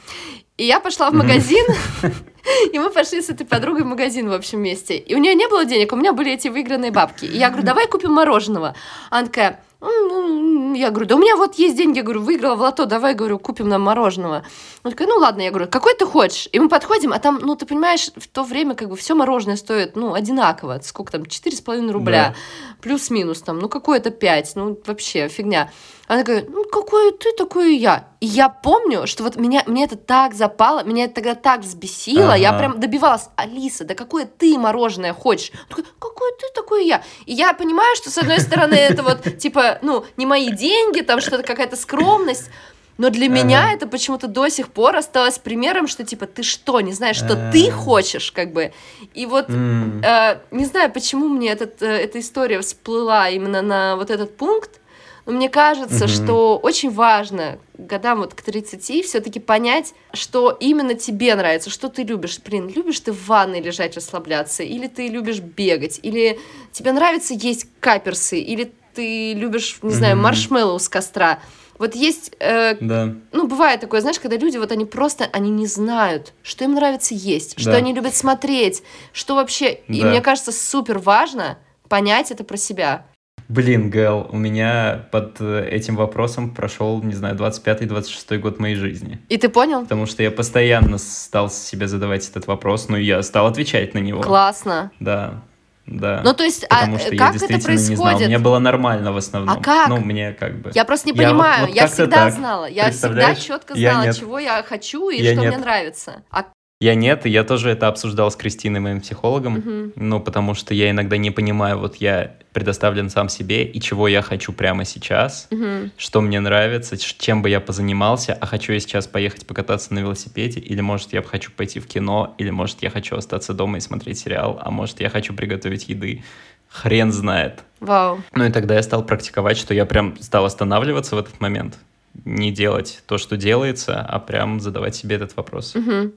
И 0.56 0.64
я 0.64 0.78
пошла 0.78 1.10
в 1.10 1.14
магазин, 1.14 1.64
и 2.72 2.78
мы 2.78 2.90
пошли 2.90 3.22
с 3.22 3.30
этой 3.30 3.46
подругой 3.46 3.82
в 3.82 3.86
магазин 3.86 4.28
в 4.28 4.32
общем 4.32 4.60
месте. 4.60 4.96
И 4.96 5.14
у 5.14 5.18
нее 5.18 5.34
не 5.34 5.48
было 5.48 5.64
денег, 5.64 5.92
у 5.92 5.96
меня 5.96 6.12
были 6.12 6.32
эти 6.32 6.48
выигранные 6.48 6.90
бабки. 6.90 7.24
И 7.24 7.36
я 7.36 7.48
говорю, 7.48 7.66
давай 7.66 7.86
купим 7.86 8.12
мороженого. 8.12 8.74
Она 9.10 9.26
такая, 9.26 9.60
я 9.80 10.90
говорю, 10.90 11.06
да 11.06 11.14
у 11.14 11.18
меня 11.18 11.36
вот 11.36 11.54
есть 11.54 11.76
деньги, 11.76 11.98
я 11.98 12.02
говорю, 12.02 12.22
выиграла 12.22 12.56
в 12.56 12.60
лото, 12.60 12.84
давай, 12.84 13.14
говорю, 13.14 13.38
купим 13.38 13.68
нам 13.68 13.82
мороженого. 13.82 14.44
Он 14.82 14.90
такой, 14.90 15.06
ну 15.06 15.16
ладно, 15.16 15.42
я 15.42 15.50
говорю, 15.50 15.68
какой 15.70 15.94
ты 15.94 16.04
хочешь? 16.04 16.48
И 16.50 16.58
мы 16.58 16.68
подходим, 16.68 17.12
а 17.12 17.20
там, 17.20 17.38
ну 17.40 17.54
ты 17.54 17.64
понимаешь, 17.64 18.10
в 18.16 18.26
то 18.26 18.42
время 18.42 18.74
как 18.74 18.88
бы 18.88 18.96
все 18.96 19.14
мороженое 19.14 19.56
стоит, 19.56 19.94
ну, 19.94 20.14
одинаково, 20.14 20.80
сколько 20.82 21.12
там, 21.12 21.22
4,5 21.22 21.92
рубля, 21.92 22.34
да. 22.34 22.34
плюс-минус 22.80 23.42
там, 23.42 23.60
ну 23.60 23.68
какое-то 23.68 24.10
5, 24.10 24.52
ну 24.56 24.78
вообще 24.84 25.28
фигня. 25.28 25.70
Она 26.08 26.22
говорит, 26.22 26.48
ну 26.48 26.64
какой 26.64 27.12
ты, 27.12 27.32
такой 27.36 27.76
и 27.76 27.78
я. 27.78 28.08
И 28.20 28.26
я 28.26 28.48
помню, 28.48 29.06
что 29.06 29.22
вот 29.22 29.36
меня, 29.36 29.62
мне 29.66 29.84
это 29.84 29.96
так 29.96 30.34
запало, 30.34 30.82
меня 30.82 31.04
это 31.04 31.16
тогда 31.16 31.34
так 31.34 31.60
взбесило, 31.60 32.32
ага. 32.32 32.36
я 32.36 32.52
прям 32.54 32.80
добивалась, 32.80 33.28
Алиса, 33.36 33.84
да 33.84 33.94
какое 33.94 34.24
ты 34.24 34.56
мороженое 34.58 35.12
хочешь? 35.12 35.52
Такой, 35.68 35.84
какой 35.98 36.30
ты, 36.32 36.46
такой 36.54 36.84
и 36.84 36.88
я. 36.88 37.02
И 37.26 37.34
я 37.34 37.52
понимаю, 37.52 37.94
что 37.94 38.10
с 38.10 38.16
одной 38.16 38.40
стороны 38.40 38.74
это 38.74 39.02
вот, 39.02 39.38
типа, 39.38 39.67
ну, 39.82 40.04
не 40.16 40.26
мои 40.26 40.50
деньги, 40.50 41.00
там 41.00 41.20
что-то 41.20 41.42
какая-то 41.42 41.76
скромность, 41.76 42.50
но 42.98 43.10
для 43.10 43.26
ага. 43.26 43.34
меня 43.34 43.72
это 43.72 43.86
почему-то 43.86 44.26
до 44.26 44.48
сих 44.48 44.70
пор 44.70 44.96
осталось 44.96 45.38
примером, 45.38 45.86
что 45.86 46.04
типа 46.04 46.26
ты 46.26 46.42
что, 46.42 46.80
не 46.80 46.92
знаешь, 46.92 47.16
что 47.16 47.34
А-а-а. 47.34 47.52
ты 47.52 47.70
хочешь, 47.70 48.32
как 48.32 48.52
бы. 48.52 48.72
И 49.14 49.24
вот 49.24 49.48
mm. 49.48 50.04
э, 50.04 50.40
не 50.50 50.64
знаю, 50.64 50.92
почему 50.92 51.28
мне 51.28 51.50
этот, 51.50 51.80
э, 51.80 51.86
эта 51.86 52.18
история 52.18 52.60
всплыла 52.60 53.28
именно 53.28 53.62
на 53.62 53.96
вот 53.96 54.10
этот 54.10 54.36
пункт, 54.36 54.80
но 55.28 55.34
мне 55.34 55.50
кажется, 55.50 56.08
что 56.08 56.56
очень 56.56 56.90
важно 56.90 57.58
годам 57.76 58.20
вот 58.20 58.32
к 58.32 58.40
30 58.40 59.04
все-таки 59.04 59.38
понять, 59.38 59.92
что 60.14 60.56
именно 60.58 60.94
тебе 60.94 61.34
нравится, 61.34 61.68
что 61.68 61.90
ты 61.90 62.02
любишь. 62.02 62.38
Блин, 62.42 62.72
любишь 62.74 63.00
ты 63.00 63.12
в 63.12 63.26
ванной 63.26 63.60
лежать, 63.60 63.94
расслабляться, 63.94 64.62
или 64.62 64.86
ты 64.86 65.08
любишь 65.08 65.40
бегать, 65.40 66.00
или 66.02 66.40
тебе 66.72 66.92
нравится 66.92 67.34
есть 67.34 67.66
каперсы, 67.78 68.40
или 68.40 68.72
ты 68.94 69.34
любишь, 69.34 69.78
не 69.82 69.94
знаю, 69.94 70.16
маршмеллоу 70.16 70.78
с 70.78 70.88
костра. 70.88 71.40
Вот 71.78 71.94
есть, 71.94 72.32
э, 72.40 72.76
да. 72.80 73.14
ну, 73.32 73.46
бывает 73.46 73.80
такое, 73.80 74.00
знаешь, 74.00 74.18
когда 74.18 74.36
люди, 74.36 74.56
вот 74.56 74.72
они 74.72 74.84
просто, 74.84 75.28
они 75.32 75.50
не 75.50 75.66
знают, 75.66 76.32
что 76.42 76.64
им 76.64 76.74
нравится 76.74 77.14
есть, 77.14 77.56
да. 77.56 77.62
что 77.62 77.76
они 77.76 77.94
любят 77.94 78.16
смотреть, 78.16 78.82
что 79.12 79.36
вообще, 79.36 79.80
да. 79.86 79.94
и 79.94 80.04
мне 80.04 80.20
кажется, 80.20 80.50
супер 80.50 80.98
важно 80.98 81.58
понять 81.88 82.30
это 82.32 82.42
про 82.42 82.56
себя. 82.56 83.06
Блин, 83.48 83.88
Гэл, 83.88 84.28
у 84.30 84.36
меня 84.36 85.08
под 85.10 85.40
э, 85.40 85.66
этим 85.70 85.96
вопросом 85.96 86.54
прошел, 86.54 87.02
не 87.02 87.14
знаю, 87.14 87.34
25-26 87.34 88.38
год 88.38 88.58
моей 88.58 88.74
жизни. 88.74 89.20
И 89.30 89.38
ты 89.38 89.48
понял? 89.48 89.82
Потому 89.82 90.04
что 90.04 90.22
я 90.22 90.30
постоянно 90.30 90.98
стал 90.98 91.48
себе 91.48 91.88
задавать 91.88 92.28
этот 92.28 92.46
вопрос, 92.46 92.88
но 92.90 92.98
я 92.98 93.22
стал 93.22 93.46
отвечать 93.46 93.94
на 93.94 94.00
него. 94.00 94.20
Классно. 94.20 94.90
Да. 95.00 95.42
Да. 95.88 96.20
Ну, 96.22 96.34
то 96.34 96.44
есть, 96.44 96.64
а 96.64 96.80
потому 96.80 96.96
а 96.96 96.98
что 96.98 97.16
как 97.16 97.34
я 97.34 97.46
это 97.46 97.64
происходит? 97.64 97.88
Не 97.88 97.96
знал. 97.96 98.18
Мне 98.18 98.38
было 98.38 98.58
нормально 98.58 99.12
в 99.12 99.16
основном. 99.16 99.58
А 99.58 99.60
как? 99.62 99.88
Ну, 99.88 99.96
мне 99.96 100.32
как 100.32 100.60
бы... 100.60 100.70
Я 100.74 100.84
просто 100.84 101.08
не 101.08 101.14
понимаю. 101.14 101.54
Я, 101.54 101.60
вот, 101.60 101.68
вот 101.68 101.76
я 101.76 101.86
всегда 101.86 102.16
так. 102.16 102.32
знала. 102.34 102.66
Я 102.66 102.90
всегда 102.90 103.34
четко 103.34 103.74
знала, 103.74 104.04
я 104.04 104.12
чего 104.12 104.38
я 104.38 104.62
хочу 104.62 105.08
и 105.08 105.22
я 105.22 105.32
что 105.32 105.42
нет. 105.42 105.54
мне 105.54 105.58
нравится. 105.58 106.22
А 106.30 106.44
я 106.80 106.94
нет, 106.94 107.26
и 107.26 107.30
я 107.30 107.42
тоже 107.42 107.70
это 107.70 107.88
обсуждал 107.88 108.30
с 108.30 108.36
Кристиной, 108.36 108.78
моим 108.78 109.00
психологом, 109.00 109.56
uh-huh. 109.56 109.92
ну, 109.96 110.20
потому 110.20 110.54
что 110.54 110.74
я 110.74 110.90
иногда 110.90 111.16
не 111.16 111.32
понимаю, 111.32 111.78
вот 111.78 111.96
я 111.96 112.36
предоставлен 112.52 113.10
сам 113.10 113.28
себе, 113.28 113.64
и 113.64 113.80
чего 113.80 114.06
я 114.06 114.22
хочу 114.22 114.52
прямо 114.52 114.84
сейчас, 114.84 115.48
uh-huh. 115.50 115.90
что 115.96 116.20
мне 116.20 116.38
нравится, 116.38 116.96
чем 116.96 117.42
бы 117.42 117.50
я 117.50 117.60
позанимался, 117.60 118.32
а 118.40 118.46
хочу 118.46 118.72
я 118.72 118.78
сейчас 118.78 119.08
поехать 119.08 119.44
покататься 119.44 119.92
на 119.92 119.98
велосипеде, 119.98 120.60
или, 120.60 120.80
может, 120.80 121.12
я 121.12 121.20
хочу 121.22 121.50
пойти 121.50 121.80
в 121.80 121.88
кино, 121.88 122.36
или, 122.38 122.50
может, 122.50 122.80
я 122.82 122.90
хочу 122.90 123.16
остаться 123.16 123.54
дома 123.54 123.78
и 123.78 123.80
смотреть 123.80 124.20
сериал, 124.20 124.60
а 124.62 124.70
может, 124.70 125.00
я 125.00 125.10
хочу 125.10 125.34
приготовить 125.34 125.88
еды. 125.88 126.22
Хрен 126.68 127.10
знает. 127.10 127.64
Вау. 127.80 128.20
Ну 128.34 128.44
и 128.44 128.52
тогда 128.52 128.76
я 128.76 128.82
стал 128.82 129.04
практиковать, 129.04 129.56
что 129.56 129.74
я 129.74 129.84
прям 129.84 130.16
стал 130.20 130.44
останавливаться 130.44 131.16
в 131.16 131.18
этот 131.18 131.40
момент, 131.40 131.76
не 132.24 132.52
делать 132.52 133.02
то, 133.06 133.18
что 133.18 133.36
делается, 133.36 134.00
а 134.00 134.20
прям 134.20 134.60
задавать 134.60 134.94
себе 134.94 135.16
этот 135.16 135.36
вопрос. 135.36 135.74
Uh-huh. 135.74 136.12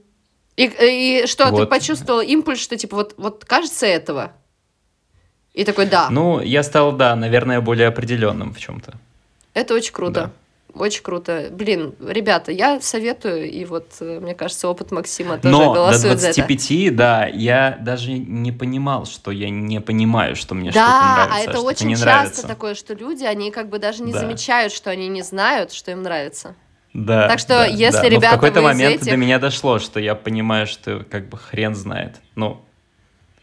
И, 0.64 1.24
и 1.24 1.28
что, 1.28 1.48
вот. 1.50 1.60
ты 1.60 1.66
почувствовал 1.66 2.22
импульс, 2.22 2.60
что 2.60 2.78
типа 2.78 2.96
вот, 2.96 3.16
вот 3.18 3.46
кажется 3.46 3.86
этого? 3.86 4.34
И 5.54 5.66
такой, 5.66 5.86
да. 5.86 6.10
Ну, 6.10 6.42
я 6.42 6.64
стал, 6.64 6.94
да, 6.94 7.16
наверное, 7.16 7.62
более 7.62 7.88
определенным 7.88 8.54
в 8.54 8.60
чем-то. 8.60 8.94
Это 9.54 9.74
очень 9.74 9.94
круто. 9.94 10.14
Да. 10.14 10.32
Очень 10.74 11.04
круто. 11.04 11.50
Блин, 11.52 11.94
ребята, 12.00 12.54
я 12.54 12.80
советую, 12.80 13.52
и 13.52 13.66
вот, 13.66 13.88
э, 14.00 14.20
мне 14.22 14.34
кажется, 14.34 14.70
опыт 14.70 14.92
Максима 14.92 15.38
тоже 15.38 15.52
Но 15.52 15.74
голосует 15.74 16.16
до 16.16 16.22
25, 16.22 16.62
за 16.62 16.74
это. 16.74 16.96
да, 16.96 17.26
я 17.28 17.78
даже 17.82 18.14
не 18.14 18.54
понимал, 18.54 19.06
что 19.06 19.32
я 19.32 19.50
не 19.50 19.82
понимаю, 19.82 20.38
что 20.38 20.56
мне 20.56 20.72
да, 20.72 20.88
что-то 20.88 21.14
нравится, 21.14 21.36
а 21.36 21.52
это 21.52 21.58
а 21.58 21.62
очень 21.62 21.90
часто 21.92 22.06
нравится. 22.06 22.48
такое, 22.48 22.76
что 22.76 22.94
люди, 22.94 23.26
они 23.26 23.52
как 23.52 23.68
бы 23.68 23.80
даже 23.80 24.02
не 24.02 24.14
да. 24.14 24.20
замечают, 24.20 24.72
что 24.72 24.90
они 24.90 25.10
не 25.10 25.24
знают, 25.24 25.74
что 25.74 25.92
им 25.92 26.04
нравится. 26.04 26.56
Да. 26.94 27.28
Так 27.28 27.40
что, 27.40 27.50
да, 27.50 27.66
если 27.66 28.02
да. 28.02 28.10
ребята. 28.10 28.26
Но 28.26 28.32
в 28.32 28.36
какой-то 28.36 28.62
момент 28.62 29.02
этих... 29.02 29.12
до 29.12 29.18
меня 29.18 29.40
дошло, 29.40 29.80
что 29.80 30.00
я 30.00 30.16
понимаю, 30.16 30.68
что 30.68 31.06
как 31.10 31.30
бы 31.30 31.38
хрен 31.38 31.74
знает. 31.74 32.18
Ну, 32.36 32.62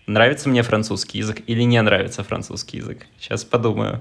нравится 0.06 0.48
мне 0.48 0.62
французский 0.62 1.18
язык 1.18 1.42
или 1.46 1.62
не 1.62 1.80
нравится 1.80 2.22
французский 2.24 2.78
язык? 2.78 3.06
Сейчас 3.18 3.44
подумаю. 3.44 4.00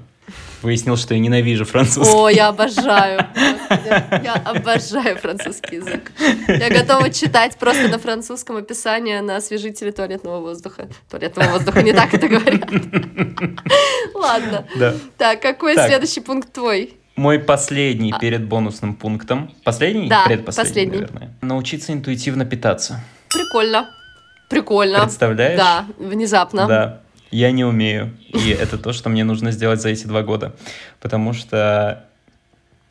Выяснил, 0.61 0.97
что 0.97 1.13
я 1.13 1.21
ненавижу 1.21 1.63
французский. 1.63 2.13
О, 2.13 2.27
я 2.27 2.47
обожаю. 2.49 3.25
Я 3.69 4.33
обожаю 4.45 5.17
французский 5.17 5.77
язык. 5.77 6.11
Я 6.47 6.69
готова 6.69 7.09
читать 7.11 7.57
просто 7.57 7.87
на 7.87 7.97
французском 7.97 8.57
описание 8.57 9.21
на 9.21 9.37
освежителе 9.37 9.93
туалетного 9.93 10.41
воздуха. 10.41 10.89
Туалетного 11.09 11.51
воздуха, 11.51 11.81
не 11.81 11.93
так 11.93 12.13
это 12.13 12.27
говорят. 12.27 12.69
Ладно. 14.13 14.67
Да. 14.75 14.95
Так, 15.17 15.41
какой 15.41 15.75
так. 15.75 15.87
следующий 15.87 16.19
пункт 16.19 16.51
твой? 16.51 16.96
Мой 17.17 17.39
последний 17.39 18.13
а. 18.15 18.19
перед 18.19 18.45
бонусным 18.45 18.93
пунктом. 18.93 19.51
Последний? 19.63 20.07
Да, 20.07 20.23
Предпоследний, 20.25 20.69
последний. 20.69 20.99
наверное. 20.99 21.29
Научиться 21.41 21.91
интуитивно 21.91 22.45
питаться. 22.45 23.03
Прикольно. 23.29 23.89
Прикольно. 24.49 25.01
Представляешь? 25.01 25.57
Да, 25.57 25.85
внезапно. 25.97 26.67
Да. 26.67 27.01
Я 27.31 27.51
не 27.51 27.65
умею. 27.65 28.15
И 28.29 28.51
это 28.51 28.77
то, 28.77 28.93
что 28.93 29.09
мне 29.09 29.23
нужно 29.23 29.51
сделать 29.51 29.81
за 29.81 29.89
эти 29.89 30.05
два 30.05 30.21
года. 30.21 30.55
Потому 31.01 31.33
что 31.33 32.06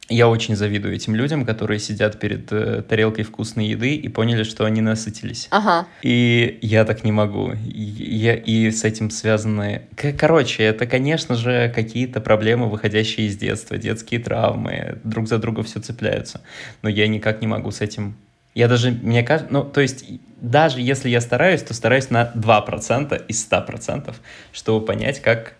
Я 0.09 0.29
очень 0.29 0.55
завидую 0.55 0.95
этим 0.95 1.16
людям, 1.16 1.45
которые 1.45 1.81
сидят 1.81 2.21
перед 2.21 2.53
э, 2.53 2.83
тарелкой 2.83 3.25
вкусной 3.25 3.66
еды 3.66 3.97
и 3.97 4.09
поняли, 4.09 4.45
что 4.45 4.64
они 4.64 4.81
насытились. 4.81 5.48
Ага. 5.50 5.88
И 6.02 6.61
я 6.63 6.85
так 6.85 7.02
не 7.02 7.11
могу. 7.11 7.52
И, 7.52 7.81
я, 7.81 8.35
и 8.35 8.71
с 8.71 8.85
этим 8.85 9.11
связаны... 9.11 9.83
Короче, 10.17 10.63
это, 10.63 10.87
конечно 10.87 11.35
же, 11.35 11.73
какие-то 11.75 12.21
проблемы, 12.21 12.69
выходящие 12.71 13.27
из 13.27 13.37
детства, 13.37 13.79
детские 13.79 14.21
травмы, 14.21 14.98
друг 15.02 15.27
за 15.27 15.38
друга 15.38 15.65
все 15.65 15.81
цепляются. 15.81 16.40
Но 16.83 16.88
я 16.88 17.09
никак 17.09 17.40
не 17.40 17.48
могу 17.48 17.73
с 17.73 17.81
этим... 17.81 18.17
Я 18.54 18.69
даже, 18.69 18.92
мне 18.92 19.25
кажется, 19.25 19.52
ну, 19.52 19.65
то 19.65 19.81
есть, 19.81 20.04
даже 20.40 20.81
если 20.81 21.09
я 21.09 21.21
стараюсь, 21.21 21.63
то 21.63 21.75
стараюсь 21.75 22.11
на 22.11 22.31
2% 22.33 23.27
из 23.27 23.48
100%, 23.50 24.15
чтобы 24.52 24.87
понять, 24.87 25.21
как 25.21 25.54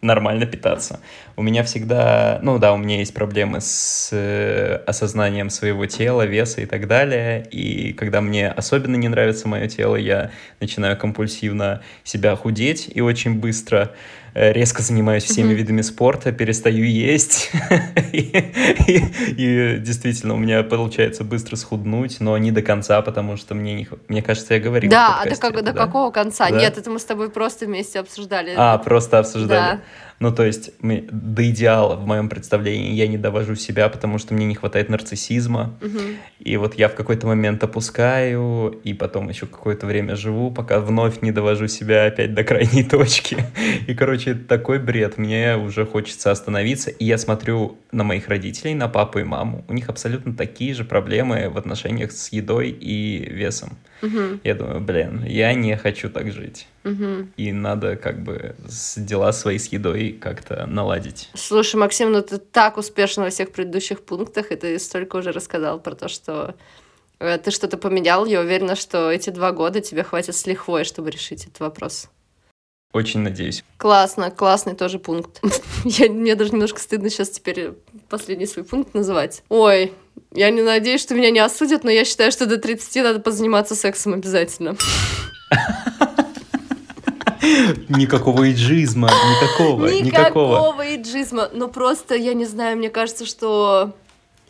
нормально 0.00 0.46
питаться. 0.46 1.00
У 1.36 1.42
меня 1.42 1.62
всегда, 1.64 2.38
ну 2.42 2.58
да, 2.58 2.72
у 2.72 2.76
меня 2.76 2.98
есть 2.98 3.14
проблемы 3.14 3.60
с 3.60 4.10
э, 4.12 4.80
осознанием 4.86 5.50
своего 5.50 5.86
тела, 5.86 6.24
веса 6.24 6.60
и 6.60 6.66
так 6.66 6.86
далее. 6.86 7.46
И 7.50 7.92
когда 7.94 8.20
мне 8.20 8.48
особенно 8.48 8.96
не 8.96 9.08
нравится 9.08 9.48
мое 9.48 9.66
тело, 9.66 9.96
я 9.96 10.30
начинаю 10.60 10.96
компульсивно 10.96 11.82
себя 12.04 12.36
худеть 12.36 12.88
и 12.92 13.00
очень 13.00 13.34
быстро 13.34 13.92
резко 14.38 14.82
занимаюсь 14.82 15.24
всеми 15.24 15.48
Мгм. 15.48 15.56
видами 15.56 15.80
спорта, 15.82 16.32
перестаю 16.32 16.84
есть. 16.84 17.50
И 18.12 18.32
и- 18.86 19.04
и 19.36 19.78
действительно, 19.78 20.34
у 20.34 20.38
меня 20.38 20.62
получается 20.62 21.24
быстро 21.24 21.56
схуднуть, 21.56 22.20
но 22.20 22.36
не 22.38 22.52
до 22.52 22.62
конца, 22.62 23.02
потому 23.02 23.36
что 23.36 23.54
мне 23.54 23.74
не 23.74 23.88
мне 24.08 24.22
кажется, 24.22 24.54
я 24.54 24.60
говорил. 24.60 24.90
Да, 24.90 25.20
а 25.20 25.28
до, 25.28 25.36
как- 25.36 25.52
это, 25.54 25.62
до 25.62 25.72
да? 25.72 25.86
какого 25.86 26.10
конца? 26.10 26.48
Да? 26.50 26.58
Нет, 26.58 26.78
это 26.78 26.90
мы 26.90 26.98
с 26.98 27.04
тобой 27.04 27.30
просто 27.30 27.66
вместе 27.66 28.00
обсуждали. 28.00 28.54
А, 28.56 28.78
просто 28.78 29.18
обсуждали. 29.18 29.76
Да. 29.76 29.80
Ну, 30.20 30.32
то 30.32 30.44
есть, 30.44 30.70
мы- 30.80 31.04
до 31.10 31.48
идеала 31.48 31.94
в 31.94 32.04
моем 32.06 32.28
представлении 32.28 32.92
я 32.92 33.06
не 33.06 33.18
довожу 33.18 33.54
себя, 33.54 33.88
потому 33.88 34.18
что 34.18 34.34
мне 34.34 34.46
не 34.46 34.54
хватает 34.56 34.88
нарциссизма. 34.88 35.74
Мгм. 35.80 36.00
И 36.40 36.56
вот 36.56 36.74
я 36.74 36.88
в 36.88 36.94
какой-то 36.94 37.26
момент 37.26 37.62
опускаю, 37.62 38.80
и 38.82 38.94
потом 38.94 39.28
еще 39.28 39.46
какое-то 39.46 39.86
время 39.86 40.16
живу, 40.16 40.50
пока 40.50 40.80
вновь 40.80 41.22
не 41.22 41.30
довожу 41.30 41.68
себя 41.68 42.06
опять 42.06 42.34
до 42.34 42.42
крайней 42.42 42.82
точки. 42.90 43.36
И, 43.86 43.94
короче, 43.94 44.32
это 44.32 44.44
такой 44.44 44.78
бред. 44.80 45.18
Мне 45.18 45.56
уже 45.56 45.86
хочется 45.86 46.30
остановиться. 46.32 46.90
И 46.90 47.04
я 47.04 47.16
смотрю 47.18 47.78
на 47.92 48.02
моих 48.02 48.28
родителей, 48.28 48.74
на 48.74 48.88
папу 48.88 49.20
и 49.20 49.24
маму. 49.24 49.64
У 49.68 49.72
них 49.72 49.88
абсолютно 49.88 50.34
такие 50.34 50.74
же 50.74 50.84
проблемы 50.84 51.48
в 51.48 51.56
отношениях 51.58 52.10
с 52.12 52.32
едой 52.32 52.70
и 52.70 53.28
весом. 53.30 53.78
Мгм. 54.02 54.40
Я 54.44 54.54
думаю, 54.54 54.80
блин, 54.80 55.24
я 55.26 55.52
не 55.54 55.76
хочу 55.76 56.08
так 56.10 56.30
жить 56.32 56.66
Мгм. 56.84 57.32
и 57.36 57.52
надо 57.52 57.96
как 57.96 58.22
бы 58.22 58.54
дела 58.96 59.32
свои 59.32 59.58
с 59.58 59.66
едой 59.72 60.12
как-то 60.20 60.66
наладить. 60.66 61.30
Слушай, 61.34 61.76
Максим, 61.76 62.12
ну 62.12 62.22
ты 62.22 62.38
так 62.38 62.76
успешно 62.76 63.24
во 63.24 63.30
всех 63.30 63.52
предыдущих 63.52 64.02
пунктах, 64.04 64.52
и 64.52 64.56
ты 64.56 64.78
столько 64.78 65.16
уже 65.16 65.32
рассказал 65.32 65.80
про 65.80 65.94
то, 65.94 66.08
что 66.08 66.54
э, 67.18 67.38
ты 67.38 67.50
что-то 67.50 67.76
поменял. 67.76 68.24
Я 68.26 68.40
уверена, 68.40 68.76
что 68.76 69.10
эти 69.10 69.30
два 69.30 69.52
года 69.52 69.80
тебе 69.80 70.02
хватит 70.04 70.34
с 70.36 70.46
лихвой, 70.46 70.84
чтобы 70.84 71.10
решить 71.10 71.44
этот 71.46 71.60
вопрос. 71.60 72.08
Очень 72.94 73.20
надеюсь. 73.20 73.64
Классно, 73.76 74.30
классный 74.30 74.74
тоже 74.74 74.98
пункт. 74.98 75.42
Я, 75.84 76.08
мне 76.10 76.34
даже 76.34 76.52
немножко 76.52 76.80
стыдно 76.80 77.10
сейчас 77.10 77.28
теперь 77.28 77.72
последний 78.08 78.46
свой 78.46 78.64
пункт 78.64 78.94
называть. 78.94 79.42
Ой, 79.50 79.92
я 80.32 80.50
не 80.50 80.62
надеюсь, 80.62 81.00
что 81.00 81.14
меня 81.14 81.30
не 81.30 81.38
осудят, 81.38 81.84
но 81.84 81.90
я 81.90 82.04
считаю, 82.04 82.32
что 82.32 82.46
до 82.46 82.58
30 82.58 83.02
надо 83.02 83.20
позаниматься 83.20 83.74
сексом 83.74 84.14
обязательно. 84.14 84.76
Никакого 87.88 88.50
иджизма, 88.50 89.08
никакого, 89.08 89.86
никакого. 89.86 90.56
Никакого 90.56 90.96
иджизма. 90.96 91.48
Но 91.52 91.68
просто, 91.68 92.14
я 92.14 92.34
не 92.34 92.44
знаю, 92.44 92.76
мне 92.76 92.90
кажется, 92.90 93.24
что 93.24 93.94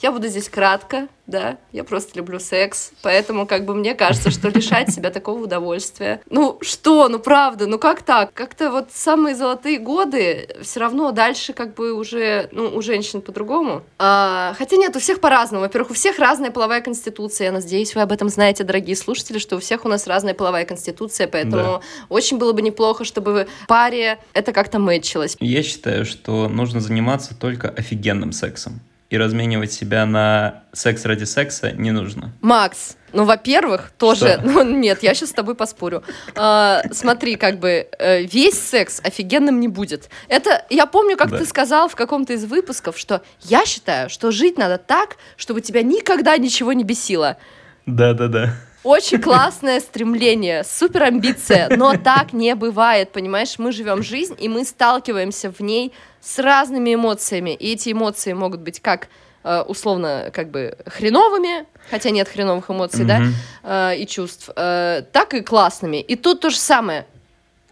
я 0.03 0.13
буду 0.13 0.29
здесь 0.29 0.49
кратко, 0.49 1.09
да, 1.29 1.59
я 1.73 1.85
просто 1.85 2.17
люблю 2.19 2.41
секс, 2.41 2.93
поэтому 3.03 3.47
как 3.47 3.67
бы 3.67 3.75
мне 3.75 3.95
кажется, 3.95 4.31
что 4.31 4.49
лишать 4.49 4.91
себя 4.91 5.11
такого 5.11 5.45
удовольствия. 5.45 6.23
Ну 6.31 6.59
что, 6.63 7.09
ну 7.09 7.19
правда, 7.19 7.67
ну 7.67 7.79
как 7.79 8.03
так? 8.03 8.33
Как-то 8.33 8.71
вот 8.71 8.89
самые 8.93 9.37
золотые 9.37 9.79
годы 9.79 10.49
все 10.63 10.81
равно 10.81 11.13
дальше 11.13 11.53
как 11.53 11.75
бы 11.75 11.93
уже, 11.93 12.49
ну 12.51 12.75
у 12.75 12.81
женщин 12.81 13.21
по-другому. 13.21 13.83
А, 13.99 14.55
хотя 14.57 14.77
нет, 14.77 14.97
у 14.97 15.01
всех 15.01 15.21
по-разному. 15.21 15.63
Во-первых, 15.63 15.91
у 15.91 15.95
всех 15.95 16.19
разная 16.19 16.51
половая 16.51 16.81
конституция. 16.81 17.47
Я 17.47 17.53
надеюсь, 17.53 17.95
вы 17.95 18.01
об 18.01 18.13
этом 18.13 18.31
знаете, 18.31 18.65
дорогие 18.65 18.97
слушатели, 18.97 19.39
что 19.39 19.57
у 19.57 19.61
всех 19.61 19.85
у 19.85 19.89
нас 19.89 20.07
разная 20.07 20.35
половая 20.35 20.65
конституция, 20.65 21.29
поэтому 21.29 21.83
очень 22.09 22.39
было 22.39 22.53
бы 22.55 22.63
неплохо, 22.63 23.05
чтобы 23.05 23.49
в 23.65 23.67
паре 23.67 24.19
это 24.33 24.53
как-то 24.53 24.79
мэтчилось. 24.79 25.37
Я 25.41 25.63
считаю, 25.63 26.07
что 26.07 26.49
нужно 26.49 26.81
заниматься 26.81 27.39
только 27.39 27.69
офигенным 27.69 28.33
сексом. 28.33 28.81
И 29.11 29.17
разменивать 29.17 29.73
себя 29.73 30.05
на 30.05 30.65
секс 30.73 31.07
ради 31.07 31.25
секса 31.25 31.73
не 31.73 31.93
нужно. 31.93 32.31
Макс, 32.43 32.97
ну, 33.15 33.25
во-первых, 33.25 33.91
тоже, 33.97 34.33
Что? 34.35 34.43
ну, 34.45 34.63
нет, 34.63 35.03
я 35.03 35.15
сейчас 35.15 35.31
с 35.31 35.33
тобой 35.33 35.55
поспорю. 35.55 36.03
А, 36.37 36.83
смотри, 36.93 37.37
как 37.37 37.59
бы 37.59 37.89
э, 37.99 38.25
весь 38.25 38.61
секс 38.61 39.01
офигенным 39.03 39.61
не 39.61 39.69
будет. 39.69 40.11
Это, 40.29 40.67
я 40.69 40.85
помню, 40.85 41.17
как 41.17 41.31
Да. 41.31 41.39
ты 41.39 41.47
сказал 41.47 41.89
в 41.89 41.97
каком-то 41.97 42.35
из 42.35 42.45
выпусков, 42.45 42.99
что 42.99 43.23
я 43.45 43.65
считаю, 43.65 44.11
что 44.11 44.31
жить 44.31 44.59
надо 44.59 44.77
так, 44.77 45.17
чтобы 45.39 45.63
тебя 45.63 45.83
никогда 45.83 46.37
ничего 46.37 46.75
не 46.75 46.85
бесило. 46.85 47.39
Да-да-да. 47.87 48.53
Очень 48.85 49.21
классное 49.23 49.81
стремление, 49.81 50.65
супер 50.65 51.05
амбиция, 51.05 51.75
но 51.77 51.95
так 51.97 52.33
не 52.35 52.55
бывает, 52.55 53.11
понимаешь? 53.13 53.55
Мы 53.59 53.73
живем 53.73 54.03
жизнь, 54.03 54.37
и 54.39 54.49
мы 54.51 54.65
сталкиваемся 54.65 55.51
в 55.51 55.61
ней 55.61 55.93
с 56.21 56.39
разными 56.39 56.95
эмоциями, 56.95 57.55
и 57.55 57.73
эти 57.73 57.93
эмоции 57.93 58.33
могут 58.33 58.61
быть 58.61 58.81
как 58.81 59.09
э, 59.45 59.63
условно 59.63 60.31
как 60.35 60.51
бы 60.51 60.77
хреновыми, 60.87 61.65
хотя 61.91 62.11
нет 62.11 62.29
хреновых 62.29 62.71
эмоций, 62.71 63.05
да, 63.05 63.21
Мгм. 63.21 63.35
э, 63.65 63.97
и 63.99 64.07
чувств, 64.07 64.51
э, 64.55 65.03
так 65.13 65.35
и 65.35 65.41
классными. 65.43 65.99
И 66.01 66.17
тут 66.17 66.41
то 66.41 66.51
же 66.51 66.57
самое. 66.59 67.07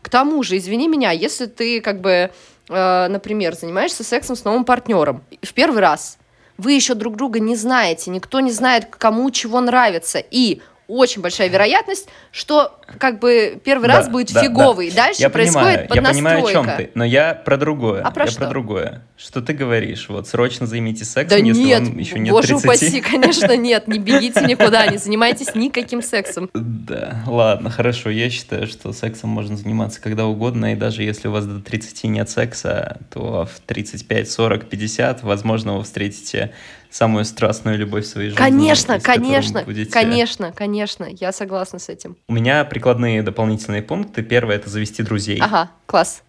К 0.03 0.09
тому 0.09 0.43
же, 0.45 0.57
извини 0.57 0.87
меня, 0.89 1.11
если 1.11 1.47
ты 1.47 1.81
как 1.81 2.01
бы, 2.01 2.31
например, 2.69 3.55
занимаешься 3.57 4.05
сексом 4.05 4.37
с 4.37 4.45
новым 4.45 4.65
партнером 4.65 5.25
в 5.43 5.53
первый 5.53 5.81
раз, 5.81 6.19
вы 6.59 6.73
еще 6.73 6.95
друг 6.95 7.17
друга 7.17 7.41
не 7.41 7.57
знаете, 7.57 8.11
никто 8.13 8.39
не 8.39 8.53
знает, 8.53 8.87
кому 8.87 9.31
чего 9.33 9.61
нравится, 9.61 10.23
и 10.31 10.63
очень 10.89 11.23
большая 11.23 11.49
вероятность, 11.49 12.09
что 12.33 12.79
как 12.99 13.19
бы 13.19 13.61
первый 13.65 13.89
Да, 13.89 13.97
раз 13.97 14.09
будет 14.09 14.33
да, 14.33 14.43
фиговый, 14.43 14.91
дальше 14.91 15.21
Я 15.21 15.31
происходит 15.31 15.89
понимаю, 15.89 16.05
я 16.07 16.13
понимаю, 16.13 16.39
о 16.39 16.53
чем 16.53 16.63
поднастройка. 16.65 16.77
ты, 16.77 16.91
но 16.95 17.05
я 17.05 17.35
про 17.35 17.57
другое. 17.57 18.03
А 18.03 18.11
про 18.11 18.25
я 18.25 18.31
что? 18.31 18.41
про 18.41 18.49
другое. 18.49 19.03
Что 19.17 19.43
ты 19.43 19.53
говоришь? 19.53 20.09
Вот 20.09 20.29
срочно 20.29 20.67
займитесь 20.67 21.13
Да 21.15 21.23
сексом, 21.23 21.43
если 21.43 21.63
нет, 21.63 21.83
вам 21.83 21.99
еще 21.99 22.19
нет 22.19 22.33
боже 22.33 22.49
30. 22.49 22.65
упаси, 22.65 23.01
конечно, 23.01 23.57
нет, 23.57 23.89
не 23.89 23.99
бегите 23.99 24.43
никуда, 24.43 24.87
не 24.87 24.99
занимайтесь 24.99 25.55
никаким 25.55 26.03
сексом. 26.03 26.51
Да, 26.55 27.23
ладно, 27.27 27.71
хорошо. 27.71 28.11
Я 28.11 28.31
считаю, 28.31 28.67
что 28.67 28.93
сексом 28.93 29.31
можно 29.31 29.57
заниматься 29.57 30.01
когда 30.01 30.27
угодно, 30.27 30.73
и 30.73 30.77
даже 30.77 31.03
если 31.03 31.29
у 31.29 31.33
вас 31.33 31.47
до 31.47 31.61
30 31.61 32.05
нет 32.05 32.31
секса, 32.31 32.99
то 33.13 33.47
в 33.53 33.61
35, 33.61 34.31
40, 34.31 34.69
50, 34.69 35.23
возможно, 35.23 35.79
вы 35.79 35.83
встретите 35.85 36.53
самую 36.97 37.27
страстную 37.27 37.77
любовь 37.77 38.05
в 38.05 38.09
своей 38.09 38.31
жизни. 38.31 38.43
Конечно, 38.43 38.99
конечно, 39.01 39.63
будете- 39.63 39.91
конечно, 39.91 40.53
конечно, 40.53 41.07
я 41.21 41.31
согласна 41.31 41.79
с 41.79 41.91
этим. 41.91 42.17
У 42.27 42.33
меня 42.33 42.65
прикладные 42.65 43.23
дополнительные 43.23 43.83
пункты. 43.83 44.23
Первое— 44.23 44.57
это 44.57 44.71
завести 44.71 45.03
друзей. 45.03 45.39
Ага, 45.41 45.71
класс. 45.85 46.23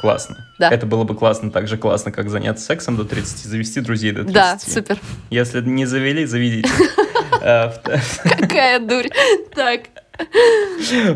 Классно. 0.00 0.36
Да. 0.58 0.70
Это 0.70 0.86
было 0.86 1.04
бы 1.04 1.14
классно, 1.14 1.50
так 1.50 1.68
же 1.68 1.78
классно, 1.78 2.10
как 2.10 2.28
заняться 2.28 2.64
сексом 2.64 2.96
до 2.96 3.04
30, 3.04 3.44
завести 3.46 3.80
друзей 3.80 4.10
до 4.10 4.24
30. 4.24 4.34
Да, 4.34 4.58
супер. 4.58 4.98
Если 5.30 5.60
не 5.62 5.86
завели, 5.86 6.26
заведите. 6.26 6.68
А, 7.42 7.72
Какая 8.38 8.80
дурь. 8.80 9.08
Так, 9.54 9.82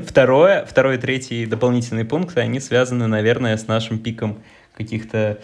Второе, 0.06 0.64
второй 0.66 0.96
и 0.96 0.98
третий 0.98 1.46
дополнительные 1.46 2.04
пункты, 2.04 2.40
они 2.40 2.60
связаны, 2.60 3.06
наверное, 3.06 3.56
с 3.56 3.66
нашим 3.66 3.98
пиком 3.98 4.38
каких-то 4.76 5.38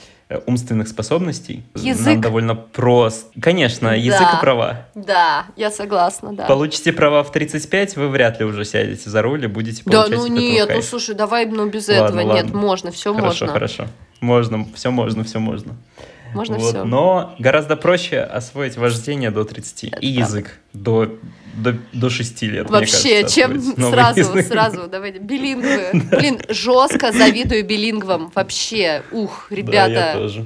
умственных 0.46 0.88
способностей. 0.88 1.62
Язык. 1.76 2.06
Нам 2.14 2.20
довольно 2.20 2.54
просто. 2.56 3.30
Конечно, 3.40 3.96
язык 3.96 4.20
Да. 4.32 4.38
и 4.38 4.40
права. 4.40 4.86
да, 4.94 5.46
я 5.56 5.70
согласна, 5.70 6.32
да. 6.34 6.46
Получите 6.46 6.92
права 6.92 7.22
в 7.22 7.30
35, 7.30 7.96
вы 7.96 8.08
вряд 8.08 8.40
ли 8.40 8.44
уже 8.46 8.64
сядете 8.64 9.08
за 9.08 9.22
руль 9.22 9.44
и 9.44 9.46
будете 9.46 9.82
Да, 9.84 10.02
получать 10.02 10.10
ну 10.18 10.24
от 10.24 10.30
этого 10.30 10.38
нет, 10.38 10.70
ну 10.74 10.82
слушай, 10.82 11.14
давай, 11.14 11.46
ну 11.46 11.68
без 11.68 11.88
Ладно, 11.88 12.20
этого 12.20 12.34
нет, 12.34 12.44
ладно. 12.46 12.58
можно, 12.58 12.90
все 12.90 13.14
Хорошо, 13.14 13.28
можно. 13.28 13.46
хорошо. 13.48 13.86
Можно, 14.20 14.66
все 14.74 14.90
можно, 14.90 15.22
все 15.24 15.38
можно. 15.38 15.76
Можно 16.34 16.58
Вот, 16.58 16.68
все. 16.70 16.84
Но 16.84 17.34
гораздо 17.38 17.76
проще 17.76 18.18
освоить 18.20 18.76
вождение 18.76 19.30
до 19.30 19.44
30 19.44 19.84
и 19.84 19.90
правда. 19.90 20.06
язык 20.06 20.58
до, 20.72 21.08
до, 21.57 21.76
до 21.92 22.11
6 22.11 22.42
лет. 22.42 22.70
Вообще, 22.70 23.22
кажется, 23.22 23.34
чем 23.40 23.61
сразу, 23.61 24.20
язык. 24.20 24.46
сразу, 24.46 24.86
давайте, 24.88 25.18
билингвы. 25.18 25.90
Блин, 26.18 26.40
жестко 26.48 27.12
завидую 27.12 27.64
билингвам. 27.64 28.30
Вообще, 28.34 29.02
ух, 29.12 29.46
Да, 29.50 29.57
я 29.57 29.62
ребята, 29.62 30.12
тоже. 30.18 30.44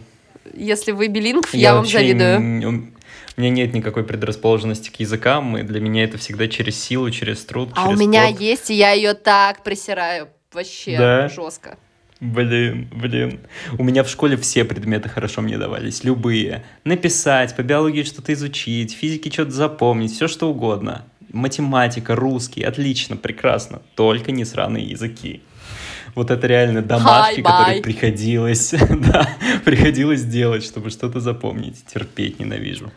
если 0.55 0.93
вы 0.93 1.09
билингв, 1.09 1.53
я, 1.55 1.73
вам 1.75 1.83
вообще 1.83 1.99
завидую. 1.99 2.91
У 3.37 3.41
меня 3.43 3.51
нет 3.53 3.73
никакой 3.73 4.05
предрасположенности 4.05 4.91
к 4.91 4.97
языкам, 5.01 5.57
и 5.57 5.63
для 5.63 5.81
меня 5.81 6.05
это 6.05 6.19
всегда 6.19 6.47
через 6.49 6.79
силу, 6.83 7.11
через 7.11 7.43
труд, 7.45 7.71
А 7.75 7.85
у 7.85 7.89
через 7.89 8.01
меня 8.01 8.25
спорт. 8.27 8.41
есть, 8.41 8.71
и 8.71 8.75
я 8.75 8.93
ее 8.93 9.15
так 9.15 9.63
присираю. 9.63 10.29
Вообще 10.53 10.99
Да? 10.99 11.29
жестко. 11.29 11.79
Блин, 12.21 12.87
блин. 12.93 13.41
У 13.79 13.83
меня 13.83 14.05
в 14.05 14.09
школе 14.11 14.37
все 14.37 14.65
предметы 14.65 15.09
хорошо 15.09 15.41
мне 15.41 15.57
давались, 15.57 16.05
любые. 16.05 16.63
Написать, 16.85 17.57
по 17.57 17.63
биологии 17.63 18.03
что-то 18.03 18.35
изучить, 18.35 18.93
физике 18.93 19.31
что-то 19.31 19.53
запомнить, 19.53 20.13
все 20.13 20.29
что 20.29 20.51
угодно. 20.51 21.07
Математика, 21.33 22.15
русский, 22.15 22.63
отлично, 22.63 23.17
прекрасно. 23.17 23.81
Только 23.95 24.33
не 24.33 24.45
сраные 24.45 24.85
языки. 24.85 25.43
Вот 26.15 26.31
это 26.31 26.47
реально 26.47 26.83
домашки, 26.83 27.41
которые 27.41 27.83
приходилось, 27.83 28.75
да, 28.91 29.29
приходилось 29.65 30.25
делать, 30.25 30.65
чтобы 30.65 30.91
что-то 30.91 31.21
запомнить. 31.21 31.85
Терпеть 31.87 32.39
ненавижу. 32.39 32.91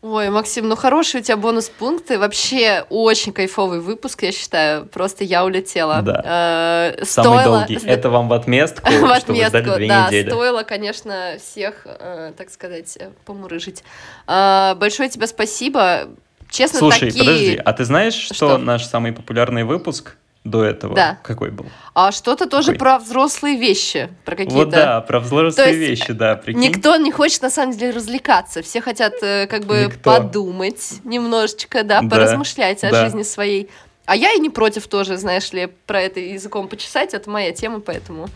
Ой, 0.00 0.30
Максим, 0.30 0.68
ну 0.68 0.76
хорошие 0.76 1.20
у 1.20 1.24
тебя 1.24 1.36
бонус-пункты. 1.36 2.20
Вообще 2.20 2.84
очень 2.88 3.32
кайфовый 3.32 3.80
выпуск, 3.80 4.22
я 4.22 4.30
считаю. 4.30 4.86
Просто 4.86 5.24
я 5.24 5.44
улетела. 5.44 6.02
Да. 6.02 6.94
Э, 6.94 7.04
Самый 7.04 7.40
стоило... 7.40 7.58
долгий. 7.58 7.84
Это 7.84 8.08
вам 8.08 8.28
в 8.28 8.32
отместку, 8.32 8.88
в 8.90 9.10
отместку, 9.10 9.20
что 9.20 9.32
вы 9.32 9.44
ждали 9.46 9.76
две 9.76 9.88
да, 9.88 10.06
недели. 10.06 10.28
стоило, 10.30 10.62
конечно, 10.62 11.36
всех, 11.40 11.82
э, 11.84 12.32
так 12.36 12.50
сказать, 12.50 12.96
помурыжить. 13.24 13.82
Э, 14.28 14.76
большое 14.76 15.08
тебе 15.08 15.26
спасибо. 15.26 16.08
Честно, 16.48 16.78
Слушай, 16.78 17.10
такие... 17.10 17.24
подожди, 17.24 17.60
а 17.62 17.72
ты 17.72 17.84
знаешь, 17.84 18.14
что, 18.14 18.34
что 18.34 18.58
наш 18.58 18.86
самый 18.86 19.12
популярный 19.12 19.64
выпуск 19.64 20.16
до 20.48 20.64
этого 20.64 20.94
да. 20.94 21.18
какой 21.22 21.50
был? 21.50 21.66
А 21.94 22.12
что-то 22.12 22.48
тоже 22.48 22.72
Какой? 22.72 22.78
про 22.78 22.98
взрослые 22.98 23.56
вещи, 23.56 24.08
про 24.24 24.36
какие-то. 24.36 24.56
Вот 24.56 24.70
да, 24.70 25.00
про 25.00 25.20
взрослые 25.20 25.74
вещи, 25.74 26.12
да. 26.12 26.36
Прикинь. 26.36 26.60
Никто 26.60 26.96
не 26.96 27.12
хочет 27.12 27.42
на 27.42 27.50
самом 27.50 27.76
деле 27.76 27.92
развлекаться, 27.92 28.62
все 28.62 28.80
хотят 28.80 29.14
э, 29.22 29.46
как 29.46 29.64
бы 29.64 29.86
никто. 29.86 29.98
подумать 30.16 31.00
немножечко, 31.04 31.82
да, 31.84 32.00
да 32.00 32.08
поразмышлять 32.08 32.80
да. 32.82 32.88
о 32.88 33.04
жизни 33.04 33.22
своей. 33.22 33.70
А 34.06 34.16
я 34.16 34.32
и 34.32 34.38
не 34.38 34.48
против 34.48 34.86
тоже, 34.88 35.16
знаешь 35.16 35.52
ли, 35.52 35.68
про 35.86 36.00
это 36.00 36.20
языком 36.20 36.68
почесать, 36.68 37.12
это 37.12 37.28
моя 37.28 37.52
тема, 37.52 37.80
поэтому 37.80 38.28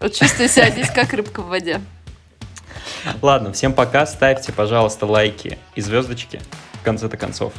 вот 0.00 0.12
чувствую 0.12 0.48
себя 0.48 0.70
здесь 0.70 0.90
как 0.90 1.12
рыбка 1.12 1.40
в 1.40 1.48
воде. 1.48 1.80
Ладно, 3.22 3.52
всем 3.52 3.72
пока, 3.72 4.06
ставьте, 4.06 4.52
пожалуйста, 4.52 5.06
лайки 5.06 5.58
и 5.74 5.80
звездочки 5.80 6.40
в 6.72 6.84
конце-то 6.84 7.16
концов 7.16 7.52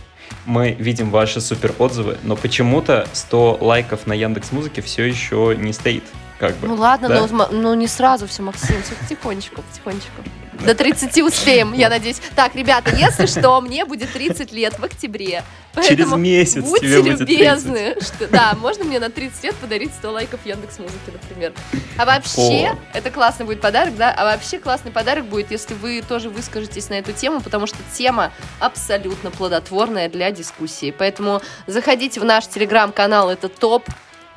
мы 0.46 0.72
видим 0.72 1.10
ваши 1.10 1.42
супер 1.42 1.74
отзывы, 1.80 2.18
но 2.24 2.36
почему-то 2.36 3.08
100 3.14 3.60
лайков 3.62 4.08
на 4.08 4.14
Яндекс 4.14 4.52
Музыке 4.52 4.82
все 4.82 5.04
еще 5.04 5.56
не 5.58 5.74
стоит. 5.74 6.04
Как 6.40 6.56
бы, 6.58 6.68
ну 6.68 6.76
ладно, 6.76 7.08
да? 7.08 7.28
но, 7.28 7.48
но 7.50 7.76
не 7.76 7.88
сразу 7.88 8.28
все, 8.28 8.42
Максим, 8.44 8.82
все 8.84 8.94
потихонечку, 8.96 9.62
потихонечку. 9.62 10.22
До 10.64 10.74
30 10.74 11.22
успеем, 11.22 11.74
я 11.74 11.90
надеюсь. 11.90 12.22
Так, 12.36 12.56
ребята, 12.56 12.96
если 12.96 13.26
что, 13.26 13.60
мне 13.62 13.86
будет 13.86 14.12
30 14.12 14.52
лет 14.52 14.80
в 14.80 14.84
октябре. 14.84 15.44
Через 15.84 16.12
месяц 16.14 16.64
будьте 16.64 16.88
тебе 16.88 16.98
любезны. 17.02 17.26
будет 17.26 18.00
30. 18.00 18.08
Что, 18.08 18.28
да, 18.28 18.54
можно 18.60 18.86
мне 18.86 19.00
на 19.00 19.10
30 19.10 19.44
лет 19.44 19.56
подарить 19.56 19.94
100 19.94 20.12
лайков 20.12 20.40
Яндекс 20.46 20.80
Музыки, 20.80 21.12
например. 21.12 21.54
А 21.98 22.06
вообще, 22.06 22.70
О. 22.70 22.98
это 22.98 23.12
классный 23.12 23.46
будет 23.46 23.60
подарок, 23.60 23.98
да? 23.98 24.14
А 24.16 24.24
вообще 24.24 24.58
классный 24.58 24.92
подарок 24.92 25.26
будет, 25.26 25.52
если 25.52 25.74
вы 25.74 26.02
тоже 26.08 26.30
выскажетесь 26.30 26.90
на 26.90 26.96
эту 26.96 27.12
тему, 27.12 27.42
потому 27.42 27.68
что 27.68 27.78
тема 27.94 28.32
абсолютно 28.60 29.32
плодотворная 29.32 30.10
для 30.10 30.32
дискуссии. 30.32 30.96
Поэтому 30.98 31.42
заходите 31.68 32.22
в 32.22 32.26
наш 32.26 32.48
телеграм-канал, 32.48 33.30
это 33.30 33.50
топ 33.50 33.86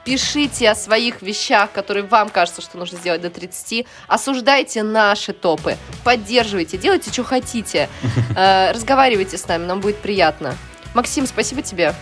Пишите 0.08 0.70
о 0.70 0.74
своих 0.74 1.20
вещах, 1.20 1.70
которые 1.70 2.02
вам 2.02 2.30
кажется, 2.30 2.62
что 2.62 2.78
нужно 2.78 2.96
сделать 2.96 3.20
до 3.20 3.28
30. 3.28 3.84
Осуждайте 4.06 4.82
наши 4.82 5.34
топы. 5.34 5.76
Поддерживайте, 6.02 6.78
делайте, 6.78 7.10
что 7.10 7.24
хотите. 7.24 7.90
Э, 8.36 8.70
разговаривайте 8.72 9.36
с 9.36 9.46
нами, 9.48 9.66
нам 9.66 9.80
будет 9.80 9.98
приятно. 9.98 10.54
Максим, 10.94 11.26
спасибо 11.26 11.60
тебе. 11.60 11.94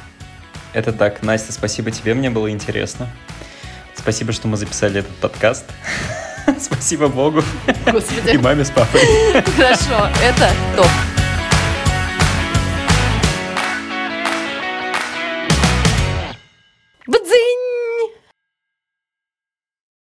Это 0.72 0.92
так. 0.92 1.22
Настя, 1.22 1.52
спасибо 1.52 1.90
тебе, 1.90 2.14
мне 2.14 2.30
было 2.30 2.50
интересно. 2.50 3.08
Спасибо, 3.94 4.32
что 4.32 4.46
мы 4.46 4.56
записали 4.56 5.00
этот 5.00 5.16
подкаст. 5.16 5.64
Спасибо 6.60 7.08
Богу. 7.08 7.42
Господи. 7.90 8.30
И 8.34 8.38
маме 8.38 8.64
с 8.64 8.70
папой. 8.70 9.00
Хорошо, 9.56 10.08
это 10.22 10.52
топ. 10.76 11.25